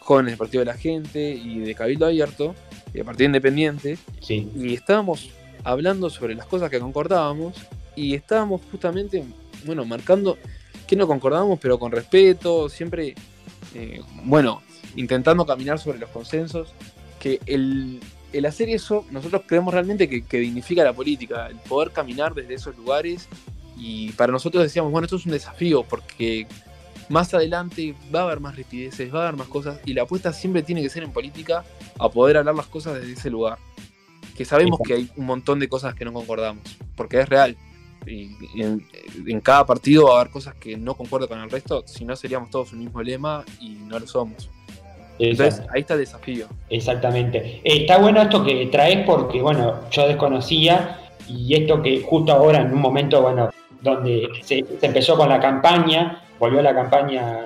jóvenes 0.00 0.32
del 0.32 0.38
Partido 0.38 0.60
de 0.60 0.66
la 0.66 0.76
Gente 0.76 1.30
y 1.30 1.60
de 1.60 1.74
Cabildo 1.74 2.06
Abierto, 2.06 2.54
y 2.92 2.98
de 2.98 3.04
Partido 3.04 3.26
Independiente, 3.26 3.98
y 4.28 4.74
estábamos 4.74 5.30
hablando 5.62 6.10
sobre 6.10 6.34
las 6.34 6.46
cosas 6.46 6.68
que 6.70 6.80
concordábamos, 6.80 7.54
y 7.94 8.14
estábamos 8.14 8.60
justamente, 8.70 9.24
bueno, 9.64 9.84
marcando 9.84 10.36
que 10.88 10.96
no 10.96 11.06
concordábamos, 11.06 11.60
pero 11.60 11.78
con 11.78 11.92
respeto, 11.92 12.68
siempre, 12.68 13.14
eh, 13.74 14.00
bueno, 14.24 14.62
intentando 14.96 15.44
caminar 15.44 15.78
sobre 15.78 15.98
los 15.98 16.08
consensos, 16.08 16.72
que 17.20 17.40
el, 17.46 18.00
hacer 18.46 18.70
eso, 18.70 19.04
nosotros 19.10 19.42
creemos 19.46 19.74
realmente 19.74 20.08
que, 20.08 20.24
que 20.24 20.38
dignifica 20.38 20.82
la 20.82 20.94
política, 20.94 21.48
el 21.48 21.56
poder 21.56 21.92
caminar 21.92 22.34
desde 22.34 22.54
esos 22.54 22.76
lugares, 22.76 23.28
y 23.76 24.12
para 24.12 24.32
nosotros 24.32 24.62
decíamos, 24.62 24.90
bueno, 24.90 25.04
esto 25.04 25.16
es 25.16 25.26
un 25.26 25.32
desafío, 25.32 25.84
porque 25.84 26.46
más 27.10 27.32
adelante 27.34 27.94
va 28.12 28.20
a 28.20 28.22
haber 28.24 28.40
más 28.40 28.56
ripideces, 28.56 29.14
va 29.14 29.20
a 29.20 29.28
haber 29.28 29.38
más 29.38 29.48
cosas, 29.48 29.80
y 29.84 29.92
la 29.92 30.02
apuesta 30.02 30.32
siempre 30.32 30.62
tiene 30.62 30.82
que 30.82 30.88
ser 30.88 31.02
en 31.02 31.12
política 31.12 31.64
a 31.98 32.08
poder 32.08 32.38
hablar 32.38 32.54
las 32.54 32.66
cosas 32.66 32.94
desde 32.94 33.12
ese 33.12 33.28
lugar. 33.30 33.58
Que 34.34 34.46
sabemos 34.46 34.80
que 34.82 34.94
hay 34.94 35.10
un 35.16 35.26
montón 35.26 35.58
de 35.58 35.68
cosas 35.68 35.94
que 35.94 36.06
no 36.06 36.14
concordamos, 36.14 36.62
porque 36.96 37.20
es 37.20 37.28
real. 37.28 37.56
Y, 38.10 38.36
en, 38.62 39.40
cada 39.40 39.66
partido 39.66 40.06
va 40.06 40.16
a 40.16 40.20
haber 40.20 40.32
cosas 40.32 40.54
que 40.54 40.76
no 40.76 40.94
concuerdo 40.94 41.28
con 41.28 41.40
el 41.40 41.50
resto, 41.50 41.82
si 41.86 42.04
no 42.04 42.16
seríamos 42.16 42.50
todos 42.50 42.72
un 42.72 42.80
mismo 42.80 43.02
lema 43.02 43.44
y 43.60 43.70
no 43.70 43.98
lo 43.98 44.06
somos. 44.06 44.48
Entonces, 45.18 45.62
ahí 45.74 45.80
está 45.80 45.94
el 45.94 46.00
desafío. 46.00 46.46
Exactamente. 46.70 47.60
Está 47.64 47.98
bueno 47.98 48.22
esto 48.22 48.44
que 48.44 48.66
traes 48.66 49.04
porque, 49.04 49.42
bueno, 49.42 49.90
yo 49.90 50.06
desconocía 50.06 51.00
y 51.26 51.54
esto 51.54 51.82
que 51.82 52.02
justo 52.02 52.32
ahora 52.32 52.60
en 52.60 52.72
un 52.72 52.80
momento, 52.80 53.20
bueno, 53.20 53.50
donde 53.82 54.28
se, 54.42 54.64
se 54.78 54.86
empezó 54.86 55.16
con 55.16 55.28
la 55.28 55.40
campaña, 55.40 56.22
volvió 56.38 56.60
a 56.60 56.62
la 56.62 56.74
campaña 56.74 57.36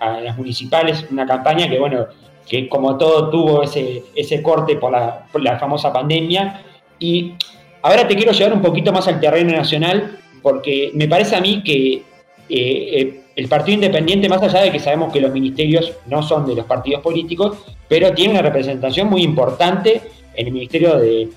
a 0.00 0.20
las 0.20 0.36
municipales, 0.36 1.04
una 1.10 1.26
campaña 1.26 1.68
que, 1.68 1.78
bueno, 1.78 2.06
que 2.48 2.68
como 2.68 2.96
todo 2.96 3.28
tuvo 3.30 3.62
ese, 3.62 4.04
ese 4.14 4.42
corte 4.42 4.76
por 4.76 4.92
la, 4.92 5.26
la 5.34 5.58
famosa 5.58 5.92
pandemia. 5.92 6.62
Y 6.98 7.34
ahora 7.82 8.06
te 8.06 8.16
quiero 8.16 8.32
llevar 8.32 8.52
un 8.52 8.62
poquito 8.62 8.92
más 8.92 9.08
al 9.08 9.20
terreno 9.20 9.52
nacional, 9.52 10.18
porque 10.42 10.90
me 10.94 11.08
parece 11.08 11.36
a 11.36 11.40
mí 11.40 11.62
que 11.62 11.92
eh, 11.94 12.02
eh, 12.48 13.20
el 13.34 13.48
Partido 13.48 13.74
Independiente, 13.74 14.28
más 14.28 14.42
allá 14.42 14.60
de 14.62 14.72
que 14.72 14.78
sabemos 14.78 15.12
que 15.12 15.20
los 15.20 15.32
ministerios 15.32 15.92
no 16.06 16.22
son 16.22 16.46
de 16.46 16.54
los 16.54 16.64
partidos 16.64 17.02
políticos, 17.02 17.58
pero 17.88 18.12
tiene 18.12 18.32
una 18.32 18.42
representación 18.42 19.08
muy 19.08 19.22
importante 19.22 20.00
en 20.34 20.46
el 20.46 20.52
Ministerio 20.52 20.98
de, 20.98 21.28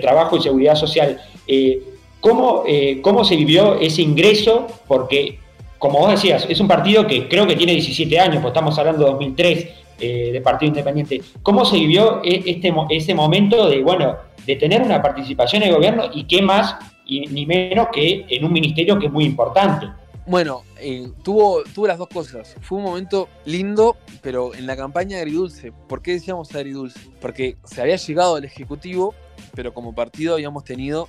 Trabajo 0.00 0.36
y 0.36 0.42
Seguridad 0.42 0.74
Social. 0.74 1.20
Eh, 1.46 1.82
¿cómo, 2.20 2.64
¿Cómo 3.02 3.24
se 3.24 3.36
vivió 3.36 3.78
ese 3.80 4.02
ingreso? 4.02 4.66
Porque 4.86 5.38
como 5.78 6.00
vos 6.00 6.10
decías, 6.10 6.46
es 6.48 6.60
un 6.60 6.68
partido 6.68 7.06
que 7.06 7.28
creo 7.28 7.46
que 7.46 7.56
tiene 7.56 7.72
17 7.72 8.18
años, 8.18 8.42
pues 8.42 8.50
estamos 8.50 8.78
hablando 8.78 9.04
de 9.04 9.10
2003, 9.12 9.68
eh, 10.00 10.30
de 10.32 10.40
Partido 10.40 10.68
Independiente. 10.68 11.20
¿Cómo 11.42 11.64
se 11.64 11.76
vivió 11.76 12.20
e, 12.24 12.42
este, 12.46 12.72
ese 12.90 13.14
momento 13.14 13.68
de, 13.68 13.82
bueno, 13.82 14.16
de 14.48 14.56
tener 14.56 14.80
una 14.80 15.02
participación 15.02 15.62
en 15.62 15.68
el 15.68 15.74
gobierno 15.74 16.04
y 16.10 16.24
qué 16.24 16.40
más, 16.40 16.74
y, 17.04 17.26
ni 17.26 17.44
menos 17.44 17.88
que 17.92 18.24
en 18.30 18.44
un 18.46 18.50
ministerio 18.50 18.98
que 18.98 19.04
es 19.04 19.12
muy 19.12 19.26
importante? 19.26 19.88
Bueno, 20.26 20.62
eh, 20.80 21.06
tuvo, 21.22 21.62
tuvo 21.74 21.86
las 21.86 21.98
dos 21.98 22.08
cosas. 22.08 22.56
Fue 22.62 22.78
un 22.78 22.84
momento 22.84 23.28
lindo, 23.44 23.98
pero 24.22 24.54
en 24.54 24.66
la 24.66 24.74
campaña 24.74 25.18
agridulce. 25.18 25.70
¿Por 25.86 26.00
qué 26.00 26.12
decíamos 26.12 26.54
agridulce? 26.54 26.98
Porque 27.20 27.58
se 27.64 27.82
había 27.82 27.96
llegado 27.96 28.36
al 28.36 28.44
Ejecutivo, 28.46 29.14
pero 29.54 29.74
como 29.74 29.94
partido 29.94 30.32
habíamos 30.32 30.64
tenido 30.64 31.08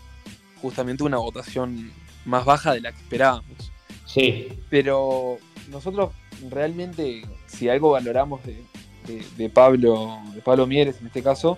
justamente 0.61 1.03
una 1.03 1.17
votación 1.17 1.93
más 2.25 2.43
baja 2.43 2.73
de 2.73 2.81
la 2.81 2.91
que 2.91 2.97
esperábamos. 2.97 3.71
Sí. 4.05 4.49
Pero 4.69 5.37
nosotros 5.69 6.11
realmente, 6.49 7.21
si 7.45 7.69
algo 7.69 7.91
valoramos 7.91 8.41
de, 8.43 9.49
Pablo, 9.49 10.19
de 10.35 10.41
Pablo 10.41 10.67
Mieres 10.67 10.99
en 10.99 11.07
este 11.07 11.23
caso, 11.23 11.57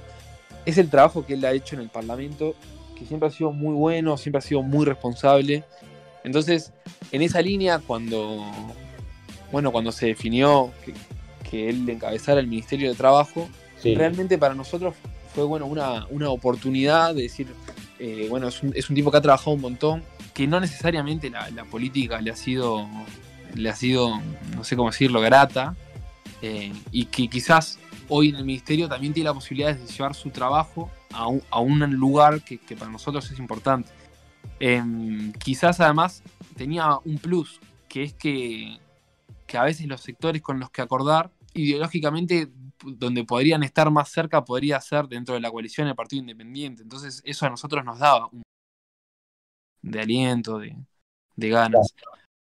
es 0.65 0.77
el 0.77 0.89
trabajo 0.89 1.25
que 1.25 1.33
él 1.33 1.45
ha 1.45 1.51
hecho 1.51 1.75
en 1.75 1.81
el 1.81 1.89
Parlamento, 1.89 2.55
que 2.97 3.05
siempre 3.05 3.29
ha 3.29 3.31
sido 3.31 3.51
muy 3.51 3.73
bueno, 3.73 4.17
siempre 4.17 4.39
ha 4.39 4.41
sido 4.41 4.61
muy 4.61 4.85
responsable. 4.85 5.63
Entonces, 6.23 6.71
en 7.11 7.21
esa 7.21 7.41
línea, 7.41 7.79
cuando, 7.79 8.45
bueno, 9.51 9.71
cuando 9.71 9.91
se 9.91 10.07
definió 10.07 10.71
que, 11.49 11.69
él 11.69 11.89
encabezara 11.89 12.39
el 12.39 12.47
Ministerio 12.47 12.89
de 12.89 12.95
Trabajo, 12.95 13.49
realmente 13.83 14.37
para 14.37 14.53
nosotros 14.53 14.95
fue 15.35 15.43
bueno 15.43 15.65
una, 15.65 16.29
oportunidad 16.29 17.13
de 17.13 17.23
decir, 17.23 17.47
eh, 17.99 18.27
bueno, 18.29 18.47
es 18.47 18.63
un, 18.63 18.71
es 18.73 18.89
un, 18.89 18.95
tipo 18.95 19.11
que 19.11 19.17
ha 19.17 19.21
trabajado 19.21 19.51
un 19.51 19.61
montón, 19.61 20.03
que 20.33 20.47
no 20.47 20.59
necesariamente 20.59 21.29
la, 21.29 21.65
política 21.65 22.21
le 22.21 22.31
ha 22.31 22.35
sido, 22.35 22.87
le 23.53 23.69
ha 23.69 23.75
sido, 23.75 24.21
no 24.55 24.63
sé 24.63 24.77
cómo 24.77 24.91
decirlo, 24.91 25.19
grata, 25.19 25.75
eh, 26.41 26.71
y 26.91 27.05
que 27.05 27.27
quizás 27.27 27.79
hoy 28.13 28.29
en 28.29 28.35
el 28.35 28.43
ministerio 28.43 28.89
también 28.89 29.13
tiene 29.13 29.29
la 29.29 29.33
posibilidad 29.33 29.73
de 29.73 29.87
llevar 29.87 30.13
su 30.13 30.31
trabajo 30.31 30.91
a 31.11 31.59
un, 31.59 31.79
lugar 31.95 32.43
que, 32.43 32.59
para 32.77 32.91
nosotros 32.91 33.31
es 33.31 33.39
importante. 33.39 33.89
Em, 34.59 35.31
quizás 35.33 35.79
además 35.79 36.21
tenía 36.57 36.97
un 37.05 37.17
plus, 37.17 37.59
que 37.87 38.03
es 38.03 38.13
que, 38.13 38.77
a 39.53 39.63
veces 39.63 39.87
los 39.87 40.01
sectores 40.01 40.41
con 40.41 40.59
los 40.59 40.69
que 40.71 40.81
acordar, 40.81 41.31
ideológicamente 41.53 42.49
donde 42.83 43.23
podrían 43.23 43.63
estar 43.63 43.89
más 43.91 44.09
cerca 44.09 44.43
podría 44.43 44.79
ser 44.81 45.07
dentro 45.07 45.35
de 45.35 45.41
la 45.41 45.51
coalición 45.51 45.87
el 45.87 45.95
Partido 45.95 46.21
Independiente. 46.21 46.83
Entonces 46.83 47.21
eso 47.25 47.45
a 47.45 47.49
nosotros 47.49 47.83
nos 47.85 47.99
daba 47.99 48.27
un 48.27 48.43
de 49.81 49.99
aliento, 49.99 50.59
de, 50.59 50.75
ganas. 51.37 51.93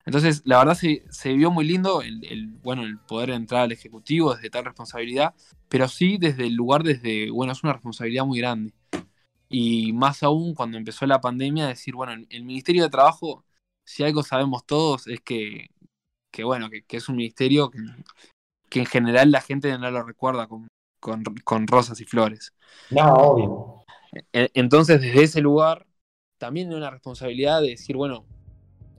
Entonces, 0.04 0.42
la 0.44 0.58
verdad 0.58 0.74
se, 0.74 1.04
se 1.10 1.34
vio 1.34 1.50
muy 1.50 1.66
lindo 1.66 2.00
el, 2.02 2.48
bueno, 2.62 2.82
el 2.82 2.98
poder 2.98 3.30
entrar 3.30 3.62
al 3.62 3.72
Ejecutivo 3.72 4.34
desde 4.34 4.50
tal 4.50 4.64
responsabilidad, 4.64 5.34
pero 5.68 5.88
sí 5.88 6.18
desde 6.18 6.46
el 6.46 6.54
lugar, 6.54 6.82
desde, 6.82 7.30
bueno, 7.30 7.52
es 7.52 7.62
una 7.62 7.72
responsabilidad 7.72 8.24
muy 8.24 8.38
grande. 8.38 8.72
Y 9.48 9.92
más 9.92 10.22
aún 10.22 10.54
cuando 10.54 10.76
empezó 10.76 11.06
la 11.06 11.20
pandemia, 11.20 11.66
decir, 11.66 11.94
bueno, 11.94 12.24
el 12.28 12.44
Ministerio 12.44 12.82
de 12.82 12.90
Trabajo, 12.90 13.44
si 13.84 14.04
algo 14.04 14.22
sabemos 14.22 14.66
todos, 14.66 15.06
es 15.06 15.20
que, 15.20 15.70
que 16.30 16.44
bueno, 16.44 16.68
que, 16.70 16.84
es 16.90 17.08
un 17.08 17.16
ministerio 17.16 17.70
que, 17.70 17.78
que, 18.68 18.80
en 18.80 18.86
general 18.86 19.30
la 19.30 19.40
gente 19.40 19.76
no 19.78 19.90
lo 19.90 20.02
recuerda 20.02 20.46
con, 20.46 20.68
con, 21.00 21.24
con 21.44 21.66
rosas 21.66 22.00
y 22.00 22.04
flores. 22.04 22.52
No, 22.90 23.12
obvio. 23.14 23.84
E, 24.32 24.50
entonces, 24.54 25.00
desde 25.00 25.22
ese 25.22 25.40
lugar, 25.40 25.86
también 26.38 26.72
una 26.72 26.90
responsabilidad 26.90 27.62
de 27.62 27.70
decir, 27.70 27.96
bueno, 27.96 28.26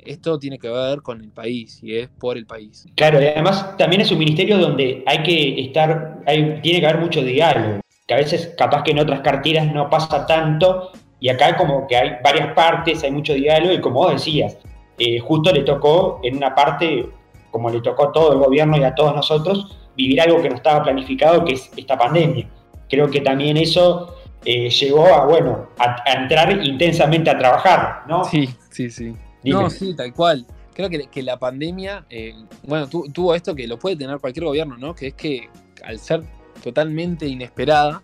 esto 0.05 0.39
tiene 0.39 0.59
que 0.59 0.69
ver 0.69 1.01
con 1.01 1.21
el 1.21 1.31
país 1.31 1.79
y 1.83 1.95
es 1.95 2.09
por 2.09 2.37
el 2.37 2.45
país. 2.45 2.85
Claro, 2.95 3.21
y 3.21 3.27
además 3.27 3.77
también 3.77 4.01
es 4.01 4.11
un 4.11 4.19
ministerio 4.19 4.57
donde 4.57 5.03
hay 5.05 5.23
que 5.23 5.61
estar, 5.61 6.19
hay, 6.25 6.59
tiene 6.61 6.79
que 6.79 6.87
haber 6.87 7.01
mucho 7.01 7.21
diálogo, 7.21 7.81
que 8.07 8.13
a 8.13 8.17
veces 8.17 8.53
capaz 8.57 8.83
que 8.83 8.91
en 8.91 8.99
otras 8.99 9.21
carteras 9.21 9.71
no 9.71 9.89
pasa 9.89 10.25
tanto 10.25 10.91
y 11.19 11.29
acá 11.29 11.57
como 11.57 11.87
que 11.87 11.95
hay 11.95 12.11
varias 12.23 12.53
partes, 12.53 13.03
hay 13.03 13.11
mucho 13.11 13.33
diálogo 13.33 13.73
y 13.73 13.81
como 13.81 13.99
vos 13.99 14.13
decías, 14.13 14.57
eh, 14.97 15.19
justo 15.19 15.51
le 15.51 15.63
tocó 15.63 16.19
en 16.23 16.37
una 16.37 16.55
parte, 16.55 17.07
como 17.51 17.69
le 17.69 17.81
tocó 17.81 18.09
a 18.09 18.11
todo 18.11 18.33
el 18.33 18.39
gobierno 18.39 18.77
y 18.77 18.83
a 18.83 18.95
todos 18.95 19.15
nosotros, 19.15 19.77
vivir 19.95 20.21
algo 20.21 20.41
que 20.41 20.49
no 20.49 20.55
estaba 20.55 20.83
planificado, 20.83 21.43
que 21.43 21.53
es 21.53 21.71
esta 21.75 21.97
pandemia. 21.97 22.47
Creo 22.89 23.09
que 23.09 23.21
también 23.21 23.57
eso 23.57 24.15
eh, 24.45 24.69
llegó 24.69 25.05
a, 25.07 25.25
bueno, 25.25 25.67
a, 25.77 26.03
entrar 26.13 26.51
intensamente 26.65 27.29
a 27.29 27.37
trabajar, 27.37 28.03
¿no? 28.07 28.23
Sí, 28.23 28.49
sí, 28.69 28.89
sí. 28.89 29.15
No, 29.43 29.69
sí, 29.69 29.95
tal 29.95 30.13
cual. 30.13 30.45
Creo 30.73 30.89
que, 30.89 31.23
la 31.23 31.37
pandemia, 31.37 32.05
eh, 32.09 32.35
bueno, 32.63 32.87
tuvo 32.87 33.35
esto 33.35 33.53
que 33.53 33.67
lo 33.67 33.77
puede 33.77 33.97
tener 33.97 34.19
cualquier 34.19 34.45
gobierno, 34.45 34.77
¿no? 34.77 34.95
Que 34.95 35.07
es 35.07 35.13
que 35.13 35.49
al 35.83 35.99
ser 35.99 36.23
totalmente 36.63 37.27
inesperada, 37.27 38.01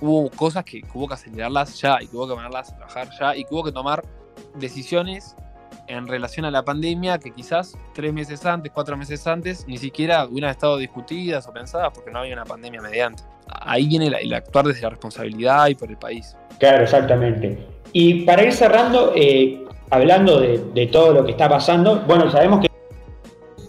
hubo 0.00 0.28
cosas 0.30 0.64
que, 0.64 0.82
hubo 0.94 1.06
que 1.06 1.14
acelerarlas 1.14 1.80
ya 1.80 1.98
y 2.02 2.08
que 2.08 2.16
hubo 2.16 2.26
que 2.26 2.34
ponerlas 2.34 2.72
a 2.72 2.76
trabajar 2.76 3.08
ya 3.18 3.36
y 3.36 3.44
que 3.44 3.54
hubo 3.54 3.64
que 3.64 3.72
tomar 3.72 4.02
decisiones 4.56 5.36
en 5.86 6.08
relación 6.08 6.44
a 6.44 6.50
la 6.50 6.64
pandemia 6.64 7.18
que 7.18 7.30
quizás 7.30 7.78
tres 7.94 8.12
meses 8.12 8.44
antes, 8.44 8.72
cuatro 8.72 8.96
meses 8.96 9.24
antes, 9.26 9.66
ni 9.68 9.78
siquiera 9.78 10.26
hubieran 10.26 10.50
estado 10.50 10.78
discutidas 10.78 11.46
o 11.46 11.52
pensadas 11.52 11.92
porque 11.94 12.10
no 12.10 12.18
había 12.18 12.34
una 12.34 12.44
pandemia 12.44 12.82
mediante 12.82 13.22
ahí 13.48 13.86
viene 13.86 14.06
el, 14.06 14.34
actuar 14.34 14.66
desde 14.66 14.82
la 14.82 14.90
responsabilidad 14.90 15.68
y 15.68 15.74
por 15.74 15.90
el 15.90 15.96
país. 15.96 16.36
Claro, 16.58 16.82
exactamente. 16.82 17.58
Y 17.92 18.24
para 18.24 18.42
ir 18.42 18.52
cerrando, 18.52 19.12
eh, 19.14 19.64
hablando 19.90 20.40
de, 20.40 20.86
todo 20.86 21.12
lo 21.12 21.24
que 21.24 21.32
está 21.32 21.48
pasando, 21.48 22.02
bueno, 22.06 22.30
sabemos 22.30 22.60
que 22.60 22.68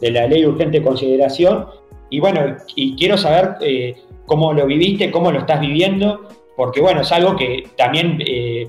de 0.02 0.12
la 0.12 0.28
ley 0.28 0.46
urgente 0.46 0.82
consideración, 0.84 1.68
y 2.10 2.20
bueno, 2.20 2.56
y 2.76 2.96
quiero 2.96 3.18
saber 3.18 3.56
eh, 3.62 3.96
cómo 4.26 4.54
lo 4.54 4.66
viviste, 4.66 5.12
cómo 5.12 5.32
lo 5.32 5.40
estás 5.40 5.60
viviendo, 5.60 6.28
porque 6.56 6.82
bueno, 6.82 7.02
es 7.02 7.12
algo 7.12 7.36
que 7.36 7.70
también 7.76 8.20
eh, 8.20 8.68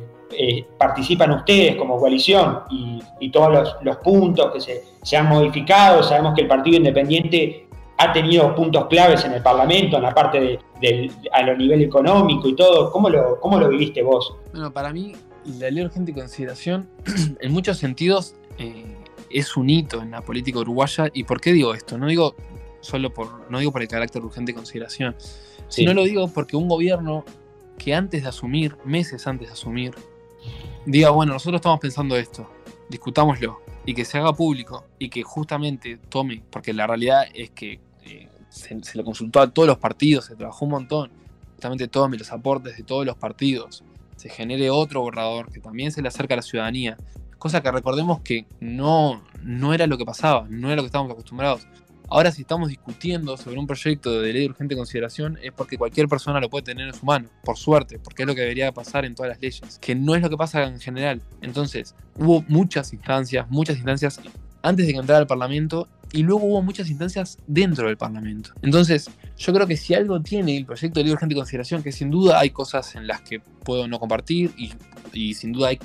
participan 0.76 1.30
ustedes 1.32 1.76
como 1.76 1.98
coalición 1.98 2.60
y, 2.70 3.30
todos 3.30 3.76
los, 3.82 3.96
puntos 3.98 4.52
que 4.52 4.60
se, 4.60 4.82
se, 5.02 5.16
han 5.16 5.28
modificado, 5.28 6.02
sabemos 6.02 6.34
que 6.34 6.42
el 6.42 6.48
Partido 6.48 6.78
Independiente 6.78 7.68
ha 7.98 8.12
tenido 8.12 8.54
puntos 8.54 8.86
claves 8.86 9.24
en 9.24 9.32
el 9.32 9.42
Parlamento, 9.42 9.96
en 9.96 10.02
la 10.02 10.14
parte 10.14 10.60
de, 10.80 11.10
a 11.32 11.42
lo 11.42 11.56
nivel 11.56 11.82
económico 11.82 12.48
y 12.48 12.54
todo. 12.54 12.90
¿Cómo 12.92 13.10
lo, 13.10 13.40
¿Cómo 13.40 13.58
lo 13.58 13.68
viviste 13.68 14.02
vos? 14.02 14.36
Bueno, 14.52 14.72
para 14.72 14.92
mí 14.92 15.14
la 15.58 15.70
ley 15.70 15.80
de 15.80 15.84
urgente 15.86 16.12
consideración 16.12 16.88
en 17.40 17.52
muchos 17.52 17.78
sentidos 17.78 18.34
eh, 18.58 18.96
es 19.30 19.56
un 19.56 19.70
hito 19.70 20.02
en 20.02 20.10
la 20.10 20.22
política 20.22 20.58
uruguaya. 20.58 21.08
¿Y 21.12 21.24
por 21.24 21.40
qué 21.40 21.52
digo 21.52 21.74
esto? 21.74 21.98
No 21.98 22.06
digo 22.06 22.34
solo 22.80 23.12
por, 23.12 23.50
no 23.50 23.58
digo 23.58 23.72
por 23.72 23.82
el 23.82 23.88
carácter 23.88 24.22
de 24.22 24.28
urgente 24.28 24.54
consideración, 24.54 25.16
sino 25.68 25.94
lo 25.94 26.04
digo 26.04 26.28
porque 26.28 26.56
un 26.56 26.68
gobierno 26.68 27.24
que 27.76 27.94
antes 27.94 28.22
de 28.22 28.28
asumir, 28.28 28.76
meses 28.84 29.26
antes 29.26 29.48
de 29.48 29.52
asumir, 29.52 29.94
diga, 30.86 31.10
bueno, 31.10 31.32
nosotros 31.32 31.58
estamos 31.58 31.80
pensando 31.80 32.16
esto, 32.16 32.50
discutámoslo, 32.88 33.60
y 33.84 33.94
que 33.94 34.04
se 34.04 34.18
haga 34.18 34.32
público 34.32 34.86
y 34.98 35.08
que 35.08 35.22
justamente 35.22 35.98
tome, 36.08 36.42
porque 36.50 36.72
la 36.72 36.86
realidad 36.86 37.24
es 37.34 37.50
que 37.50 37.80
se, 38.48 38.78
lo 38.94 39.04
consultó 39.04 39.40
a 39.40 39.50
todos 39.50 39.68
los 39.68 39.78
partidos, 39.78 40.26
se 40.26 40.36
trabajó 40.36 40.64
un 40.64 40.72
montón, 40.72 41.10
justamente 41.54 41.88
tome 41.88 42.16
los 42.16 42.32
aportes 42.32 42.76
de 42.76 42.82
todos 42.82 43.04
los 43.06 43.16
partidos, 43.16 43.84
se 44.18 44.28
genere 44.28 44.68
otro 44.70 45.00
borrador 45.00 45.50
que 45.52 45.60
también 45.60 45.92
se 45.92 46.02
le 46.02 46.08
acerca 46.08 46.34
a 46.34 46.36
la 46.36 46.42
ciudadanía, 46.42 46.96
cosa 47.38 47.62
que 47.62 47.70
recordemos 47.70 48.20
que 48.20 48.46
no, 48.60 49.22
no 49.42 49.72
era 49.72 49.86
lo 49.86 49.96
que 49.96 50.04
pasaba, 50.04 50.46
no 50.50 50.68
era 50.68 50.76
lo 50.76 50.82
que 50.82 50.86
estábamos 50.86 51.12
acostumbrados. 51.12 51.66
Ahora 52.10 52.32
si 52.32 52.40
estamos 52.40 52.70
discutiendo 52.70 53.36
sobre 53.36 53.58
un 53.58 53.66
proyecto 53.66 54.20
de 54.20 54.32
ley 54.32 54.42
de 54.42 54.48
urgente 54.48 54.74
consideración 54.74 55.38
es 55.42 55.52
porque 55.52 55.76
cualquier 55.76 56.08
persona 56.08 56.40
lo 56.40 56.48
puede 56.48 56.64
tener 56.64 56.88
en 56.88 56.94
su 56.94 57.04
mano, 57.04 57.28
por 57.44 57.56
suerte, 57.58 57.98
porque 57.98 58.22
es 58.22 58.26
lo 58.26 58.34
que 58.34 58.40
debería 58.40 58.72
pasar 58.72 59.04
en 59.04 59.14
todas 59.14 59.30
las 59.30 59.40
leyes, 59.40 59.78
que 59.78 59.94
no 59.94 60.14
es 60.14 60.22
lo 60.22 60.30
que 60.30 60.36
pasa 60.36 60.64
en 60.64 60.80
general. 60.80 61.22
Entonces, 61.42 61.94
hubo 62.16 62.44
muchas 62.48 62.92
instancias, 62.92 63.48
muchas 63.50 63.76
instancias 63.76 64.20
antes 64.62 64.86
de 64.86 64.94
que 64.94 64.98
entrara 64.98 65.20
al 65.20 65.26
Parlamento 65.26 65.86
y 66.12 66.22
luego 66.22 66.46
hubo 66.46 66.62
muchas 66.62 66.88
instancias 66.88 67.38
dentro 67.46 67.86
del 67.86 67.98
Parlamento. 67.98 68.52
Entonces, 68.62 69.10
yo 69.38 69.52
creo 69.52 69.66
que 69.66 69.76
si 69.76 69.94
algo 69.94 70.20
tiene 70.20 70.56
el 70.56 70.66
proyecto 70.66 70.98
de 70.98 71.04
ley 71.04 71.10
de 71.10 71.14
urgente 71.14 71.34
consideración, 71.34 71.82
que 71.82 71.92
sin 71.92 72.10
duda 72.10 72.40
hay 72.40 72.50
cosas 72.50 72.96
en 72.96 73.06
las 73.06 73.20
que 73.20 73.40
puedo 73.40 73.86
no 73.86 74.00
compartir 74.00 74.52
y, 74.56 75.34
sin 75.34 75.52
duda 75.52 75.68
hay 75.68 75.78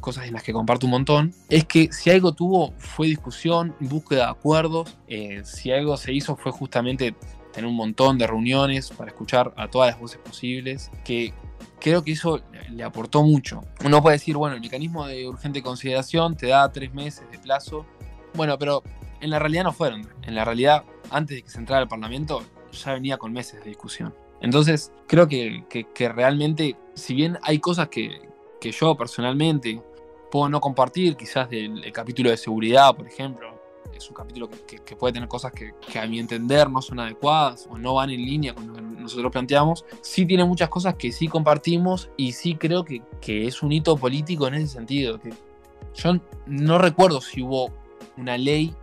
cosas 0.00 0.26
en 0.26 0.32
las 0.32 0.42
que 0.42 0.52
comparto 0.52 0.86
un 0.86 0.92
montón, 0.92 1.34
es 1.48 1.64
que 1.64 1.90
si 1.92 2.10
algo 2.10 2.32
tuvo 2.32 2.72
fue 2.78 3.06
discusión, 3.06 3.74
búsqueda 3.80 4.24
de 4.24 4.30
acuerdos, 4.30 4.96
eh, 5.06 5.42
si 5.44 5.70
algo 5.70 5.96
se 5.96 6.12
hizo 6.12 6.36
fue 6.36 6.52
justamente 6.52 7.14
tener 7.52 7.68
un 7.68 7.76
montón 7.76 8.18
de 8.18 8.26
reuniones 8.26 8.90
para 8.90 9.10
escuchar 9.10 9.52
a 9.56 9.68
todas 9.68 9.90
las 9.90 10.00
voces 10.00 10.18
posibles, 10.18 10.90
que 11.04 11.32
creo 11.80 12.02
que 12.02 12.12
eso 12.12 12.42
le 12.70 12.82
aportó 12.82 13.22
mucho. 13.22 13.62
Uno 13.84 14.02
puede 14.02 14.16
decir, 14.16 14.36
bueno, 14.36 14.56
el 14.56 14.60
mecanismo 14.60 15.06
de 15.06 15.28
urgente 15.28 15.62
consideración 15.62 16.36
te 16.36 16.48
da 16.48 16.70
tres 16.72 16.92
meses 16.92 17.30
de 17.30 17.38
plazo, 17.38 17.86
bueno, 18.34 18.58
pero 18.58 18.82
en 19.20 19.30
la 19.30 19.38
realidad 19.38 19.64
no 19.64 19.72
fueron. 19.72 20.08
En 20.22 20.34
la 20.34 20.44
realidad, 20.44 20.84
antes 21.10 21.36
de 21.36 21.42
que 21.42 21.50
se 21.50 21.58
entrara 21.58 21.82
al 21.82 21.88
Parlamento, 21.88 22.42
ya 22.74 22.92
venía 22.92 23.16
con 23.16 23.32
meses 23.32 23.62
de 23.62 23.70
discusión. 23.70 24.14
Entonces, 24.40 24.92
creo 25.06 25.26
que, 25.26 25.64
realmente, 26.14 26.76
si 26.94 27.14
bien 27.14 27.38
hay 27.42 27.58
cosas 27.58 27.88
que, 27.88 28.28
yo 28.60 28.96
personalmente 28.96 29.80
puedo 30.30 30.48
no 30.48 30.60
compartir, 30.60 31.16
quizás 31.16 31.50
del 31.50 31.92
capítulo 31.92 32.30
de 32.30 32.36
seguridad, 32.36 32.94
por 32.96 33.06
ejemplo, 33.06 33.54
es 33.94 34.08
un 34.08 34.14
capítulo 34.14 34.48
que, 34.66 34.96
puede 34.96 35.12
tener 35.12 35.28
cosas 35.28 35.52
que, 35.52 35.72
a 35.98 36.06
mi 36.06 36.18
entender 36.18 36.68
no 36.68 36.82
son 36.82 37.00
adecuadas 37.00 37.66
o 37.70 37.78
no 37.78 37.94
van 37.94 38.10
en 38.10 38.24
línea 38.24 38.54
con 38.54 38.66
lo 38.66 38.74
que 38.74 38.82
nosotros 38.82 39.30
planteamos, 39.32 39.84
sí 40.00 40.26
tiene 40.26 40.44
muchas 40.44 40.68
cosas 40.68 40.94
que 40.94 41.12
sí 41.12 41.28
compartimos 41.28 42.10
y 42.16 42.32
sí 42.32 42.54
creo 42.54 42.84
que, 42.84 43.02
es 43.22 43.62
un 43.62 43.72
hito 43.72 43.96
político 43.96 44.46
en 44.48 44.54
ese 44.54 44.68
sentido. 44.68 45.18
Que 45.18 45.30
yo 45.94 46.18
no 46.46 46.78
recuerdo 46.78 47.20
si 47.20 47.42
hubo 47.42 47.70
una 48.16 48.36
ley 48.36 48.74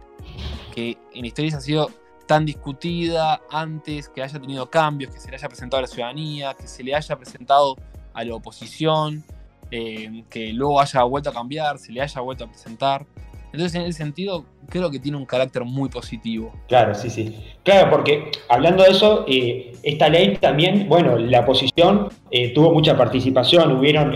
que 0.74 0.98
en 1.14 1.26
historia 1.26 1.58
ha 1.58 1.62
sido 1.62 1.90
tan 2.32 2.46
discutida 2.46 3.42
antes, 3.52 4.08
que 4.08 4.24
haya 4.24 4.40
tenido 4.40 4.70
cambios, 4.70 5.12
que 5.12 5.20
se 5.20 5.30
le 5.30 5.36
haya 5.36 5.50
presentado 5.50 5.80
a 5.80 5.82
la 5.82 5.88
ciudadanía, 5.90 6.54
que 6.54 6.66
se 6.66 6.82
le 6.82 6.96
haya 6.96 7.18
presentado 7.18 7.76
a 8.14 8.24
la 8.24 8.34
oposición, 8.34 9.26
eh, 9.70 10.24
que 10.30 10.54
luego 10.54 10.80
haya 10.80 11.04
vuelto 11.04 11.30
a 11.30 11.34
cambiar, 11.34 11.78
se 11.78 11.92
le 11.92 12.02
haya 12.02 12.22
vuelto 12.22 12.46
a 12.46 12.48
presentar. 12.48 13.06
Entonces, 13.52 13.76
en 13.76 13.82
ese 13.82 13.98
sentido, 13.98 14.46
creo 14.70 14.90
que 14.90 14.98
tiene 14.98 15.18
un 15.18 15.26
carácter 15.26 15.66
muy 15.66 15.90
positivo. 15.90 16.54
Claro, 16.70 16.96
sí, 16.96 17.10
sí. 17.10 17.38
Claro, 17.66 17.90
porque 17.90 18.32
hablando 18.48 18.84
de 18.84 18.92
eso, 18.92 19.26
eh, 19.28 19.74
esta 19.84 20.08
ley 20.08 20.38
también, 20.38 20.88
bueno, 20.88 21.18
la 21.18 21.42
oposición 21.42 22.08
eh, 22.32 22.54
tuvo 22.54 22.72
mucha 22.74 22.96
participación, 22.96 23.74
hubieron 23.74 24.16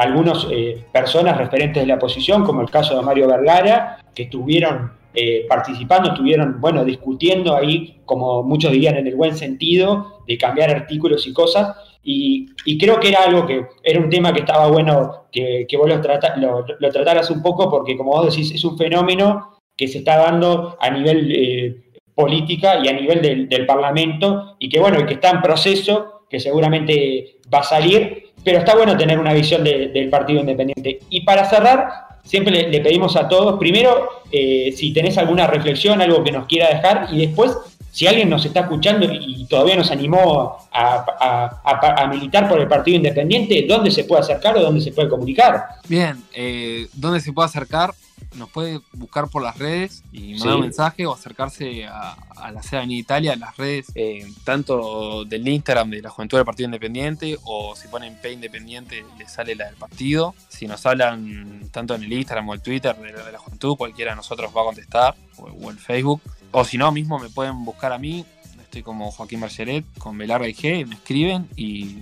algunas 0.00 0.46
personas 0.92 1.36
referentes 1.36 1.82
de 1.82 1.88
la 1.88 1.96
oposición, 1.96 2.44
como 2.44 2.62
el 2.62 2.70
caso 2.70 2.96
de 2.96 3.02
Mario 3.02 3.26
Vergara, 3.26 3.98
que 4.14 4.22
estuvieron 4.22 4.92
eh, 5.18 5.46
participando, 5.48 6.10
estuvieron, 6.10 6.60
bueno, 6.60 6.84
discutiendo 6.84 7.56
ahí, 7.56 8.02
como 8.04 8.42
muchos 8.42 8.70
dirían, 8.70 8.96
en 8.96 9.06
el 9.06 9.16
buen 9.16 9.34
sentido, 9.34 10.22
de 10.26 10.36
cambiar 10.36 10.68
artículos 10.68 11.26
y 11.26 11.32
cosas. 11.32 11.74
Y, 12.02 12.46
creo 12.78 13.00
que 13.00 13.08
era 13.08 13.24
algo 13.24 13.46
que 13.46 13.66
era 13.82 13.98
un 13.98 14.10
tema 14.10 14.32
que 14.34 14.40
estaba 14.40 14.68
bueno 14.68 15.28
que, 15.32 15.66
vos 15.78 15.88
lo, 15.88 16.64
lo, 16.78 16.90
trataras 16.90 17.30
un 17.30 17.42
poco, 17.42 17.70
porque 17.70 17.96
como 17.96 18.12
vos 18.12 18.26
decís, 18.26 18.52
es 18.54 18.62
un 18.64 18.76
fenómeno 18.76 19.58
que 19.76 19.88
se 19.88 19.98
está 19.98 20.16
dando 20.16 20.76
a 20.80 20.90
nivel 20.90 21.32
eh, 21.32 21.76
política 22.14 22.78
y 22.82 22.88
a 22.88 22.92
nivel 22.92 23.48
del, 23.48 23.66
Parlamento, 23.66 24.56
y 24.58 24.68
que 24.68 24.78
bueno, 24.78 25.00
y 25.00 25.06
que 25.06 25.14
está 25.14 25.30
en 25.30 25.42
proceso, 25.42 26.26
que 26.28 26.40
seguramente 26.40 27.38
va 27.52 27.60
a 27.60 27.62
salir, 27.62 28.32
pero 28.44 28.58
está 28.58 28.74
bueno 28.74 28.96
tener 28.96 29.18
una 29.18 29.32
visión 29.32 29.64
del 29.64 30.08
Partido 30.08 30.40
Independiente. 30.40 31.00
Y 31.10 31.22
para 31.22 31.44
cerrar, 31.44 32.05
siempre 32.26 32.68
le, 32.68 32.80
pedimos 32.80 33.16
a 33.16 33.28
todos, 33.28 33.58
primero, 33.58 34.22
eh, 34.30 34.72
si 34.76 34.92
tenés 34.92 35.16
alguna 35.16 35.46
reflexión, 35.46 36.02
algo 36.02 36.22
que 36.22 36.32
nos 36.32 36.46
quiera 36.46 36.68
dejar, 36.68 37.08
y 37.10 37.26
después, 37.26 37.56
si 37.90 38.06
alguien 38.06 38.28
nos 38.28 38.44
está 38.44 38.60
escuchando 38.60 39.06
y 39.10 39.46
todavía 39.46 39.76
nos 39.76 39.90
animó 39.90 40.58
a, 40.72 42.08
militar 42.10 42.48
por 42.48 42.60
el 42.60 42.68
Partido 42.68 42.96
Independiente, 42.96 43.64
¿dónde 43.66 43.90
se 43.90 44.04
puede 44.04 44.20
acercar 44.20 44.56
o 44.56 44.60
dónde 44.60 44.80
se 44.82 44.92
puede 44.92 45.08
comunicar? 45.08 45.64
Bien, 45.88 46.22
eh, 46.34 46.86
¿dónde 46.92 47.20
se 47.20 47.32
puede 47.32 47.46
acercar? 47.46 47.94
Nos 48.36 48.50
puede 48.50 48.80
buscar 48.92 49.28
por 49.28 49.42
las 49.42 49.58
redes 49.58 50.02
y 50.12 50.34
mandar 50.34 50.56
un 50.56 50.60
mensaje 50.62 51.06
o 51.06 51.12
acercarse 51.12 51.86
a, 51.86 52.16
la 52.52 52.62
sede 52.62 52.82
en 52.82 52.90
Italia, 52.92 53.32
a 53.32 53.36
las 53.36 53.56
redes, 53.56 53.86
eh, 53.94 54.26
tanto 54.44 55.24
del 55.24 55.46
Instagram 55.48 55.90
de 55.90 56.02
la 56.02 56.10
Juventud 56.10 56.38
del 56.38 56.44
Partido 56.44 56.66
Independiente 56.66 57.36
o 57.44 57.74
si 57.74 57.88
ponen 57.88 58.16
P 58.20 58.32
Independiente 58.32 59.04
le 59.18 59.28
sale 59.28 59.54
la 59.54 59.66
del 59.66 59.76
partido. 59.76 60.34
Si 60.48 60.66
nos 60.66 60.84
hablan 60.86 61.68
tanto 61.72 61.94
en 61.94 62.04
el 62.04 62.12
Instagram 62.12 62.48
o 62.48 62.54
el 62.54 62.62
Twitter 62.62 62.96
de 62.96 63.32
la, 63.32 63.38
Juventud, 63.38 63.76
cualquiera 63.76 64.12
de 64.12 64.16
nosotros 64.16 64.50
va 64.56 64.62
a 64.62 64.64
contestar 64.64 65.14
o, 65.38 65.70
el 65.70 65.78
Facebook. 65.78 66.22
O 66.52 66.64
si 66.64 66.78
no, 66.78 66.92
mismo 66.92 67.18
me 67.18 67.28
pueden 67.28 67.64
buscar 67.64 67.92
a 67.92 67.98
mí. 67.98 68.24
Estoy 68.60 68.82
como 68.82 69.10
Joaquín 69.10 69.40
Marcheret 69.40 69.84
con 69.98 70.16
Belarga 70.18 70.48
y 70.48 70.54
G, 70.54 70.86
me 70.86 70.94
escriben 70.96 71.48
y, 71.56 71.98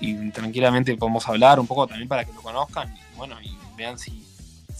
y 0.00 0.30
tranquilamente 0.30 0.96
podemos 0.96 1.26
hablar 1.28 1.58
un 1.58 1.66
poco 1.66 1.86
también 1.86 2.08
para 2.08 2.24
que 2.24 2.32
lo 2.32 2.42
conozcan 2.42 2.94
y 2.94 3.16
bueno, 3.16 3.36
y 3.42 3.56
vean 3.76 3.98
si 3.98 4.25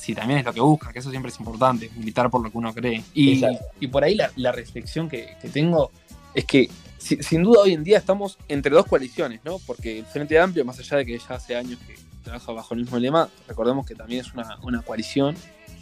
si 0.06 0.14
también 0.14 0.38
es 0.38 0.44
lo 0.44 0.54
que 0.54 0.60
busca, 0.60 0.92
que 0.92 1.00
eso 1.00 1.10
siempre 1.10 1.32
es 1.32 1.40
importante, 1.40 1.90
militar 1.96 2.30
por 2.30 2.40
lo 2.40 2.48
que 2.48 2.56
uno 2.56 2.72
cree. 2.72 3.02
Y, 3.12 3.42
y 3.80 3.88
por 3.88 4.04
ahí 4.04 4.16
la, 4.36 4.52
reflexión 4.52 5.08
que, 5.08 5.36
tengo 5.52 5.90
es 6.32 6.44
que 6.44 6.70
sin 6.96 7.42
duda 7.42 7.62
hoy 7.62 7.72
en 7.72 7.82
día 7.82 7.98
estamos 7.98 8.38
entre 8.48 8.70
dos 8.70 8.86
coaliciones, 8.86 9.40
¿no? 9.44 9.58
Porque 9.66 9.98
el 9.98 10.06
Frente 10.06 10.38
Amplio, 10.38 10.64
más 10.64 10.78
allá 10.78 10.98
de 10.98 11.06
que 11.06 11.18
ya 11.18 11.34
hace 11.34 11.56
años 11.56 11.80
que 11.84 11.96
trabaja 12.22 12.52
bajo 12.52 12.74
el 12.74 12.82
mismo 12.82 13.00
lema, 13.00 13.28
recordemos 13.48 13.84
que 13.84 13.96
también 13.96 14.20
es 14.20 14.32
una, 14.32 14.58
una 14.62 14.80
coalición. 14.82 15.34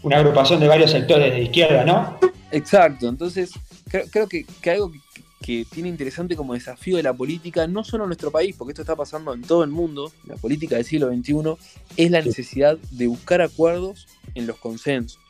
Una 0.02 0.16
agrupación 0.16 0.58
de 0.58 0.68
varios 0.68 0.90
sectores 0.90 1.30
de 1.30 1.42
izquierda, 1.42 1.84
¿no? 1.84 2.18
Exacto, 2.50 3.06
entonces 3.08 3.50
creo, 3.90 4.06
creo 4.10 4.26
que, 4.26 4.46
que 4.62 4.70
algo 4.70 4.90
que 4.90 5.00
que 5.44 5.66
tiene 5.70 5.90
interesante 5.90 6.36
como 6.36 6.54
desafío 6.54 6.96
de 6.96 7.02
la 7.02 7.12
política, 7.12 7.66
no 7.66 7.84
solo 7.84 8.04
en 8.04 8.08
nuestro 8.08 8.30
país, 8.30 8.56
porque 8.56 8.72
esto 8.72 8.80
está 8.80 8.96
pasando 8.96 9.34
en 9.34 9.42
todo 9.42 9.62
el 9.62 9.68
mundo, 9.68 10.10
la 10.24 10.36
política 10.36 10.76
del 10.76 10.86
siglo 10.86 11.08
XXI, 11.14 11.56
es 11.98 12.10
la 12.10 12.22
necesidad 12.22 12.78
de 12.90 13.08
buscar 13.08 13.42
acuerdos 13.42 14.08
en 14.34 14.46
los 14.46 14.56
consensos, 14.56 15.20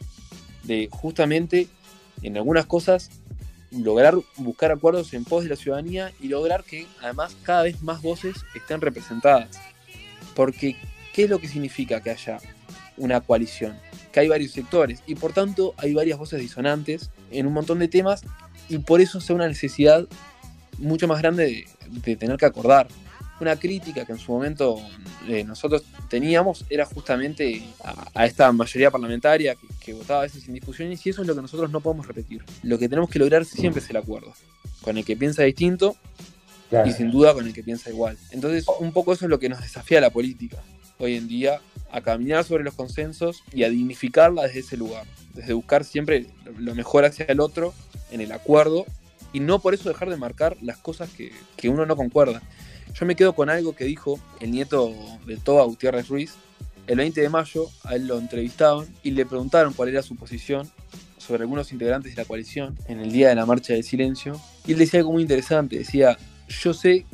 de 0.62 0.88
justamente 0.92 1.66
en 2.22 2.36
algunas 2.36 2.64
cosas 2.66 3.10
lograr 3.72 4.14
buscar 4.36 4.70
acuerdos 4.70 5.12
en 5.14 5.24
pos 5.24 5.42
de 5.42 5.50
la 5.50 5.56
ciudadanía 5.56 6.12
y 6.20 6.28
lograr 6.28 6.62
que 6.62 6.86
además 7.02 7.36
cada 7.42 7.64
vez 7.64 7.82
más 7.82 8.00
voces 8.00 8.36
estén 8.54 8.80
representadas. 8.80 9.58
Porque, 10.36 10.76
¿qué 11.12 11.24
es 11.24 11.30
lo 11.30 11.40
que 11.40 11.48
significa 11.48 12.00
que 12.00 12.10
haya 12.10 12.38
una 12.96 13.20
coalición? 13.20 13.76
Que 14.12 14.20
hay 14.20 14.28
varios 14.28 14.52
sectores 14.52 15.02
y 15.08 15.16
por 15.16 15.32
tanto 15.32 15.74
hay 15.76 15.92
varias 15.92 16.20
voces 16.20 16.38
disonantes 16.38 17.10
en 17.32 17.48
un 17.48 17.52
montón 17.52 17.80
de 17.80 17.88
temas 17.88 18.22
y 18.68 18.78
por 18.78 19.00
eso 19.00 19.20
sea 19.20 19.36
una 19.36 19.48
necesidad 19.48 20.06
mucho 20.78 21.06
más 21.06 21.20
grande 21.20 21.66
de, 22.04 22.16
tener 22.16 22.36
que 22.36 22.46
acordar. 22.46 22.88
Una 23.40 23.56
crítica 23.56 24.04
que 24.04 24.12
en 24.12 24.18
su 24.18 24.30
momento 24.30 24.80
eh, 25.28 25.42
nosotros 25.42 25.84
teníamos 26.08 26.64
era 26.70 26.86
justamente 26.86 27.64
a, 28.14 28.26
esta 28.26 28.50
mayoría 28.52 28.90
parlamentaria 28.90 29.56
que, 29.80 29.92
votaba 29.92 30.20
a 30.20 30.22
veces 30.22 30.44
sin 30.44 30.54
discusiones 30.54 31.04
y 31.04 31.10
eso 31.10 31.22
es 31.22 31.28
lo 31.28 31.34
que 31.34 31.42
nosotros 31.42 31.70
no 31.70 31.80
podemos 31.80 32.06
repetir. 32.06 32.44
Lo 32.62 32.78
que 32.78 32.88
tenemos 32.88 33.10
que 33.10 33.18
lograr 33.18 33.44
siempre 33.44 33.82
es 33.82 33.90
el 33.90 33.96
acuerdo, 33.96 34.32
con 34.82 34.96
el 34.96 35.04
que 35.04 35.16
piensa 35.16 35.42
distinto 35.42 35.96
y 36.86 36.92
sin 36.92 37.10
duda 37.10 37.34
con 37.34 37.46
el 37.46 37.52
que 37.52 37.64
piensa 37.64 37.90
igual. 37.90 38.16
Entonces 38.30 38.66
un 38.78 38.92
poco 38.92 39.12
eso 39.12 39.24
es 39.24 39.30
lo 39.30 39.38
que 39.40 39.48
nos 39.48 39.60
desafía 39.60 40.00
la 40.00 40.10
política 40.10 40.58
hoy 40.98 41.16
en 41.16 41.28
día, 41.28 41.60
a 41.90 42.00
caminar 42.00 42.44
sobre 42.44 42.64
los 42.64 42.74
consensos 42.74 43.42
y 43.52 43.64
a 43.64 43.70
dignificarla 43.70 44.42
desde 44.42 44.60
ese 44.60 44.76
lugar, 44.76 45.04
desde 45.34 45.52
buscar 45.52 45.84
siempre 45.84 46.26
lo 46.58 46.74
mejor 46.74 47.04
hacia 47.04 47.26
el 47.26 47.40
otro 47.40 47.72
en 48.10 48.20
el 48.20 48.32
acuerdo 48.32 48.84
y 49.32 49.40
no 49.40 49.58
por 49.58 49.74
eso 49.74 49.88
dejar 49.88 50.08
de 50.08 50.16
marcar 50.16 50.56
las 50.62 50.78
cosas 50.78 51.10
que, 51.10 51.32
uno 51.68 51.84
no 51.86 51.96
concuerda. 51.96 52.40
Yo 52.94 53.04
me 53.04 53.16
quedo 53.16 53.34
con 53.34 53.50
algo 53.50 53.74
que 53.74 53.84
dijo 53.84 54.20
el 54.40 54.52
nieto 54.52 54.94
de 55.26 55.36
Toa 55.36 55.64
Gutiérrez 55.64 56.08
Ruiz. 56.08 56.34
El 56.86 56.98
20 56.98 57.20
de 57.20 57.28
mayo 57.30 57.68
a 57.82 57.96
él 57.96 58.06
lo 58.06 58.18
entrevistaban 58.18 58.86
y 59.02 59.10
le 59.10 59.26
preguntaron 59.26 59.72
cuál 59.72 59.88
era 59.88 60.02
su 60.02 60.14
posición 60.14 60.70
sobre 61.18 61.42
algunos 61.42 61.72
integrantes 61.72 62.14
de 62.14 62.22
la 62.22 62.28
coalición 62.28 62.78
en 62.86 63.00
el 63.00 63.10
día 63.10 63.30
de 63.30 63.34
la 63.34 63.46
marcha 63.46 63.72
del 63.72 63.82
silencio. 63.82 64.40
Y 64.66 64.72
él 64.72 64.78
decía 64.78 65.00
algo 65.00 65.12
muy 65.12 65.22
interesante, 65.22 65.78
decía, 65.78 66.18
yo 66.48 66.74
sé 66.74 67.06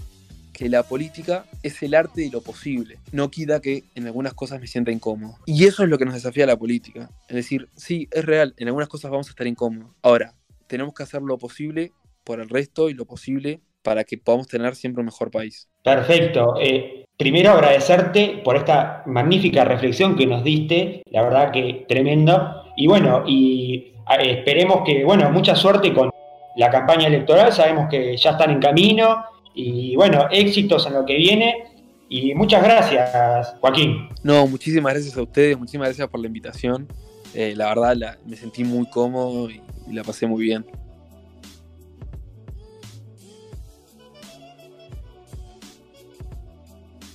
que 0.52 0.68
la 0.68 0.82
política 0.82 1.44
es 1.62 1.82
el 1.82 1.94
arte 1.94 2.22
de 2.22 2.30
lo 2.30 2.40
posible. 2.40 2.98
No 3.12 3.30
quita 3.30 3.60
que 3.60 3.84
en 3.94 4.06
algunas 4.06 4.34
cosas 4.34 4.60
me 4.60 4.66
sienta 4.66 4.90
incómodo. 4.90 5.36
Y 5.46 5.64
eso 5.64 5.82
es 5.82 5.88
lo 5.88 5.98
que 5.98 6.04
nos 6.04 6.14
desafía 6.14 6.46
la 6.46 6.56
política. 6.56 7.10
Es 7.28 7.36
decir, 7.36 7.68
sí, 7.76 8.08
es 8.10 8.24
real, 8.24 8.54
en 8.56 8.68
algunas 8.68 8.88
cosas 8.88 9.10
vamos 9.10 9.28
a 9.28 9.30
estar 9.30 9.46
incómodos. 9.46 9.92
Ahora, 10.02 10.34
tenemos 10.66 10.94
que 10.94 11.02
hacer 11.02 11.22
lo 11.22 11.38
posible 11.38 11.92
por 12.24 12.40
el 12.40 12.48
resto 12.48 12.90
y 12.90 12.94
lo 12.94 13.04
posible 13.04 13.60
para 13.82 14.04
que 14.04 14.18
podamos 14.18 14.46
tener 14.46 14.76
siempre 14.76 15.00
un 15.00 15.06
mejor 15.06 15.30
país. 15.30 15.68
Perfecto. 15.82 16.54
Eh, 16.60 17.04
primero 17.16 17.52
agradecerte 17.52 18.40
por 18.44 18.56
esta 18.56 19.02
magnífica 19.06 19.64
reflexión 19.64 20.16
que 20.16 20.26
nos 20.26 20.44
diste, 20.44 21.02
la 21.10 21.22
verdad 21.22 21.50
que 21.50 21.86
tremendo. 21.88 22.64
Y 22.76 22.86
bueno, 22.86 23.24
y 23.26 23.94
esperemos 24.18 24.82
que, 24.84 25.04
bueno, 25.04 25.30
mucha 25.30 25.54
suerte 25.54 25.92
con 25.92 26.10
la 26.56 26.70
campaña 26.70 27.06
electoral, 27.06 27.52
sabemos 27.52 27.88
que 27.88 28.16
ya 28.16 28.30
están 28.30 28.50
en 28.50 28.60
camino 28.60 29.24
y 29.54 29.96
bueno, 29.96 30.26
éxitos 30.30 30.86
en 30.86 30.94
lo 30.94 31.04
que 31.04 31.16
viene. 31.16 31.64
Y 32.08 32.34
muchas 32.34 32.62
gracias, 32.62 33.54
Joaquín. 33.60 34.08
No, 34.24 34.46
muchísimas 34.46 34.94
gracias 34.94 35.16
a 35.16 35.22
ustedes, 35.22 35.56
muchísimas 35.56 35.88
gracias 35.88 36.08
por 36.08 36.20
la 36.20 36.26
invitación. 36.26 36.88
Eh, 37.34 37.54
la 37.56 37.68
verdad, 37.68 38.18
me 38.26 38.36
sentí 38.36 38.64
muy 38.64 38.86
cómodo 38.86 39.48
y 39.48 39.60
y 39.90 39.94
la 39.94 40.04
pasé 40.04 40.26
muy 40.26 40.42
bien. 40.42 40.64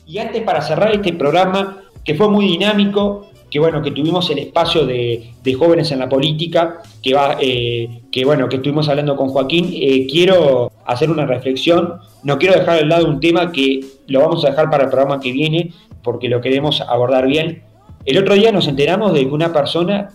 Y 0.05 0.19
antes 0.19 0.43
para 0.43 0.61
cerrar 0.61 0.93
este 0.93 1.13
programa, 1.13 1.83
que 2.03 2.13
fue 2.13 2.29
muy 2.29 2.45
dinámico, 2.45 3.27
que 3.49 3.59
bueno, 3.59 3.81
que 3.81 3.91
tuvimos 3.91 4.29
el 4.29 4.39
espacio 4.39 4.85
de, 4.85 5.33
jóvenes 5.57 5.91
en 5.91 5.99
la 5.99 6.09
política, 6.09 6.81
que 7.01 7.13
va, 7.13 7.37
eh, 7.39 8.01
que 8.11 8.25
bueno, 8.25 8.49
que 8.49 8.57
estuvimos 8.57 8.89
hablando 8.89 9.15
con 9.15 9.29
Joaquín, 9.29 9.69
eh, 9.73 10.07
quiero 10.09 10.71
hacer 10.85 11.09
una 11.09 11.25
reflexión. 11.25 11.95
No 12.23 12.37
quiero 12.37 12.55
dejar 12.55 12.79
de 12.79 12.85
lado 12.85 13.07
un 13.07 13.19
tema 13.19 13.51
que 13.51 13.81
lo 14.07 14.19
vamos 14.21 14.43
a 14.45 14.49
dejar 14.49 14.69
para 14.69 14.85
el 14.85 14.89
programa 14.89 15.19
que 15.19 15.31
viene, 15.31 15.71
porque 16.03 16.29
lo 16.29 16.41
queremos 16.41 16.81
abordar 16.81 17.27
bien. 17.27 17.63
El 18.05 18.17
otro 18.17 18.35
día 18.35 18.51
nos 18.51 18.67
enteramos 18.67 19.13
de 19.13 19.21
que 19.21 19.31
una 19.31 19.53
persona 19.53 20.09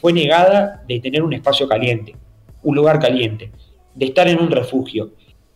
fue 0.00 0.12
negada 0.12 0.82
de 0.86 1.00
tener 1.00 1.22
un 1.22 1.32
espacio 1.32 1.68
caliente, 1.68 2.16
un 2.62 2.76
lugar 2.76 2.98
caliente, 2.98 3.52
de 3.94 4.06
estar 4.06 4.28
en 4.28 4.40
un 4.40 4.50
refugio. 4.50 5.10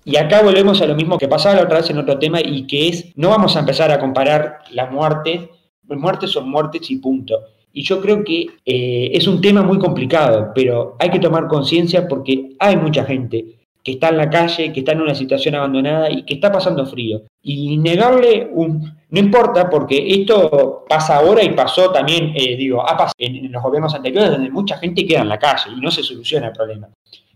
Y 0.05 0.17
acá 0.17 0.43
volvemos 0.43 0.83
a 0.83 0.87
lo 0.87 0.95
mismo 0.95 1.17
que 1.17 1.29
pasaba 1.29 1.57
la 1.57 1.63
otra 1.63 1.79
vez 1.79 1.91
en 1.91 1.99
otro 1.99 2.19
tema 2.19 2.41
y 2.41 2.67
que 2.67 2.89
es, 2.89 3.13
no 3.17 3.31
vamos 3.31 3.57
a 3.57 3.61
empezar 3.61 3.91
a 3.91 3.99
comparar 3.99 4.59
las 4.71 4.93
muertes, 4.93 5.49
muertes 5.89 6.31
son 6.31 6.51
muertes 6.51 6.91
y 6.91 6.97
punto. 6.97 7.41
Y 7.73 7.83
yo 7.83 8.01
creo 8.01 8.23
que 8.23 8.47
eh, 8.65 9.11
es 9.13 9.27
un 9.27 9.41
tema 9.41 9.63
muy 9.63 9.79
complicado, 9.79 10.53
pero 10.55 10.97
hay 10.99 11.11
que 11.11 11.19
tomar 11.19 11.49
conciencia 11.49 12.07
porque 12.07 12.55
hay 12.59 12.77
mucha 12.77 13.05
gente 13.05 13.45
que 13.85 13.93
está 13.93 14.09
en 14.09 14.17
la 14.17 14.31
calle, 14.31 14.73
que 14.73 14.81
está 14.81 14.93
en 14.93 15.03
una 15.03 15.15
situación 15.15 15.55
abandonada 15.57 16.11
y 16.11 16.23
que 16.23 16.35
está 16.35 16.51
pasando 16.51 16.87
frío. 16.87 17.23
Y 17.43 17.77
negarle 17.77 18.49
un, 18.51 18.97
No 19.11 19.21
importa 19.21 19.69
porque 19.69 20.03
esto 20.09 20.85
pasa 20.89 21.19
ahora 21.19 21.45
y 21.45 21.51
pasó 21.51 21.91
también, 21.91 22.33
eh, 22.35 22.57
digo, 22.57 22.81
ha 22.81 22.97
pasado 22.97 23.13
en, 23.19 23.53
los 23.53 23.63
gobiernos 23.63 23.95
anteriores 23.95 24.31
donde 24.31 24.51
mucha 24.51 24.79
gente 24.79 25.07
queda 25.07 25.21
en 25.21 25.29
la 25.29 25.39
calle 25.39 25.71
y 25.77 25.81
no 25.81 25.91
se 25.91 26.03
soluciona 26.03 26.47
el 26.47 26.53
problema. 26.55 26.89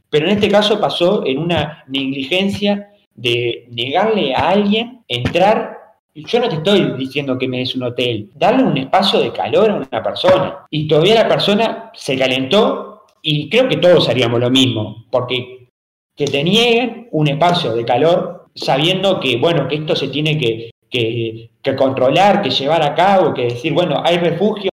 Pero 0.08 0.26
en 0.26 0.32
este 0.32 0.48
caso 0.48 0.80
pasó 0.80 1.26
en 1.26 1.38
una 1.38 1.84
negligencia 1.86 2.92
de 3.14 3.68
negarle 3.70 4.34
a 4.34 4.48
alguien 4.48 5.04
entrar. 5.06 5.77
Yo 6.24 6.40
no 6.40 6.48
te 6.48 6.56
estoy 6.56 6.92
diciendo 6.96 7.38
que 7.38 7.48
me 7.48 7.58
des 7.58 7.74
un 7.74 7.84
hotel, 7.84 8.30
darle 8.34 8.64
un 8.64 8.76
espacio 8.76 9.20
de 9.20 9.32
calor 9.32 9.70
a 9.70 9.74
una 9.76 10.02
persona. 10.02 10.66
Y 10.70 10.88
todavía 10.88 11.14
la 11.14 11.28
persona 11.28 11.90
se 11.94 12.18
calentó 12.18 13.04
y 13.22 13.48
creo 13.48 13.68
que 13.68 13.76
todos 13.76 14.08
haríamos 14.08 14.40
lo 14.40 14.50
mismo, 14.50 15.04
porque 15.10 15.68
que 16.16 16.26
te 16.26 16.42
nieguen 16.42 17.08
un 17.12 17.28
espacio 17.28 17.74
de 17.74 17.84
calor 17.84 18.46
sabiendo 18.54 19.20
que, 19.20 19.36
bueno, 19.36 19.68
que 19.68 19.76
esto 19.76 19.94
se 19.94 20.08
tiene 20.08 20.36
que, 20.36 20.70
que, 20.90 21.76
controlar, 21.76 22.42
que 22.42 22.50
llevar 22.50 22.82
a 22.82 22.94
cabo, 22.94 23.34
que 23.34 23.44
decir, 23.44 23.72
bueno, 23.72 24.02
hay 24.04 24.18
refugios 24.18 24.70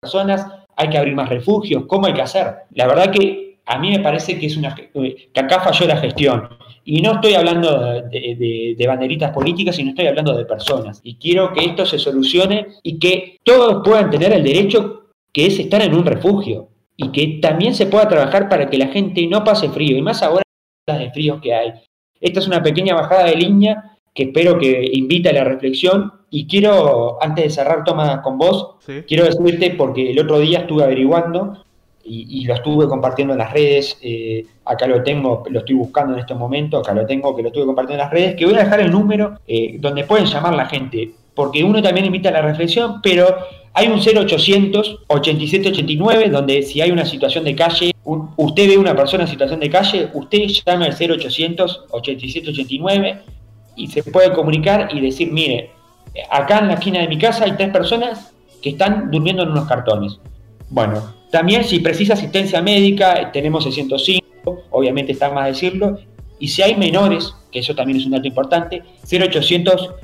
personas, 0.00 0.46
hay 0.76 0.90
que 0.90 0.98
abrir 0.98 1.14
más 1.14 1.28
refugios, 1.28 1.84
¿cómo 1.86 2.06
hay 2.06 2.14
que 2.14 2.22
hacer? 2.22 2.54
La 2.74 2.86
verdad 2.86 3.10
que 3.10 3.58
a 3.64 3.78
mí 3.78 3.90
me 3.90 4.00
parece 4.00 4.38
que 4.38 4.46
es 4.46 4.56
una 4.56 4.74
que 4.74 5.40
acá 5.40 5.60
falló 5.60 5.86
la 5.86 5.96
gestión. 5.96 6.48
Y 6.84 7.00
no 7.00 7.12
estoy 7.14 7.34
hablando 7.34 8.02
de, 8.10 8.74
de, 8.76 8.86
banderitas 8.86 9.30
políticas, 9.30 9.76
sino 9.76 9.90
estoy 9.90 10.06
hablando 10.06 10.36
de 10.36 10.44
personas. 10.44 11.00
Y 11.04 11.16
quiero 11.16 11.52
que 11.52 11.64
esto 11.64 11.86
se 11.86 11.98
solucione 11.98 12.66
y 12.82 12.98
que 12.98 13.38
todos 13.44 13.82
puedan 13.84 14.10
tener 14.10 14.32
el 14.32 14.42
derecho 14.42 15.10
que 15.32 15.46
es 15.46 15.58
estar 15.58 15.82
en 15.82 15.94
un 15.94 16.04
refugio. 16.04 16.68
Y 16.96 17.08
que 17.10 17.38
también 17.40 17.74
se 17.74 17.86
pueda 17.86 18.08
trabajar 18.08 18.48
para 18.48 18.68
que 18.68 18.78
la 18.78 18.88
gente 18.88 19.26
no 19.26 19.44
pase 19.44 19.68
frío. 19.68 19.96
Y 19.96 20.02
más 20.02 20.22
ahora 20.22 20.42
las 20.86 20.98
de 20.98 21.10
fríos 21.10 21.40
que 21.40 21.54
hay. 21.54 21.72
Esta 22.20 22.40
es 22.40 22.46
una 22.46 22.62
pequeña 22.62 22.94
bajada 22.94 23.24
de 23.24 23.36
línea 23.36 23.98
que 24.14 24.24
espero 24.24 24.58
que 24.58 24.90
invite 24.92 25.28
a 25.28 25.32
la 25.32 25.44
reflexión. 25.44 26.12
Y 26.30 26.46
quiero, 26.46 27.22
antes 27.22 27.44
de 27.44 27.50
cerrar, 27.50 27.84
Toma, 27.84 28.22
con 28.22 28.38
vos, 28.38 28.76
quiero 29.06 29.24
decirte, 29.24 29.70
porque 29.70 30.10
el 30.10 30.18
otro 30.18 30.38
día 30.38 30.60
estuve 30.60 30.84
averiguando 30.84 31.64
y, 32.04 32.44
lo 32.44 32.54
estuve 32.54 32.88
compartiendo 32.88 33.34
en 33.34 33.38
las 33.38 33.52
redes, 33.52 33.98
eh, 34.02 34.44
acá 34.64 34.86
lo 34.86 35.02
tengo, 35.02 35.44
lo 35.48 35.60
estoy 35.60 35.76
buscando 35.76 36.14
en 36.14 36.20
este 36.20 36.34
momento, 36.34 36.78
acá 36.78 36.92
lo 36.92 37.06
tengo, 37.06 37.34
que 37.34 37.42
lo 37.42 37.48
estuve 37.48 37.66
compartiendo 37.66 38.02
en 38.02 38.06
las 38.06 38.12
redes, 38.12 38.34
que 38.34 38.44
voy 38.44 38.54
a 38.54 38.64
dejar 38.64 38.80
el 38.80 38.90
número 38.90 39.38
eh, 39.46 39.76
donde 39.78 40.04
pueden 40.04 40.26
llamar 40.26 40.54
la 40.54 40.66
gente, 40.66 41.12
porque 41.34 41.62
uno 41.64 41.82
también 41.82 42.06
invita 42.06 42.28
a 42.28 42.32
la 42.32 42.42
reflexión, 42.42 43.00
pero 43.02 43.26
hay 43.74 43.88
un 43.88 44.00
0800 44.00 45.00
8789 45.06 46.28
donde 46.28 46.62
si 46.62 46.80
hay 46.80 46.90
una 46.90 47.06
situación 47.06 47.44
de 47.44 47.54
calle, 47.54 47.92
usted 48.04 48.68
ve 48.68 48.76
una 48.76 48.94
persona 48.94 49.24
en 49.24 49.30
situación 49.30 49.60
de 49.60 49.70
calle, 49.70 50.08
usted 50.12 50.40
llama 50.66 50.86
al 50.86 50.92
0800 50.92 51.86
8789 51.90 53.20
y 53.76 53.86
se 53.86 54.02
puede 54.02 54.32
comunicar 54.32 54.90
y 54.92 55.00
decir, 55.00 55.32
mire, 55.32 55.70
acá 56.30 56.58
en 56.58 56.68
la 56.68 56.74
esquina 56.74 57.00
de 57.00 57.08
mi 57.08 57.18
casa 57.18 57.44
hay 57.44 57.52
tres 57.52 57.70
personas 57.70 58.34
que 58.60 58.70
están 58.70 59.10
durmiendo 59.10 59.42
en 59.42 59.50
unos 59.50 59.66
cartones. 59.66 60.18
Bueno, 60.68 61.02
también 61.32 61.64
si 61.64 61.78
precisa 61.80 62.12
asistencia 62.12 62.60
médica, 62.60 63.32
tenemos 63.32 63.64
el 63.64 63.72
105, 63.72 64.22
obviamente 64.70 65.12
está 65.12 65.30
más 65.30 65.46
decirlo, 65.46 65.98
y 66.38 66.48
si 66.48 66.60
hay 66.60 66.74
menores, 66.76 67.34
que 67.50 67.60
eso 67.60 67.74
también 67.74 67.98
es 67.98 68.04
un 68.04 68.12
dato 68.12 68.28
importante, 68.28 68.82
0800 69.10 69.94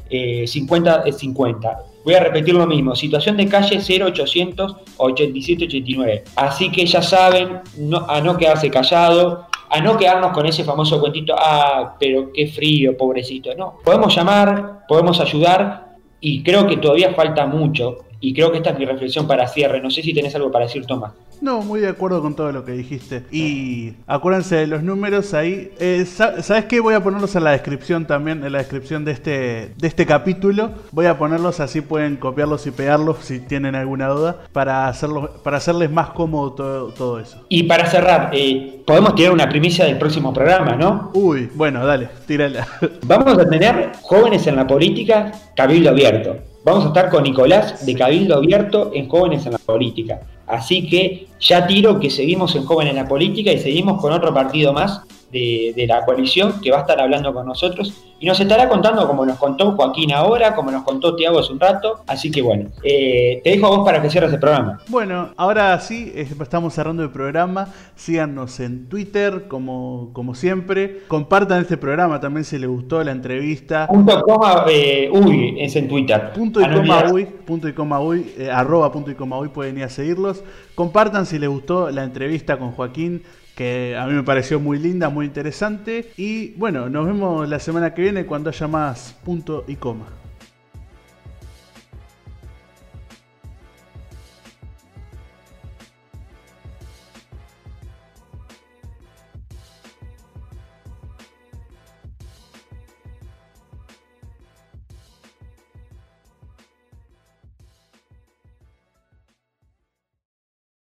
50 0.46 1.12
50. 1.12 1.78
Voy 2.02 2.14
a 2.14 2.20
repetir 2.20 2.54
lo 2.54 2.66
mismo, 2.66 2.96
situación 2.96 3.36
de 3.36 3.46
calle 3.46 3.78
0800 3.78 4.76
87 4.96 5.64
89. 5.64 6.24
Así 6.34 6.72
que 6.72 6.86
ya 6.86 7.02
saben, 7.02 7.60
a 8.08 8.20
no 8.22 8.38
quedarse 8.38 8.70
callado, 8.70 9.48
a 9.68 9.80
no 9.82 9.98
quedarnos 9.98 10.32
con 10.32 10.46
ese 10.46 10.64
famoso 10.64 10.98
cuentito, 10.98 11.34
ah, 11.38 11.94
pero 12.00 12.32
qué 12.32 12.46
frío, 12.46 12.96
pobrecito. 12.96 13.54
No, 13.54 13.80
podemos 13.84 14.16
llamar, 14.16 14.86
podemos 14.88 15.20
ayudar 15.20 15.96
y 16.22 16.42
creo 16.42 16.66
que 16.66 16.78
todavía 16.78 17.12
falta 17.12 17.44
mucho. 17.44 17.98
Y 18.20 18.34
creo 18.34 18.50
que 18.50 18.58
esta 18.58 18.70
es 18.70 18.78
mi 18.78 18.84
reflexión 18.84 19.26
para 19.26 19.46
cierre. 19.46 19.80
No 19.80 19.90
sé 19.90 20.02
si 20.02 20.12
tenés 20.12 20.34
algo 20.34 20.50
para 20.50 20.66
decir, 20.66 20.84
Tomás. 20.86 21.12
No, 21.40 21.62
muy 21.62 21.80
de 21.80 21.88
acuerdo 21.88 22.20
con 22.20 22.34
todo 22.34 22.50
lo 22.52 22.64
que 22.64 22.72
dijiste. 22.72 23.22
Y 23.30 23.92
acuérdense 24.06 24.56
de 24.56 24.66
los 24.66 24.82
números 24.82 25.34
ahí. 25.34 25.70
Eh, 25.78 26.04
¿Sabes 26.04 26.64
qué? 26.64 26.80
Voy 26.80 26.94
a 26.94 27.02
ponerlos 27.02 27.34
en 27.36 27.44
la 27.44 27.52
descripción 27.52 28.06
también, 28.06 28.44
en 28.44 28.52
la 28.52 28.58
descripción 28.58 29.04
de 29.04 29.12
este, 29.12 29.72
de 29.76 29.86
este 29.86 30.04
capítulo. 30.04 30.72
Voy 30.90 31.06
a 31.06 31.16
ponerlos 31.16 31.60
así, 31.60 31.80
pueden 31.80 32.16
copiarlos 32.16 32.66
y 32.66 32.70
pegarlos 32.70 33.18
si 33.22 33.38
tienen 33.40 33.74
alguna 33.74 34.08
duda, 34.08 34.38
para, 34.52 34.88
hacerlo, 34.88 35.40
para 35.44 35.58
hacerles 35.58 35.90
más 35.90 36.10
cómodo 36.10 36.52
todo, 36.92 37.20
eso. 37.20 37.44
Y 37.48 37.64
para 37.64 37.86
cerrar, 37.86 38.30
eh, 38.32 38.82
podemos 38.86 39.14
tirar 39.14 39.32
una 39.32 39.48
primicia 39.48 39.84
del 39.84 39.98
próximo 39.98 40.32
programa, 40.32 40.74
¿no? 40.74 41.10
Uy, 41.14 41.48
bueno, 41.54 41.84
dale, 41.86 42.08
tírala. 42.26 42.66
Vamos 43.04 43.38
a 43.38 43.48
tener 43.48 43.92
jóvenes 44.02 44.46
en 44.46 44.56
la 44.56 44.66
política, 44.66 45.32
cabildo 45.54 45.90
abierto. 45.90 46.47
Vamos 46.64 46.84
a 46.84 46.88
estar 46.88 47.08
con 47.08 47.22
Nicolás 47.22 47.86
de 47.86 47.94
Cabildo 47.94 48.36
Abierto 48.36 48.90
en 48.92 49.08
Jóvenes 49.08 49.46
en 49.46 49.52
la 49.52 49.58
Política. 49.58 50.20
Así 50.46 50.88
que 50.88 51.26
ya 51.40 51.66
tiro 51.66 52.00
que 52.00 52.10
seguimos 52.10 52.54
en 52.56 52.64
Jóvenes 52.64 52.92
en 52.92 52.96
la 52.96 53.08
Política 53.08 53.52
y 53.52 53.58
seguimos 53.58 54.00
con 54.00 54.12
otro 54.12 54.34
partido 54.34 54.72
más 54.72 55.02
de, 55.30 55.84
la 55.86 56.04
coalición 56.04 56.60
que 56.60 56.70
va 56.70 56.78
a 56.78 56.80
estar 56.80 57.00
hablando 57.00 57.32
con 57.32 57.46
nosotros 57.46 57.92
y 58.20 58.26
nos 58.26 58.40
estará 58.40 58.68
contando 58.68 59.06
como 59.06 59.24
nos 59.24 59.38
contó 59.38 59.72
Joaquín 59.72 60.12
ahora, 60.12 60.54
como 60.56 60.72
nos 60.72 60.82
contó 60.82 61.14
Tiago 61.14 61.38
hace 61.38 61.52
un 61.52 61.60
rato. 61.60 62.00
Así 62.06 62.32
que 62.32 62.42
bueno, 62.42 62.70
eh, 62.82 63.40
te 63.44 63.50
dejo 63.50 63.66
a 63.66 63.70
vos 63.70 63.84
para 63.84 64.02
que 64.02 64.10
cierres 64.10 64.32
el 64.32 64.40
programa. 64.40 64.80
Bueno, 64.88 65.30
ahora 65.36 65.78
sí, 65.78 66.12
estamos 66.14 66.74
cerrando 66.74 67.04
el 67.04 67.10
programa. 67.10 67.68
Síganos 67.94 68.58
en 68.58 68.88
Twitter, 68.88 69.46
como, 69.46 70.10
como 70.12 70.34
siempre. 70.34 71.02
Compartan 71.06 71.60
este 71.60 71.76
programa 71.76 72.18
también 72.18 72.44
si 72.44 72.58
les 72.58 72.68
gustó 72.68 73.04
la 73.04 73.12
entrevista. 73.12 73.86
Punto 73.86 74.20
coma 74.22 74.64
eh, 74.68 75.08
uy, 75.12 75.56
es 75.60 75.76
en 75.76 75.86
Twitter. 75.86 76.32
Punto 76.32 76.60
y 76.60 76.64
ah, 76.64 76.74
coma 76.74 77.04
uy, 77.12 77.24
punto 77.24 77.68
y 77.68 77.72
coma 77.72 78.00
uy, 78.00 78.32
eh, 78.36 78.50
arroba 78.50 78.90
punto 78.90 79.12
y 79.12 79.14
coma 79.14 79.38
uy, 79.38 79.48
pueden 79.48 79.78
ir 79.78 79.84
a 79.84 79.88
seguirlos. 79.88 80.42
Compartan 80.74 81.24
si 81.24 81.38
les 81.38 81.48
gustó 81.48 81.90
la 81.90 82.02
entrevista 82.02 82.58
con 82.58 82.72
Joaquín 82.72 83.22
que 83.58 83.96
a 83.96 84.06
mí 84.06 84.12
me 84.12 84.22
pareció 84.22 84.60
muy 84.60 84.78
linda, 84.78 85.08
muy 85.08 85.26
interesante. 85.26 86.12
Y 86.16 86.50
bueno, 86.50 86.88
nos 86.88 87.04
vemos 87.04 87.48
la 87.48 87.58
semana 87.58 87.92
que 87.92 88.02
viene 88.02 88.24
cuando 88.24 88.50
haya 88.50 88.68
más 88.68 89.16
punto 89.24 89.64
y 89.66 89.74
coma. 89.74 90.17